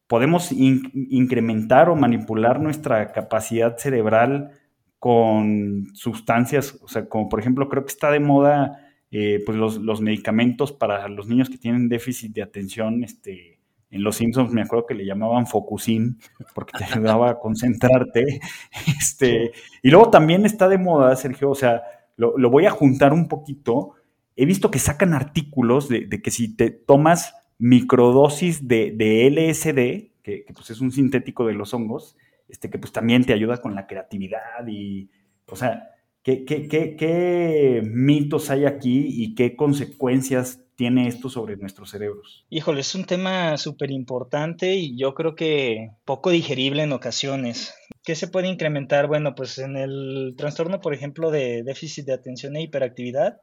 podemos 0.08 0.52
in 0.52 0.92
incrementar 0.94 1.90
o 1.90 1.96
manipular 1.96 2.60
nuestra 2.60 3.12
capacidad 3.12 3.78
cerebral 3.78 4.52
con 5.00 5.88
sustancias, 5.94 6.80
o 6.82 6.88
sea, 6.88 7.08
como 7.08 7.30
por 7.30 7.40
ejemplo 7.40 7.70
creo 7.70 7.86
que 7.86 7.92
está 7.92 8.12
de 8.12 8.20
moda 8.20 8.80
eh, 9.12 9.42
pues 9.46 9.58
los, 9.58 9.78
los, 9.78 10.02
medicamentos 10.02 10.72
para 10.72 11.08
los 11.08 11.28
niños 11.28 11.50
que 11.50 11.58
tienen 11.58 11.88
déficit 11.88 12.34
de 12.34 12.42
atención, 12.42 13.04
este, 13.04 13.60
en 13.92 14.04
Los 14.04 14.18
Simpsons 14.18 14.52
me 14.52 14.62
acuerdo 14.62 14.88
que 14.88 14.96
le 14.96 15.06
llamaban 15.06 15.48
Focusin 15.48 16.20
porque 16.54 16.78
te 16.78 16.84
ayudaba 16.84 17.30
a 17.30 17.40
concentrarte, 17.40 18.42
este, 19.00 19.52
y 19.82 19.90
luego 19.90 20.10
también 20.10 20.46
está 20.46 20.68
de 20.68 20.80
moda, 20.80 21.16
Sergio, 21.16 21.52
o 21.52 21.56
sea, 21.56 21.84
lo, 22.18 22.38
lo 22.38 22.50
voy 22.50 22.66
a 22.66 22.72
juntar 22.72 23.14
un 23.14 23.28
poquito, 23.28 23.94
he 24.36 24.46
visto 24.46 24.72
que 24.72 24.80
sacan 24.80 25.14
artículos 25.14 25.88
de, 25.88 26.08
de 26.08 26.22
que 26.22 26.32
si 26.32 26.56
te 26.56 26.72
tomas 26.72 27.36
microdosis 27.58 28.68
de, 28.68 28.94
LSD, 29.30 30.22
que, 30.24 30.44
que, 30.46 30.54
pues 30.54 30.70
es 30.70 30.82
un 30.82 30.92
sintético 30.92 31.46
de 31.46 31.54
los 31.54 31.74
hongos, 31.74 32.18
este, 32.48 32.70
que 32.70 32.78
pues 32.78 32.92
también 32.92 33.26
te 33.26 33.34
ayuda 33.34 33.58
con 33.58 33.76
la 33.76 33.88
creatividad 33.88 34.68
y, 34.68 35.10
o 35.48 35.56
sea, 35.56 35.90
¿qué, 36.24 36.46
qué, 36.46 36.68
qué, 36.68 36.96
qué 36.96 37.82
mitos 37.86 38.50
hay 38.50 38.66
aquí 38.66 39.08
y 39.10 39.36
qué 39.36 39.56
consecuencias 39.56 40.62
tiene 40.76 41.08
esto 41.08 41.30
sobre 41.30 41.58
nuestros 41.58 41.90
cerebros? 41.90 42.46
Híjole, 42.50 42.82
es 42.82 42.94
un 42.96 43.06
tema 43.06 43.58
súper 43.58 43.92
importante 43.92 44.76
y 44.76 44.98
yo 44.98 45.14
creo 45.14 45.36
que 45.36 45.92
poco 46.04 46.30
digerible 46.30 46.84
en 46.84 46.92
ocasiones. 46.92 47.74
¿Qué 48.04 48.16
se 48.16 48.28
puede 48.28 48.48
incrementar? 48.48 49.08
Bueno, 49.08 49.34
pues 49.36 49.58
en 49.58 49.78
el 49.78 50.36
trastorno, 50.38 50.82
por 50.82 50.94
ejemplo, 50.94 51.32
de 51.32 51.64
déficit 51.64 52.06
de 52.06 52.14
atención 52.14 52.56
e 52.56 52.64
hiperactividad, 52.64 53.38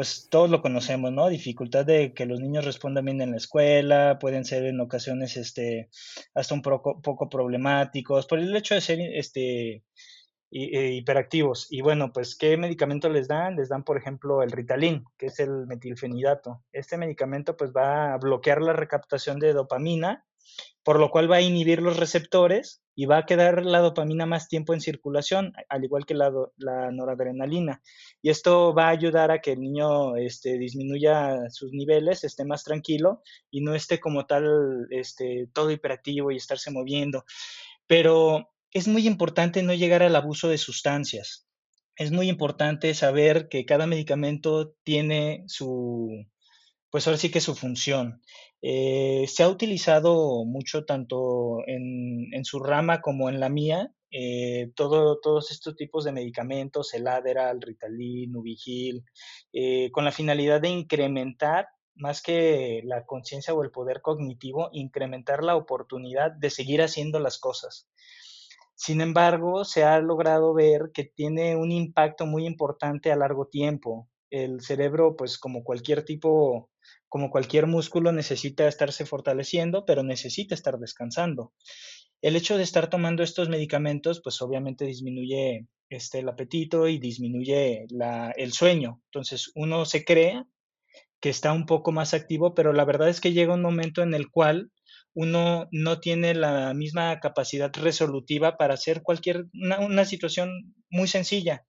pues 0.00 0.28
todos 0.30 0.48
lo 0.48 0.62
conocemos, 0.62 1.12
¿no? 1.12 1.28
Dificultad 1.28 1.84
de 1.84 2.14
que 2.14 2.24
los 2.24 2.40
niños 2.40 2.64
respondan 2.64 3.04
bien 3.04 3.20
en 3.20 3.32
la 3.32 3.36
escuela, 3.36 4.18
pueden 4.18 4.46
ser 4.46 4.64
en 4.64 4.80
ocasiones 4.80 5.36
este, 5.36 5.90
hasta 6.32 6.54
un 6.54 6.62
poco, 6.62 7.02
poco 7.02 7.28
problemáticos, 7.28 8.26
por 8.26 8.38
el 8.38 8.56
hecho 8.56 8.74
de 8.74 8.80
ser 8.80 8.98
este, 8.98 9.84
hiperactivos. 10.50 11.66
Y 11.68 11.82
bueno, 11.82 12.14
pues, 12.14 12.34
¿qué 12.34 12.56
medicamento 12.56 13.10
les 13.10 13.28
dan? 13.28 13.56
Les 13.56 13.68
dan, 13.68 13.84
por 13.84 13.98
ejemplo, 13.98 14.42
el 14.42 14.52
Ritalin, 14.52 15.04
que 15.18 15.26
es 15.26 15.38
el 15.38 15.66
metilfenidato. 15.66 16.64
Este 16.72 16.96
medicamento 16.96 17.54
pues 17.58 17.70
va 17.70 18.14
a 18.14 18.16
bloquear 18.16 18.62
la 18.62 18.72
recaptación 18.72 19.38
de 19.38 19.52
dopamina, 19.52 20.24
por 20.82 20.98
lo 20.98 21.10
cual 21.10 21.30
va 21.30 21.36
a 21.36 21.42
inhibir 21.42 21.82
los 21.82 21.98
receptores 21.98 22.82
y 22.94 23.06
va 23.06 23.18
a 23.18 23.26
quedar 23.26 23.64
la 23.64 23.80
dopamina 23.80 24.26
más 24.26 24.48
tiempo 24.48 24.74
en 24.74 24.80
circulación, 24.80 25.52
al 25.68 25.84
igual 25.84 26.06
que 26.06 26.14
la, 26.14 26.30
noradrenalina. 26.90 27.82
Y 28.22 28.30
esto 28.30 28.74
va 28.74 28.86
a 28.86 28.90
ayudar 28.90 29.30
a 29.30 29.40
que 29.40 29.52
el 29.52 29.60
niño 29.60 30.16
este, 30.16 30.58
disminuya 30.58 31.48
sus 31.50 31.72
niveles, 31.72 32.24
esté 32.24 32.44
más 32.44 32.64
tranquilo 32.64 33.22
y 33.50 33.60
no 33.60 33.74
esté 33.74 34.00
como 34.00 34.26
tal 34.26 34.86
este, 34.90 35.48
todo 35.52 35.70
hiperactivo 35.70 36.30
y 36.30 36.36
estarse 36.36 36.70
moviendo. 36.70 37.24
Pero 37.86 38.50
es 38.72 38.88
muy 38.88 39.06
importante 39.06 39.62
no 39.62 39.74
llegar 39.74 40.02
al 40.02 40.16
abuso 40.16 40.48
de 40.48 40.58
sustancias. 40.58 41.46
Es 41.96 42.10
muy 42.12 42.28
importante 42.28 42.94
saber 42.94 43.48
que 43.48 43.66
cada 43.66 43.86
medicamento 43.86 44.74
tiene 44.84 45.44
su, 45.46 46.26
pues 46.90 47.06
ahora 47.06 47.18
sí 47.18 47.30
que 47.30 47.40
su 47.40 47.54
función. 47.54 48.20
Eh, 48.62 49.24
se 49.28 49.42
ha 49.42 49.48
utilizado 49.48 50.44
mucho 50.44 50.84
tanto 50.84 51.58
en, 51.66 52.44
su 52.44 52.60
rama 52.60 53.00
como 53.00 53.28
en 53.28 53.40
la 53.40 53.48
mía, 53.48 53.94
eh, 54.10 54.72
todo, 54.74 55.20
todos 55.20 55.50
estos 55.50 55.76
tipos 55.76 56.04
de 56.04 56.12
medicamentos, 56.12 56.92
el 56.94 57.06
Adderall, 57.06 57.62
Ritalin, 57.62 58.32
Nuvigil, 58.32 59.04
eh, 59.52 59.90
con 59.92 60.04
la 60.04 60.12
finalidad 60.12 60.60
de 60.60 60.68
incrementar 60.68 61.68
más 61.94 62.22
que 62.22 62.82
la 62.84 63.04
conciencia 63.06 63.54
o 63.54 63.62
el 63.62 63.70
poder 63.70 64.00
cognitivo, 64.02 64.70
incrementar 64.72 65.44
la 65.44 65.56
oportunidad 65.56 66.32
de 66.32 66.50
seguir 66.50 66.82
haciendo 66.82 67.20
las 67.20 67.38
cosas. 67.38 67.88
Sin 68.74 69.02
embargo, 69.02 69.64
se 69.64 69.84
ha 69.84 70.00
logrado 70.00 70.54
ver 70.54 70.90
que 70.94 71.04
tiene 71.04 71.54
un 71.54 71.70
impacto 71.70 72.24
muy 72.24 72.46
importante 72.46 73.12
a 73.12 73.16
largo 73.16 73.46
tiempo. 73.46 74.08
El 74.30 74.62
cerebro, 74.62 75.16
pues 75.16 75.38
como 75.38 75.62
cualquier 75.64 76.02
tipo, 76.02 76.70
como 77.10 77.28
cualquier 77.28 77.66
músculo, 77.66 78.12
necesita 78.12 78.66
estarse 78.68 79.04
fortaleciendo, 79.04 79.84
pero 79.84 80.02
necesita 80.02 80.54
estar 80.54 80.78
descansando. 80.78 81.52
El 82.22 82.36
hecho 82.36 82.56
de 82.56 82.62
estar 82.62 82.88
tomando 82.88 83.22
estos 83.22 83.48
medicamentos, 83.48 84.20
pues 84.22 84.40
obviamente 84.40 84.84
disminuye 84.86 85.66
este, 85.88 86.20
el 86.20 86.28
apetito 86.28 86.86
y 86.86 86.98
disminuye 86.98 87.86
el 88.36 88.52
sueño. 88.52 89.02
Entonces 89.06 89.50
uno 89.56 89.84
se 89.84 90.04
cree 90.04 90.44
que 91.20 91.30
está 91.30 91.52
un 91.52 91.66
poco 91.66 91.90
más 91.90 92.14
activo, 92.14 92.54
pero 92.54 92.72
la 92.72 92.84
verdad 92.84 93.08
es 93.08 93.20
que 93.20 93.32
llega 93.32 93.54
un 93.54 93.62
momento 93.62 94.02
en 94.02 94.14
el 94.14 94.30
cual 94.30 94.70
uno 95.12 95.66
no 95.72 95.98
tiene 95.98 96.34
la 96.34 96.72
misma 96.74 97.18
capacidad 97.18 97.72
resolutiva 97.74 98.56
para 98.56 98.74
hacer 98.74 99.02
cualquier, 99.02 99.46
una 99.52 100.04
situación 100.04 100.74
muy 100.88 101.08
sencilla. 101.08 101.64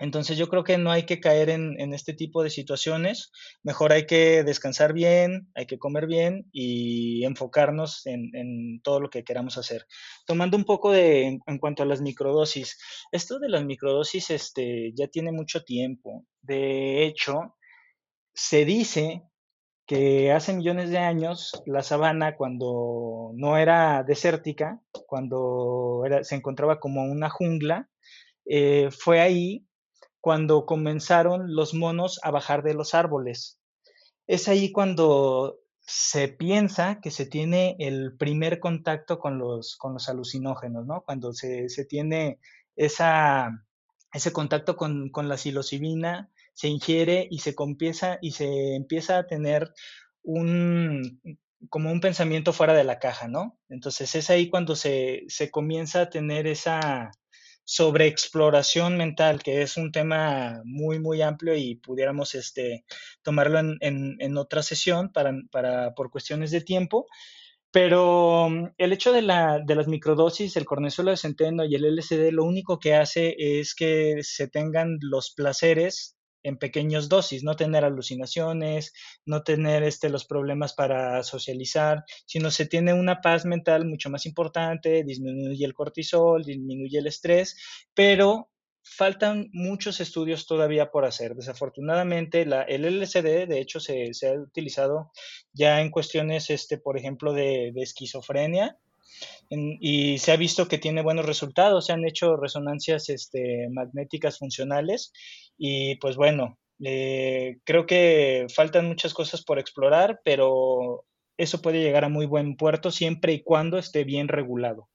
Entonces 0.00 0.38
yo 0.38 0.48
creo 0.48 0.64
que 0.64 0.78
no 0.78 0.90
hay 0.90 1.04
que 1.04 1.20
caer 1.20 1.50
en, 1.50 1.92
este 1.92 2.14
tipo 2.14 2.42
de 2.42 2.48
situaciones, 2.48 3.30
mejor 3.62 3.92
hay 3.92 4.06
que 4.06 4.42
descansar 4.44 4.94
bien, 4.94 5.50
hay 5.54 5.66
que 5.66 5.78
comer 5.78 6.06
bien 6.06 6.48
y 6.52 7.22
enfocarnos 7.26 8.06
en, 8.06 8.80
todo 8.82 9.00
lo 9.00 9.10
que 9.10 9.24
queramos 9.24 9.58
hacer. 9.58 9.86
Tomando 10.26 10.56
un 10.56 10.64
poco 10.64 10.90
de, 10.90 11.38
en, 11.46 11.58
cuanto 11.58 11.82
a 11.82 11.86
las 11.86 12.00
microdosis, 12.00 12.78
esto 13.12 13.38
de 13.38 13.50
las 13.50 13.62
microdosis 13.64 14.30
este, 14.30 14.92
ya 14.94 15.06
tiene 15.06 15.32
mucho 15.32 15.64
tiempo. 15.64 16.24
De 16.40 17.04
hecho, 17.04 17.56
se 18.32 18.64
dice 18.64 19.22
que 19.86 20.32
hace 20.32 20.54
millones 20.54 20.88
de 20.88 20.98
años 20.98 21.62
la 21.66 21.82
sabana, 21.82 22.36
cuando 22.36 23.32
no 23.34 23.58
era 23.58 24.02
desértica, 24.02 24.80
cuando 25.06 26.04
se 26.22 26.36
encontraba 26.36 26.80
como 26.80 27.02
una 27.02 27.28
jungla, 27.28 27.90
eh, 28.46 28.88
fue 28.90 29.20
ahí 29.20 29.66
cuando 30.20 30.66
comenzaron 30.66 31.54
los 31.54 31.74
monos 31.74 32.20
a 32.22 32.30
bajar 32.30 32.62
de 32.62 32.74
los 32.74 32.94
árboles. 32.94 33.58
Es 34.26 34.48
ahí 34.48 34.70
cuando 34.70 35.60
se 35.80 36.28
piensa 36.28 37.00
que 37.00 37.10
se 37.10 37.26
tiene 37.26 37.76
el 37.80 38.16
primer 38.16 38.60
contacto 38.60 39.18
con 39.18 39.38
los, 39.38 39.76
con 39.76 39.94
los 39.94 40.08
alucinógenos, 40.08 40.86
¿no? 40.86 41.02
Cuando 41.02 41.32
se, 41.32 41.66
tiene 41.88 42.38
esa, 42.76 43.50
ese 44.12 44.32
contacto 44.32 44.76
con, 44.76 45.10
con, 45.10 45.28
la 45.28 45.36
psilocibina, 45.36 46.30
se 46.52 46.68
ingiere 46.68 47.26
y 47.30 47.40
se, 47.40 47.54
empieza, 47.58 48.18
y 48.20 48.32
se 48.32 48.76
empieza 48.76 49.18
a 49.18 49.26
tener 49.26 49.72
un, 50.22 51.20
como 51.68 51.90
un 51.90 52.00
pensamiento 52.00 52.52
fuera 52.52 52.74
de 52.74 52.84
la 52.84 52.98
caja, 52.98 53.26
¿no? 53.26 53.58
Entonces 53.68 54.14
es 54.14 54.30
ahí 54.30 54.48
cuando 54.48 54.76
se, 54.76 55.24
se 55.28 55.50
comienza 55.50 56.02
a 56.02 56.10
tener 56.10 56.46
esa, 56.46 57.10
sobre 57.64 58.06
exploración 58.06 58.96
mental, 58.96 59.42
que 59.42 59.62
es 59.62 59.76
un 59.76 59.92
tema 59.92 60.60
muy, 60.64 60.98
muy 60.98 61.22
amplio 61.22 61.56
y 61.56 61.76
pudiéramos 61.76 62.34
este, 62.34 62.84
tomarlo 63.22 63.60
en, 63.80 64.36
otra 64.36 64.62
sesión 64.62 65.12
para, 65.12 65.32
para, 65.50 65.94
por 65.94 66.10
cuestiones 66.10 66.50
de 66.50 66.60
tiempo. 66.60 67.06
Pero 67.72 68.48
el 68.78 68.92
hecho 68.92 69.12
de, 69.12 69.22
la, 69.22 69.60
de 69.64 69.74
las 69.76 69.86
microdosis, 69.86 70.56
el 70.56 70.64
cornezuelo 70.64 71.12
de 71.12 71.16
centeno 71.16 71.64
y 71.64 71.76
el 71.76 71.96
LSD, 71.96 72.32
lo 72.32 72.44
único 72.44 72.80
que 72.80 72.94
hace 72.94 73.36
es 73.38 73.74
que 73.76 74.18
se 74.22 74.48
tengan 74.48 74.98
los 75.00 75.32
placeres 75.32 76.16
en 76.42 76.58
pequeñas 76.58 77.08
dosis, 77.08 77.42
no 77.42 77.56
tener 77.56 77.84
alucinaciones, 77.84 78.92
no 79.24 79.42
tener 79.42 79.82
este, 79.82 80.08
los 80.08 80.24
problemas 80.24 80.72
para 80.74 81.22
socializar, 81.22 82.04
sino 82.26 82.50
se 82.50 82.66
tiene 82.66 82.92
una 82.94 83.20
paz 83.20 83.44
mental 83.44 83.86
mucho 83.86 84.10
más 84.10 84.26
importante, 84.26 85.04
disminuye 85.04 85.64
el 85.64 85.74
cortisol, 85.74 86.44
disminuye 86.44 86.98
el 86.98 87.06
estrés, 87.06 87.56
pero 87.94 88.50
faltan 88.82 89.48
muchos 89.52 90.00
estudios 90.00 90.46
todavía 90.46 90.90
por 90.90 91.04
hacer. 91.04 91.34
Desafortunadamente, 91.34 92.46
la, 92.46 92.62
el 92.62 92.84
LSD, 92.84 93.46
de 93.46 93.60
hecho, 93.60 93.80
se, 93.80 94.14
se, 94.14 94.28
ha 94.28 94.32
utilizado 94.32 95.12
ya 95.52 95.80
en 95.80 95.90
cuestiones, 95.90 96.50
este, 96.50 96.78
por 96.78 96.98
ejemplo, 96.98 97.32
de, 97.32 97.72
de 97.74 97.82
esquizofrenia, 97.82 98.78
y 99.50 100.18
se 100.18 100.32
ha 100.32 100.36
visto 100.36 100.68
que 100.68 100.78
tiene 100.78 101.02
buenos 101.02 101.26
resultados, 101.26 101.86
se 101.86 101.92
han 101.92 102.04
hecho 102.04 102.36
resonancias 102.36 103.08
este, 103.08 103.68
magnéticas 103.70 104.38
funcionales 104.38 105.12
y 105.58 105.96
pues 105.96 106.16
bueno, 106.16 106.58
creo 106.78 107.86
que 107.86 108.46
faltan 108.54 108.86
muchas 108.86 109.12
cosas 109.12 109.42
por 109.42 109.58
explorar, 109.58 110.20
pero 110.24 111.04
eso 111.36 111.62
puede 111.62 111.82
llegar 111.82 112.04
a 112.04 112.08
muy 112.08 112.26
buen 112.26 112.56
puerto 112.56 112.90
siempre 112.90 113.32
y 113.32 113.42
cuando 113.42 113.78
esté 113.78 114.04
bien 114.04 114.28
regulado. 114.28 114.88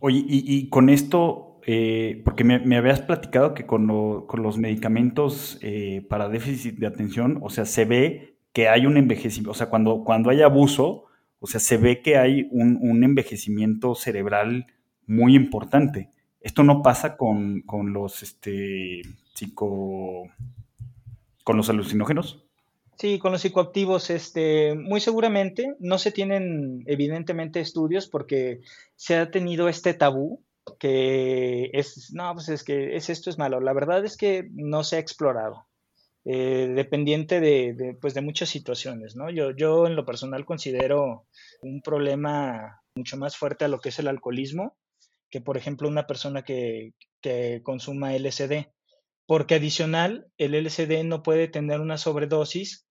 Oye, 0.00 0.24
y, 0.26 0.68
con 0.68 0.88
esto, 0.88 1.60
eh, 1.66 2.22
porque 2.24 2.44
me, 2.44 2.76
habías 2.76 3.02
platicado 3.02 3.54
que 3.54 3.66
con, 3.66 3.86
los 3.86 4.58
medicamentos 4.58 5.58
eh, 5.60 6.04
para 6.08 6.28
déficit 6.28 6.76
de 6.76 6.86
atención, 6.86 7.38
o 7.42 7.50
sea, 7.50 7.66
se 7.66 7.84
ve 7.84 8.36
que 8.52 8.68
hay 8.68 8.86
un 8.86 8.96
envejecimiento, 8.96 9.52
o 9.52 9.54
sea, 9.54 9.68
cuando, 9.68 10.02
cuando 10.02 10.30
hay 10.30 10.42
abuso, 10.42 11.04
o 11.42 11.48
sea, 11.48 11.58
se 11.58 11.76
ve 11.76 12.02
que 12.02 12.16
hay 12.16 12.46
un, 12.52 13.02
envejecimiento 13.02 13.96
cerebral 13.96 14.66
muy 15.08 15.34
importante. 15.34 16.08
Esto 16.40 16.62
no 16.62 16.82
pasa 16.82 17.16
con, 17.16 17.64
los 17.92 18.22
este, 18.22 19.02
psico. 19.34 20.30
con 21.42 21.56
los 21.56 21.68
alucinógenos. 21.68 22.44
Sí, 22.96 23.18
con 23.18 23.32
los 23.32 23.40
psicoactivos, 23.40 24.10
este, 24.10 24.76
muy 24.76 25.00
seguramente 25.00 25.74
no 25.80 25.98
se 25.98 26.12
tienen 26.12 26.84
evidentemente 26.86 27.58
estudios 27.58 28.06
porque 28.06 28.60
se 28.94 29.16
ha 29.16 29.32
tenido 29.32 29.68
este 29.68 29.94
tabú 29.94 30.44
que 30.78 31.70
es, 31.72 32.12
no, 32.14 32.32
pues 32.34 32.50
es 32.50 32.62
que 32.62 32.94
es 32.94 33.10
esto 33.10 33.30
es 33.30 33.36
malo. 33.36 33.58
La 33.60 33.72
verdad 33.72 34.04
es 34.04 34.16
que 34.16 34.48
no 34.52 34.84
se 34.84 34.94
ha 34.94 35.00
explorado. 35.00 35.66
Eh, 36.24 36.72
dependiente 36.76 37.40
de, 37.40 37.96
pues 38.00 38.14
de 38.14 38.20
muchas 38.20 38.48
situaciones, 38.48 39.16
¿no? 39.16 39.28
Yo, 39.28 39.50
yo 39.50 39.88
en 39.88 39.96
lo 39.96 40.04
personal 40.04 40.44
considero 40.44 41.26
un 41.62 41.82
problema 41.82 42.80
mucho 42.94 43.16
más 43.16 43.36
fuerte 43.36 43.64
a 43.64 43.68
lo 43.68 43.80
que 43.80 43.88
es 43.88 43.98
el 43.98 44.06
alcoholismo 44.06 44.76
que, 45.32 45.40
por 45.40 45.56
ejemplo, 45.56 45.88
una 45.88 46.06
persona 46.06 46.42
que, 46.42 46.92
que 47.22 47.62
consuma 47.64 48.14
LSD, 48.14 48.68
porque 49.26 49.56
adicional, 49.56 50.28
el 50.36 50.54
LSD 50.54 51.04
no 51.04 51.22
puede 51.22 51.48
tener 51.48 51.80
una 51.80 51.96
sobredosis 51.96 52.86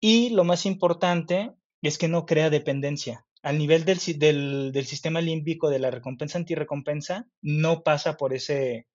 y 0.00 0.30
lo 0.30 0.44
más 0.44 0.64
importante 0.64 1.52
es 1.82 1.98
que 1.98 2.08
no 2.08 2.24
crea 2.24 2.50
dependencia. 2.50 3.26
Al 3.42 3.58
nivel 3.58 3.84
del, 3.84 3.98
del, 4.18 4.70
del 4.72 4.86
sistema 4.86 5.20
límbico 5.20 5.68
de 5.68 5.80
la 5.80 5.90
recompensa 5.90 6.38
antirrecompensa, 6.38 7.26
no 7.42 7.82
pasa 7.82 8.16
por 8.16 8.32
ese, 8.32 8.86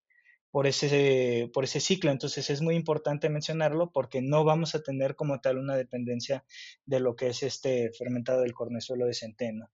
por 0.50 0.66
ese, 0.66 1.50
por 1.52 1.64
ese 1.64 1.80
ciclo. 1.80 2.10
Entonces 2.10 2.50
es 2.50 2.60
muy 2.60 2.74
importante 2.74 3.28
mencionarlo 3.28 3.90
porque 3.90 4.22
no 4.22 4.44
vamos 4.44 4.74
a 4.74 4.82
tener 4.82 5.16
como 5.16 5.40
tal 5.40 5.58
una 5.58 5.76
dependencia 5.76 6.44
de 6.86 7.00
lo 7.00 7.16
que 7.16 7.28
es 7.28 7.42
este 7.42 7.90
fermentado 7.96 8.42
del 8.42 8.54
cornezuelo 8.54 9.06
de 9.06 9.14
centeno. 9.14 9.70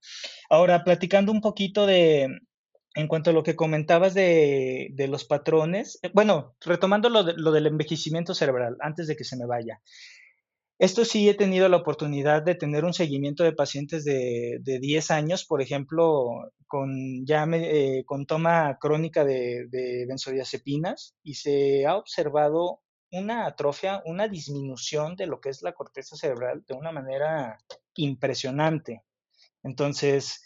Ahora, 0.51 0.85
platicando 0.85 1.33
un 1.33 1.41
poquito 1.41 1.87
de, 1.87 2.29
en 2.95 3.09
cuanto 3.09 3.31
a 3.31 3.33
lo 3.33 3.43
que 3.43 3.57
comentabas 3.57 4.15
de, 4.15 4.89
de 4.93 5.09
los 5.09 5.25
patrones, 5.25 5.99
eh, 6.03 6.11
bueno, 6.15 6.55
retomando 6.61 7.09
lo, 7.09 7.23
lo 7.23 7.53
del 7.53 7.67
envejecimiento 7.67 8.35
cerebral, 8.35 8.77
antes 8.81 9.07
de 9.07 9.17
que 9.17 9.25
se 9.25 9.37
me 9.37 9.47
vaya. 9.47 9.81
Esto 10.79 11.05
sí 11.05 11.29
he 11.29 11.35
tenido 11.35 11.69
la 11.69 11.77
oportunidad 11.77 12.43
de 12.43 12.57
tener 12.57 12.85
un 12.85 12.93
seguimiento 12.93 13.45
de 13.45 13.53
pacientes 13.53 14.05
de, 14.05 14.59
de 14.61 14.81
10 14.81 15.11
años, 15.13 15.45
por 15.45 15.63
ejemplo, 15.63 16.51
con, 16.67 17.25
ya 17.25 17.45
eh, 17.53 18.03
con 18.05 18.27
toma 18.27 18.77
crónica 18.81 19.25
de, 19.25 19.67
de, 19.71 20.05
benzodiazepinas 20.09 21.15
y 21.23 21.35
se 21.35 21.87
ha 21.87 21.97
observado 21.97 22.81
una 23.13 23.47
atrofia, 23.47 24.03
una 24.05 24.27
disminución 24.27 25.15
de 25.15 25.29
lo 25.29 25.41
que 25.41 25.51
es 25.51 25.63
la 25.63 25.73
corteza 25.75 26.17
cerebral 26.17 26.65
de 26.67 26.75
una 26.75 26.91
manera 26.91 27.57
impresionante. 27.95 29.05
Entonces, 29.63 30.43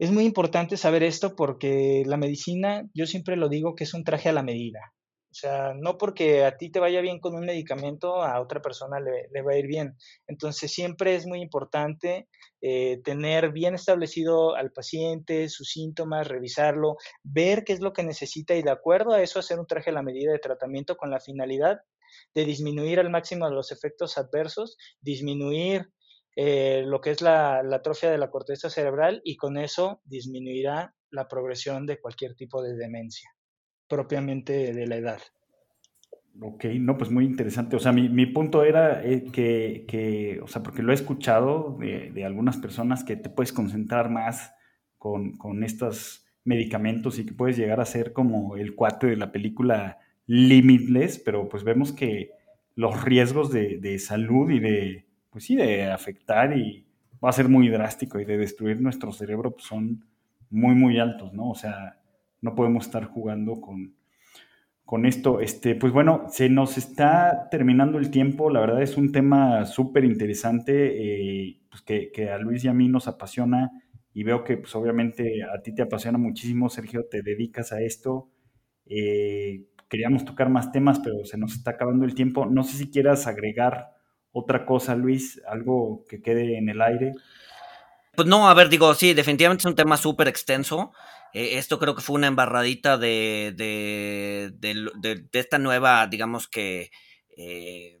es 0.00 0.10
muy 0.10 0.24
importante 0.24 0.76
saber 0.76 1.04
esto 1.04 1.36
porque 1.36 2.02
la 2.04 2.16
medicina, 2.16 2.88
yo 2.94 3.06
siempre 3.06 3.36
lo 3.36 3.48
digo 3.48 3.76
que 3.76 3.84
es 3.84 3.94
un 3.94 4.02
traje 4.02 4.28
a 4.28 4.32
la 4.32 4.42
medida. 4.42 4.92
O 5.32 5.34
sea, 5.34 5.72
no 5.74 5.96
porque 5.96 6.44
a 6.44 6.58
ti 6.58 6.70
te 6.70 6.78
vaya 6.78 7.00
bien 7.00 7.18
con 7.18 7.34
un 7.34 7.46
medicamento, 7.46 8.22
a 8.22 8.38
otra 8.38 8.60
persona 8.60 9.00
le, 9.00 9.42
va 9.42 9.52
a 9.52 9.56
ir 9.56 9.66
bien. 9.66 9.96
Entonces, 10.26 10.70
siempre 10.70 11.14
es 11.14 11.26
muy 11.26 11.40
importante 11.40 12.28
eh, 12.60 13.00
tener 13.02 13.50
bien 13.50 13.74
establecido 13.74 14.54
al 14.54 14.72
paciente, 14.72 15.48
sus 15.48 15.70
síntomas, 15.70 16.28
revisarlo, 16.28 16.96
ver 17.22 17.64
qué 17.64 17.72
es 17.72 17.80
lo 17.80 17.94
que 17.94 18.02
necesita 18.02 18.54
y 18.54 18.62
de 18.62 18.72
acuerdo 18.72 19.14
a 19.14 19.22
eso 19.22 19.38
hacer 19.38 19.58
un 19.58 19.66
traje 19.66 19.88
a 19.88 19.94
la 19.94 20.02
medida 20.02 20.32
de 20.32 20.38
tratamiento 20.38 20.98
con 20.98 21.10
la 21.10 21.18
finalidad 21.18 21.80
de 22.34 22.44
disminuir 22.44 23.00
al 23.00 23.08
máximo 23.08 23.48
los 23.48 23.72
efectos 23.72 24.18
adversos, 24.18 24.76
disminuir 25.00 25.90
eh, 26.36 26.82
lo 26.84 27.00
que 27.00 27.10
es 27.10 27.22
la, 27.22 27.62
la 27.62 27.76
atrofia 27.76 28.10
de 28.10 28.18
la 28.18 28.30
corteza 28.30 28.68
cerebral 28.68 29.22
y 29.24 29.36
con 29.38 29.56
eso 29.56 30.02
disminuirá 30.04 30.94
la 31.10 31.26
progresión 31.26 31.86
de 31.86 31.98
cualquier 31.98 32.34
tipo 32.34 32.62
de 32.62 32.76
demencia 32.76 33.30
propiamente 33.92 34.72
de 34.72 34.86
la 34.86 34.96
edad. 34.96 35.18
Ok, 36.40 36.64
no, 36.80 36.96
pues 36.96 37.10
muy 37.10 37.26
interesante. 37.26 37.76
O 37.76 37.78
sea, 37.78 37.92
mi, 37.92 38.24
punto 38.24 38.64
era 38.64 39.04
eh, 39.04 39.24
que, 39.30 40.40
o 40.42 40.48
sea, 40.48 40.62
porque 40.62 40.82
lo 40.82 40.92
he 40.92 40.94
escuchado 40.94 41.76
de, 41.78 42.24
algunas 42.24 42.56
personas 42.56 43.04
que 43.04 43.16
te 43.16 43.28
puedes 43.28 43.52
concentrar 43.52 44.08
más 44.08 44.54
con, 44.96 45.62
estas 45.62 46.24
medicamentos 46.42 47.18
y 47.18 47.26
que 47.26 47.34
puedes 47.34 47.58
llegar 47.58 47.80
a 47.80 47.84
ser 47.84 48.14
como 48.14 48.56
el 48.56 48.74
cuate 48.74 49.08
de 49.08 49.16
la 49.16 49.30
película 49.30 49.98
Limitless, 50.26 51.18
pero 51.18 51.50
pues 51.50 51.62
vemos 51.62 51.92
que 51.92 52.30
los 52.74 53.04
riesgos 53.04 53.52
de, 53.52 53.98
salud 53.98 54.50
y 54.50 54.58
de, 54.58 55.06
pues 55.28 55.44
sí, 55.44 55.54
de 55.54 55.90
afectar 55.90 56.56
y 56.56 56.86
va 57.22 57.28
a 57.28 57.34
ser 57.34 57.50
muy 57.50 57.68
drástico 57.68 58.18
y 58.18 58.24
de 58.24 58.38
destruir 58.38 58.80
nuestro 58.80 59.12
cerebro 59.12 59.50
pues 59.50 59.66
son 59.66 60.02
muy, 60.48 60.74
muy 60.74 60.98
altos, 60.98 61.34
¿no? 61.34 61.50
O 61.50 61.54
sea, 61.54 61.98
no 62.42 62.54
podemos 62.54 62.86
estar 62.86 63.06
jugando 63.06 63.60
con, 63.60 63.94
con 64.84 65.06
esto. 65.06 65.40
Este, 65.40 65.74
pues 65.74 65.92
bueno, 65.92 66.26
se 66.28 66.50
nos 66.50 66.76
está 66.76 67.48
terminando 67.50 67.98
el 67.98 68.10
tiempo. 68.10 68.50
La 68.50 68.60
verdad 68.60 68.82
es 68.82 68.98
un 68.98 69.10
tema 69.10 69.64
súper 69.64 70.04
interesante 70.04 71.46
eh, 71.48 71.60
pues 71.70 71.82
que, 71.82 72.30
a 72.30 72.36
Luis 72.38 72.64
y 72.64 72.68
a 72.68 72.74
mí 72.74 72.88
nos 72.88 73.08
apasiona 73.08 73.70
y 74.12 74.24
veo 74.24 74.44
que 74.44 74.58
pues 74.58 74.74
obviamente 74.74 75.42
a 75.44 75.62
ti 75.62 75.74
te 75.74 75.80
apasiona 75.80 76.18
muchísimo, 76.18 76.68
Sergio, 76.68 77.06
te 77.10 77.22
dedicas 77.22 77.72
a 77.72 77.80
esto. 77.80 78.28
Eh, 78.84 79.64
queríamos 79.88 80.24
tocar 80.24 80.50
más 80.50 80.72
temas, 80.72 81.00
pero 81.00 81.24
se 81.24 81.38
nos 81.38 81.54
está 81.54 81.70
acabando 81.70 82.04
el 82.04 82.14
tiempo. 82.14 82.44
No 82.44 82.62
sé 82.64 82.76
si 82.76 82.90
quieras 82.90 83.26
agregar 83.26 83.94
otra 84.32 84.66
cosa, 84.66 84.96
Luis, 84.96 85.40
algo 85.46 86.04
que 86.08 86.20
quede 86.20 86.58
en 86.58 86.68
el 86.68 86.82
aire. 86.82 87.12
Pues 88.14 88.28
no, 88.28 88.48
a 88.48 88.54
ver, 88.54 88.68
digo, 88.68 88.92
sí, 88.94 89.14
definitivamente 89.14 89.62
es 89.62 89.66
un 89.66 89.74
tema 89.74 89.96
súper 89.96 90.28
extenso. 90.28 90.92
Eh, 91.32 91.58
esto 91.58 91.78
creo 91.78 91.94
que 91.94 92.02
fue 92.02 92.16
una 92.16 92.26
embarradita 92.26 92.98
de, 92.98 93.52
de, 93.56 94.52
de, 94.58 95.28
esta 95.32 95.58
nueva, 95.58 96.06
digamos 96.06 96.48
que, 96.48 96.90
eh, 97.36 97.98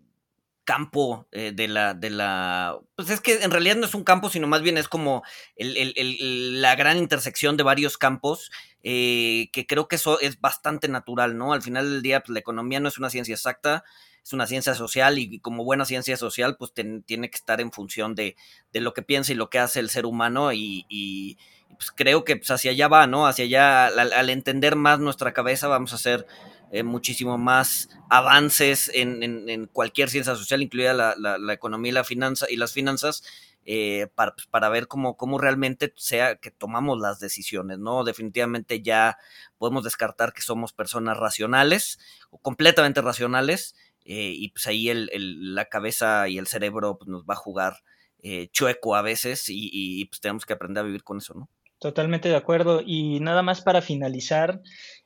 campo 0.64 1.26
eh, 1.32 1.50
de 1.52 1.66
la 1.66 1.92
de 1.92 2.08
la 2.08 2.78
pues 2.94 3.10
es 3.10 3.20
que 3.20 3.42
en 3.42 3.50
realidad 3.50 3.74
no 3.74 3.84
es 3.84 3.96
un 3.96 4.04
campo 4.04 4.30
sino 4.30 4.46
más 4.46 4.62
bien 4.62 4.78
es 4.78 4.86
como 4.86 5.24
la 5.58 6.76
gran 6.76 6.98
intersección 6.98 7.56
de 7.56 7.64
varios 7.64 7.98
campos 7.98 8.52
que 8.80 9.66
creo 9.68 9.88
que 9.88 9.96
eso 9.96 10.20
es 10.20 10.40
bastante 10.40 10.86
natural 10.86 11.36
no 11.36 11.52
al 11.52 11.62
final 11.62 11.90
del 11.90 12.02
día 12.02 12.20
pues, 12.20 12.30
la 12.30 12.38
economía 12.38 12.78
no 12.78 12.86
es 12.86 12.96
una 12.96 13.10
ciencia 13.10 13.34
exacta 13.34 13.82
es 14.22 14.32
una 14.32 14.46
ciencia 14.46 14.76
social 14.76 15.18
y, 15.18 15.40
como 15.40 15.64
buena 15.64 15.84
ciencia 15.84 16.16
social 16.16 16.56
pues 16.56 16.72
tiene 16.72 17.28
que 17.28 17.36
estar 17.36 17.60
en 17.60 17.72
función 17.72 18.14
de, 18.14 18.36
de, 18.72 18.80
lo 18.80 18.94
que 18.94 19.02
piensa 19.02 19.32
y 19.32 19.34
lo 19.34 19.50
que 19.50 19.58
hace 19.58 19.80
el 19.80 19.90
ser 19.90 20.06
humano 20.06 20.52
y 20.52 21.36
pues 21.76 21.90
creo 21.90 22.24
que 22.24 22.36
pues, 22.36 22.50
hacia 22.50 22.70
allá 22.70 22.88
va, 22.88 23.06
¿no? 23.06 23.26
Hacia 23.26 23.44
allá, 23.44 23.86
al, 23.86 24.30
entender 24.30 24.76
más 24.76 25.00
nuestra 25.00 25.32
cabeza, 25.32 25.68
vamos 25.68 25.92
a 25.92 25.96
hacer 25.96 26.26
eh, 26.70 26.84
muchísimo 26.84 27.36
más 27.36 27.90
avances 28.08 28.90
en, 28.94 29.66
cualquier 29.72 30.08
ciencia 30.08 30.34
social, 30.34 30.62
incluida 30.62 30.94
la, 30.94 31.52
economía 31.52 31.90
y 31.90 31.94
la 31.94 32.04
finanza 32.04 32.46
y 32.48 32.56
las 32.56 32.72
finanzas, 32.72 33.22
eh, 33.66 34.08
para, 34.14 34.34
pues, 34.34 34.46
para, 34.46 34.70
ver 34.70 34.88
cómo, 34.88 35.16
cómo 35.18 35.38
realmente 35.38 35.92
sea 35.96 36.36
que 36.36 36.50
tomamos 36.50 36.98
las 36.98 37.20
decisiones, 37.20 37.78
¿no? 37.78 38.04
Definitivamente 38.04 38.80
ya 38.82 39.18
podemos 39.58 39.84
descartar 39.84 40.32
que 40.32 40.40
somos 40.40 40.72
personas 40.72 41.18
racionales 41.18 41.98
o 42.30 42.38
completamente 42.38 43.02
racionales 43.02 43.76
eh, 44.06 44.32
y 44.34 44.48
pues 44.48 44.66
ahí 44.66 44.88
el, 44.88 45.54
la 45.54 45.66
cabeza 45.66 46.28
y 46.28 46.38
el 46.38 46.46
cerebro 46.46 46.96
pues, 46.96 47.08
nos 47.08 47.24
va 47.24 47.34
a 47.34 47.36
jugar 47.36 47.82
chueco 48.52 48.94
a 48.94 49.02
veces 49.02 49.48
y, 49.48 49.68
y, 49.72 50.04
pues 50.04 50.20
tenemos 50.20 50.46
que 50.46 50.52
aprender 50.52 50.82
a 50.82 50.86
vivir 50.86 51.02
con 51.02 51.18
eso, 51.18 51.34
¿no? 51.34 51.48
Totalmente 51.82 52.28
de 52.28 52.36
acuerdo. 52.36 52.80
Y 52.86 53.18
nada 53.18 53.42
más 53.42 53.60
para 53.60 53.82
finalizar, 53.82 54.60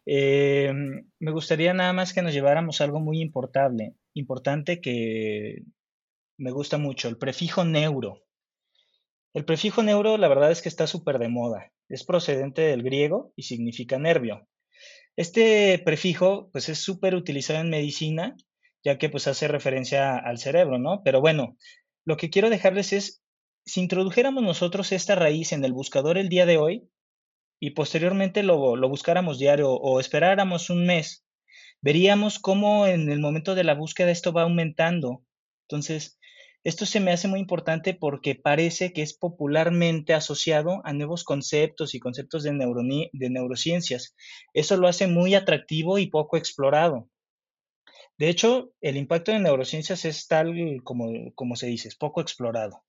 eh, 0.04 0.70
me 1.18 1.30
gustaría 1.30 1.72
nada 1.72 1.94
más 1.94 2.12
que 2.12 2.20
nos 2.20 2.34
lleváramos 2.34 2.82
algo 2.82 3.00
muy 3.00 3.22
importante, 3.22 3.94
importante 4.12 4.82
que 4.82 5.62
me 6.36 6.50
gusta 6.50 6.76
mucho, 6.76 7.08
el 7.08 7.16
prefijo 7.16 7.64
neuro. 7.64 8.24
El 9.32 9.46
prefijo 9.46 9.82
neuro, 9.82 10.18
la 10.18 10.28
verdad 10.28 10.50
es 10.50 10.60
que 10.60 10.68
está 10.68 10.86
súper 10.86 11.18
de 11.18 11.30
moda. 11.30 11.72
Es 11.88 12.04
procedente 12.04 12.60
del 12.60 12.82
griego 12.82 13.32
y 13.36 13.44
significa 13.44 13.98
nervio. 13.98 14.46
Este 15.16 15.78
prefijo, 15.82 16.50
pues 16.52 16.68
es 16.68 16.78
súper 16.78 17.14
utilizado 17.14 17.60
en 17.60 17.70
medicina, 17.70 18.36
ya 18.84 18.98
que 18.98 19.08
pues 19.08 19.26
hace 19.28 19.48
referencia 19.48 20.18
al 20.18 20.36
cerebro, 20.36 20.78
¿no? 20.78 21.00
Pero 21.02 21.22
bueno, 21.22 21.56
lo 22.04 22.18
que 22.18 22.28
quiero 22.28 22.50
dejarles 22.50 22.92
es 22.92 23.22
si 23.66 23.80
introdujéramos 23.80 24.44
nosotros 24.44 24.92
esta 24.92 25.16
raíz 25.16 25.52
en 25.52 25.64
el 25.64 25.72
buscador 25.72 26.18
el 26.18 26.28
día 26.28 26.46
de 26.46 26.56
hoy 26.56 26.88
y 27.60 27.70
posteriormente 27.70 28.44
lo, 28.44 28.58
buscáramos 28.88 29.38
diario 29.38 29.72
o 29.72 29.98
esperáramos 29.98 30.70
un 30.70 30.86
mes, 30.86 31.26
veríamos 31.80 32.38
cómo 32.38 32.86
en 32.86 33.10
el 33.10 33.18
momento 33.18 33.56
de 33.56 33.64
la 33.64 33.74
búsqueda 33.74 34.12
esto 34.12 34.32
va 34.32 34.42
aumentando. 34.42 35.24
Entonces, 35.68 36.18
esto 36.62 36.86
se 36.86 37.00
me 37.00 37.10
hace 37.10 37.26
muy 37.26 37.40
importante 37.40 37.92
porque 37.92 38.36
parece 38.36 38.92
que 38.92 39.02
es 39.02 39.16
popularmente 39.16 40.14
asociado 40.14 40.80
a 40.84 40.92
nuevos 40.92 41.24
conceptos 41.24 41.94
y 41.94 42.00
conceptos 42.00 42.44
de, 42.44 42.52
de 43.12 43.30
neurociencias. 43.30 44.14
Eso 44.54 44.76
lo 44.76 44.86
hace 44.86 45.08
muy 45.08 45.34
atractivo 45.34 45.98
y 45.98 46.06
poco 46.06 46.36
explorado. 46.36 47.08
De 48.18 48.30
hecho, 48.30 48.72
el 48.80 48.96
impacto 48.96 49.32
de 49.32 49.40
neurociencias 49.40 50.06
es 50.06 50.26
tal 50.26 50.82
como, 50.84 51.56
se 51.56 51.66
dice, 51.66 51.88
es 51.88 51.96
poco 51.96 52.22
explorado. 52.22 52.82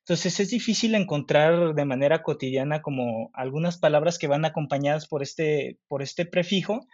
Entonces 0.00 0.40
es 0.40 0.50
difícil 0.50 0.96
encontrar 0.96 1.74
de 1.74 1.84
manera 1.84 2.22
cotidiana 2.22 2.82
como 2.82 3.30
algunas 3.32 3.78
palabras 3.78 4.18
que 4.18 4.26
van 4.26 4.44
acompañadas 4.44 5.08
este, 5.20 5.78
por 5.86 6.02
este 6.02 6.26
prefijo, 6.26 6.86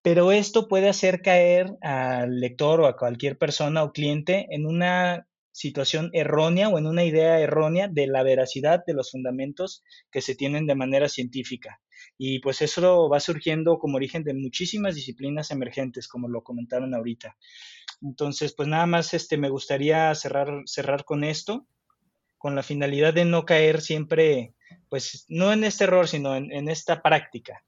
pero 0.00 0.32
esto 0.32 0.68
puede 0.68 0.88
hacer 0.88 1.20
caer 1.20 1.76
al 1.82 2.40
lector 2.40 2.80
o 2.80 2.86
a 2.86 2.96
cualquier 2.96 3.36
persona 3.36 3.82
o 3.82 3.92
cliente 3.92 4.46
en 4.50 4.64
una 4.66 5.28
situación 5.52 6.10
errónea 6.14 6.68
o 6.68 6.78
en 6.78 6.86
una 6.86 7.04
idea 7.04 7.38
errónea 7.40 7.88
de 7.88 8.06
la 8.06 8.22
veracidad 8.22 8.84
de 8.86 8.94
los 8.94 9.10
fundamentos 9.10 9.84
que 10.10 10.22
se 10.22 10.34
tienen 10.34 10.66
de 10.66 10.74
manera 10.74 11.08
científica. 11.08 11.80
Y 12.16 12.38
pues 12.38 12.62
eso 12.62 13.08
va 13.08 13.18
surgiendo 13.20 13.78
como 13.78 13.96
origen 13.96 14.22
de 14.22 14.34
muchísimas 14.34 14.94
disciplinas 14.94 15.50
emergentes, 15.50 16.06
como 16.06 16.28
lo 16.28 16.42
comentaron 16.42 16.94
ahorita. 16.94 17.36
Entonces, 18.02 18.54
pues 18.54 18.68
nada 18.68 18.86
más 18.86 19.14
este, 19.14 19.36
me 19.36 19.48
gustaría 19.48 20.14
cerrar, 20.14 20.62
cerrar 20.66 21.04
con 21.04 21.24
esto, 21.24 21.66
con 22.38 22.54
la 22.54 22.62
finalidad 22.62 23.14
de 23.14 23.24
no 23.24 23.44
caer 23.44 23.80
siempre, 23.80 24.52
pues 24.88 25.24
no 25.28 25.52
en 25.52 25.64
este 25.64 25.84
error, 25.84 26.06
sino 26.06 26.36
en, 26.36 26.68
esta 26.68 27.02
práctica. 27.02 27.64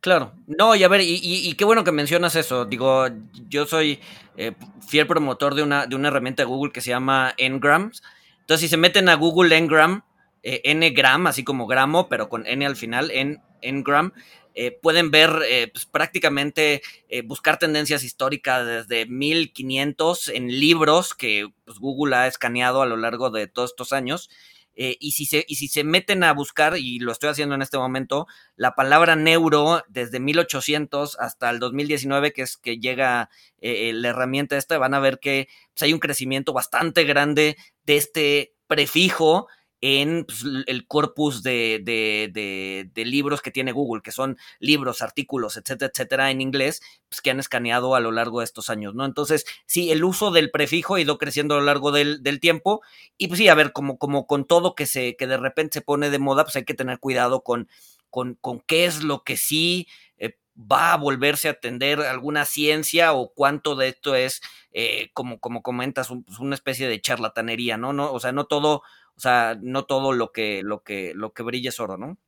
Claro, 0.00 0.34
no, 0.46 0.76
y 0.76 0.84
a 0.84 0.88
ver, 0.88 1.00
y, 1.02 1.54
qué 1.54 1.64
bueno 1.64 1.82
que 1.82 1.92
mencionas 1.92 2.36
eso. 2.36 2.66
Digo, 2.66 3.06
yo 3.48 3.66
soy 3.66 4.00
eh, 4.36 4.52
fiel 4.86 5.06
promotor 5.06 5.54
de 5.54 5.62
una, 5.62 5.86
de 5.86 5.96
una 5.96 6.08
herramienta 6.08 6.42
de 6.42 6.48
Google 6.48 6.72
que 6.72 6.82
se 6.82 6.90
llama 6.90 7.34
Ngrams. 7.40 8.02
Entonces, 8.40 8.60
si 8.60 8.68
se 8.68 8.76
meten 8.76 9.08
a 9.08 9.14
Google 9.14 9.58
Ngram, 9.58 10.04
eh, 10.42 10.74
Ngram, 10.74 11.26
así 11.26 11.44
como 11.44 11.66
gramo, 11.66 12.08
pero 12.08 12.28
con 12.28 12.46
N 12.46 12.64
al 12.66 12.76
final, 12.76 13.10
en 13.10 13.40
Ngram, 13.62 14.12
eh, 14.54 14.78
pueden 14.82 15.10
ver 15.10 15.30
eh, 15.48 15.68
pues, 15.72 15.86
prácticamente 15.86 16.82
eh, 17.08 17.22
buscar 17.22 17.58
tendencias 17.58 18.04
históricas 18.04 18.66
desde 18.66 19.06
1500 19.06 20.28
en 20.28 20.48
libros 20.48 21.14
que 21.14 21.48
pues, 21.64 21.78
Google 21.78 22.16
ha 22.16 22.26
escaneado 22.26 22.82
a 22.82 22.86
lo 22.86 22.96
largo 22.96 23.30
de 23.30 23.46
todos 23.46 23.70
estos 23.70 23.92
años. 23.92 24.28
y, 24.74 25.12
si 25.12 25.26
se, 25.26 25.44
y 25.46 25.56
si 25.56 25.68
se 25.68 25.84
meten 25.84 26.24
a 26.24 26.32
buscar, 26.32 26.78
y 26.78 26.98
lo 26.98 27.12
estoy 27.12 27.28
haciendo 27.28 27.54
en 27.54 27.60
este 27.60 27.76
momento, 27.76 28.26
la 28.56 28.74
palabra 28.74 29.16
neuro 29.16 29.82
desde 29.88 30.18
1800 30.18 31.18
hasta 31.18 31.50
el 31.50 31.58
2019, 31.58 32.32
que 32.32 32.42
es 32.42 32.56
que 32.56 32.78
llega 32.78 33.28
la 33.60 34.08
herramienta 34.08 34.56
esta, 34.56 34.78
van 34.78 34.94
a 34.94 35.00
ver 35.00 35.18
que 35.20 35.48
pues, 35.74 35.82
hay 35.82 35.92
un 35.92 36.00
crecimiento 36.00 36.54
bastante 36.54 37.04
grande 37.04 37.56
de 37.84 37.96
este 37.96 38.54
prefijo 38.66 39.46
en 39.82 40.24
pues, 40.24 40.44
el 40.68 40.86
corpus 40.86 41.42
de, 41.42 41.82
de, 41.84 43.04
libros 43.04 43.42
que 43.42 43.50
tiene 43.50 43.72
Google, 43.72 44.00
que 44.00 44.12
son 44.12 44.38
libros, 44.60 45.02
artículos, 45.02 45.56
etcétera, 45.56 45.90
etcétera, 45.92 46.30
en 46.30 46.40
inglés, 46.40 46.80
pues, 47.08 47.20
que 47.20 47.30
han 47.30 47.40
escaneado 47.40 47.96
a 47.96 48.00
lo 48.00 48.12
largo 48.12 48.38
de 48.38 48.44
estos 48.44 48.70
años, 48.70 48.94
¿no? 48.94 49.04
Entonces, 49.04 49.44
sí, 49.66 49.90
el 49.90 50.04
uso 50.04 50.30
del 50.30 50.52
prefijo 50.52 50.94
ha 50.94 51.00
ido 51.00 51.18
creciendo 51.18 51.56
a 51.56 51.58
lo 51.58 51.64
largo 51.64 51.90
del, 51.90 52.22
tiempo, 52.40 52.80
y 53.18 53.26
pues 53.26 53.38
sí, 53.38 53.48
a 53.48 53.54
ver, 53.54 53.72
como, 53.72 53.98
como 53.98 54.26
con 54.26 54.46
todo 54.46 54.76
que, 54.76 54.86
se, 54.86 55.16
que 55.16 55.26
de 55.26 55.36
repente 55.36 55.74
se 55.74 55.82
pone 55.82 56.10
de 56.10 56.18
moda, 56.20 56.44
pues 56.44 56.56
hay 56.56 56.64
que 56.64 56.74
tener 56.74 57.00
cuidado 57.00 57.42
con, 57.42 57.68
con, 58.08 58.34
con 58.40 58.60
qué 58.60 58.86
es 58.86 59.02
lo 59.02 59.24
que 59.24 59.36
sí 59.36 59.88
eh, 60.16 60.38
va 60.56 60.92
a 60.92 60.96
volverse 60.96 61.48
a 61.48 61.52
atender 61.52 62.00
alguna 62.00 62.44
ciencia 62.44 63.14
o 63.14 63.32
cuánto 63.34 63.74
de 63.74 63.88
esto 63.88 64.14
es, 64.14 64.42
eh, 64.70 65.10
como, 65.12 65.40
como 65.40 65.60
comentas, 65.62 66.08
pues, 66.08 66.38
una 66.38 66.54
especie 66.54 66.88
de 66.88 67.00
charlatanería, 67.00 67.76
¿no? 67.76 67.92
¿no? 67.92 68.12
O 68.12 68.20
sea, 68.20 68.30
no 68.30 68.44
todo 68.44 68.82
o 69.16 69.20
sea, 69.20 69.58
no 69.60 69.84
todo 69.84 70.12
lo 70.12 70.32
que, 70.32 70.62
lo 70.62 70.82
que, 70.82 71.12
lo 71.14 71.32
que 71.32 71.42
brilla 71.42 71.68
es 71.68 71.80
oro, 71.80 71.96
¿no? 71.96 72.18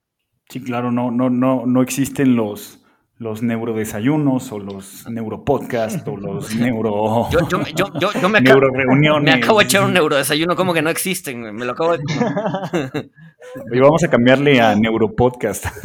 Sí, 0.48 0.62
claro, 0.62 0.92
no, 0.92 1.10
no, 1.10 1.30
no, 1.30 1.64
no 1.66 1.82
existen 1.82 2.36
los, 2.36 2.84
los 3.18 3.42
neurodesayunos 3.42 4.50
o 4.52 4.58
los 4.58 5.08
neuropodcasts 5.08 6.06
o 6.06 6.16
los 6.16 6.54
neuro 6.56 7.28
yo, 7.30 7.48
yo, 7.48 7.86
yo, 7.98 8.12
yo 8.20 8.28
me, 8.28 8.38
acabo, 8.38 8.60
me 9.20 9.32
acabo 9.32 9.60
de 9.60 9.64
echar 9.64 9.84
un 9.84 9.94
neurodesayuno 9.94 10.56
como 10.56 10.74
que 10.74 10.82
no 10.82 10.90
existen 10.90 11.40
me 11.54 11.64
lo 11.64 11.72
acabo 11.72 11.96
de 11.96 12.02
y 13.72 13.78
vamos 13.78 14.02
a 14.04 14.08
cambiarle 14.08 14.60
a 14.60 14.74
neuropodcast. 14.74 15.66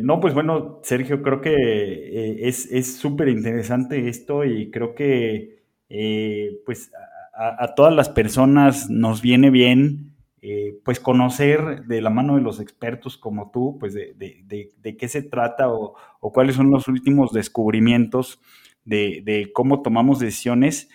No 0.00 0.20
pues 0.20 0.32
bueno 0.32 0.80
Sergio 0.84 1.22
creo 1.22 1.40
que 1.40 1.50
eh, 1.52 2.48
es 2.48 2.96
súper 2.96 3.28
interesante 3.28 4.08
esto 4.08 4.44
y 4.44 4.70
creo 4.70 4.94
que 4.94 5.58
eh, 5.88 6.60
pues 6.64 6.92
a, 7.38 7.74
todas 7.76 7.94
las 7.94 8.08
personas 8.08 8.90
nos 8.90 9.22
viene 9.22 9.50
bien 9.50 10.16
eh, 10.42 10.76
pues 10.84 10.98
conocer 10.98 11.84
de 11.84 12.02
la 12.02 12.10
mano 12.10 12.34
de 12.34 12.42
los 12.42 12.58
expertos 12.58 13.16
como 13.16 13.52
tú, 13.52 13.76
pues 13.78 13.94
de, 13.94 14.14
de, 14.16 14.96
qué 14.96 15.08
se 15.08 15.22
trata 15.22 15.68
o, 15.70 15.94
cuáles 16.20 16.56
son 16.56 16.70
los 16.70 16.88
últimos 16.88 17.32
descubrimientos 17.32 18.40
de, 18.84 19.50
cómo 19.54 19.82
tomamos 19.82 20.18
decisiones, 20.18 20.88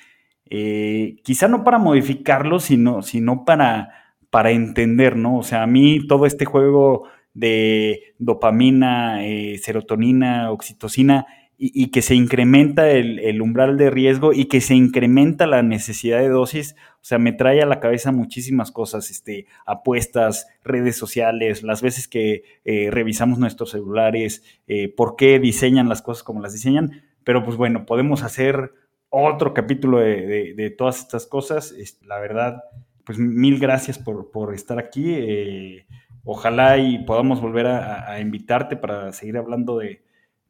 eh, 0.49 1.15
quizá 1.23 1.47
no 1.47 1.63
para 1.63 1.77
modificarlos, 1.77 2.65
sino, 2.65 3.03
sino 3.03 3.45
para, 3.45 4.15
para 4.29 4.51
entender, 4.51 5.15
¿no? 5.15 5.37
O 5.37 5.43
sea, 5.43 5.63
a 5.63 5.67
mí 5.67 6.05
todo 6.07 6.25
este 6.25 6.43
juego 6.43 7.07
de 7.33 8.15
dopamina, 8.19 9.25
eh, 9.25 9.57
serotonina, 9.59 10.51
oxitocina, 10.51 11.25
y, 11.65 11.91
que 11.91 12.01
se 12.01 12.13
incrementa 12.13 12.91
el, 12.91 13.41
umbral 13.41 13.77
de 13.77 13.89
riesgo 13.89 14.33
y 14.33 14.45
que 14.45 14.59
se 14.59 14.75
incrementa 14.75 15.47
la 15.47 15.63
necesidad 15.63 16.19
de 16.19 16.27
dosis, 16.27 16.75
o 16.95 17.05
sea, 17.05 17.19
me 17.19 17.31
trae 17.31 17.61
a 17.61 17.65
la 17.65 17.79
cabeza 17.79 18.11
muchísimas 18.11 18.69
cosas, 18.71 19.09
este, 19.09 19.45
apuestas, 19.65 20.47
redes 20.65 20.97
sociales, 20.97 21.63
las 21.63 21.81
veces 21.81 22.09
que 22.09 22.43
eh, 22.65 22.89
revisamos 22.91 23.39
nuestros 23.39 23.71
celulares, 23.71 24.43
eh, 24.67 24.93
por 24.93 25.15
qué 25.15 25.39
diseñan 25.39 25.87
las 25.87 26.01
cosas 26.01 26.23
como 26.23 26.41
las 26.41 26.51
diseñan, 26.51 27.03
pero 27.23 27.45
pues 27.45 27.55
bueno, 27.55 27.85
podemos 27.85 28.23
hacer 28.23 28.73
otro 29.09 29.53
capítulo 29.53 29.99
de, 29.99 30.75
todas 30.77 30.99
estas 30.99 31.25
cosas, 31.27 31.73
la 32.01 32.19
verdad, 32.19 32.61
pues 33.05 33.17
mil 33.19 33.57
gracias 33.57 33.97
por, 33.97 34.53
estar 34.53 34.79
aquí, 34.79 35.13
eh, 35.13 35.85
ojalá 36.25 36.77
y 36.77 37.05
podamos 37.05 37.39
volver 37.39 37.67
a 37.67 38.19
invitarte 38.19 38.75
para 38.75 39.13
seguir 39.13 39.37
hablando 39.37 39.77
de 39.77 40.01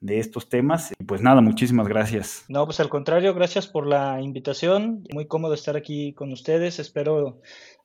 de 0.03 0.19
estos 0.19 0.49
temas. 0.49 0.91
Y 0.99 1.03
pues 1.05 1.21
nada, 1.21 1.41
muchísimas 1.41 1.87
gracias. 1.87 2.43
No, 2.49 2.65
pues 2.65 2.79
al 2.81 2.89
contrario, 2.89 3.33
gracias 3.33 3.67
por 3.67 3.87
la 3.87 4.21
invitación. 4.21 5.03
Muy 5.13 5.27
cómodo 5.27 5.53
estar 5.53 5.77
aquí 5.77 6.13
con 6.13 6.31
ustedes. 6.33 6.77
Espero 6.77 7.39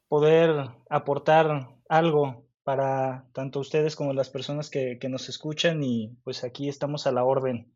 poder 0.08 0.70
aportar 0.90 1.68
algo 1.88 2.44
para 2.64 3.26
tanto 3.32 3.60
ustedes 3.60 3.94
como 3.94 4.12
las 4.12 4.30
personas 4.30 4.68
que, 4.68 4.98
nos 5.08 5.28
escuchan 5.28 5.82
y 5.82 6.16
pues 6.24 6.42
aquí 6.42 6.68
estamos 6.68 7.06
a 7.06 7.12
la 7.12 7.24
orden. 7.24 7.72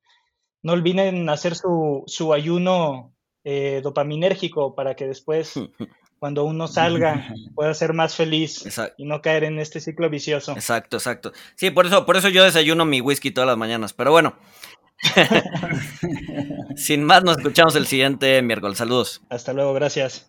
No 0.63 0.73
olviden 0.73 1.29
hacer 1.29 1.55
su, 1.55 2.03
su 2.07 2.33
ayuno 2.33 3.15
eh, 3.45 3.81
dopaminérgico 3.83 4.75
para 4.75 4.97
que 4.97 5.07
después 5.07 5.55
cuando 6.23 6.45
uno 6.45 6.69
salga 6.69 7.35
pueda 7.57 7.75
ser 7.75 7.95
más 7.95 8.15
feliz 8.15 8.65
y 8.97 9.07
no 9.07 9.21
caer 9.21 9.43
en 9.43 9.59
este 9.59 9.81
ciclo 9.81 10.09
vicioso. 10.09 10.53
Exacto, 10.53 10.99
exacto. 10.99 11.33
Sí, 11.57 11.73
por 11.73 11.85
eso, 11.85 12.07
por 12.07 12.17
eso 12.17 12.29
yo 12.29 12.45
desayuno 12.45 12.85
mi 12.85 13.01
whisky 13.01 13.33
todas 13.33 13.49
las 13.49 13.57
mañanas. 13.57 13.93
Pero 13.93 14.13
bueno. 14.13 14.37
Sin 16.77 17.03
más, 17.03 17.25
nos 17.25 17.39
escuchamos 17.39 17.75
el 17.75 17.89
siguiente 17.89 18.41
miércoles. 18.41 18.79
Saludos. 18.79 19.21
Hasta 19.31 19.53
luego, 19.53 19.75
gracias. 19.75 20.21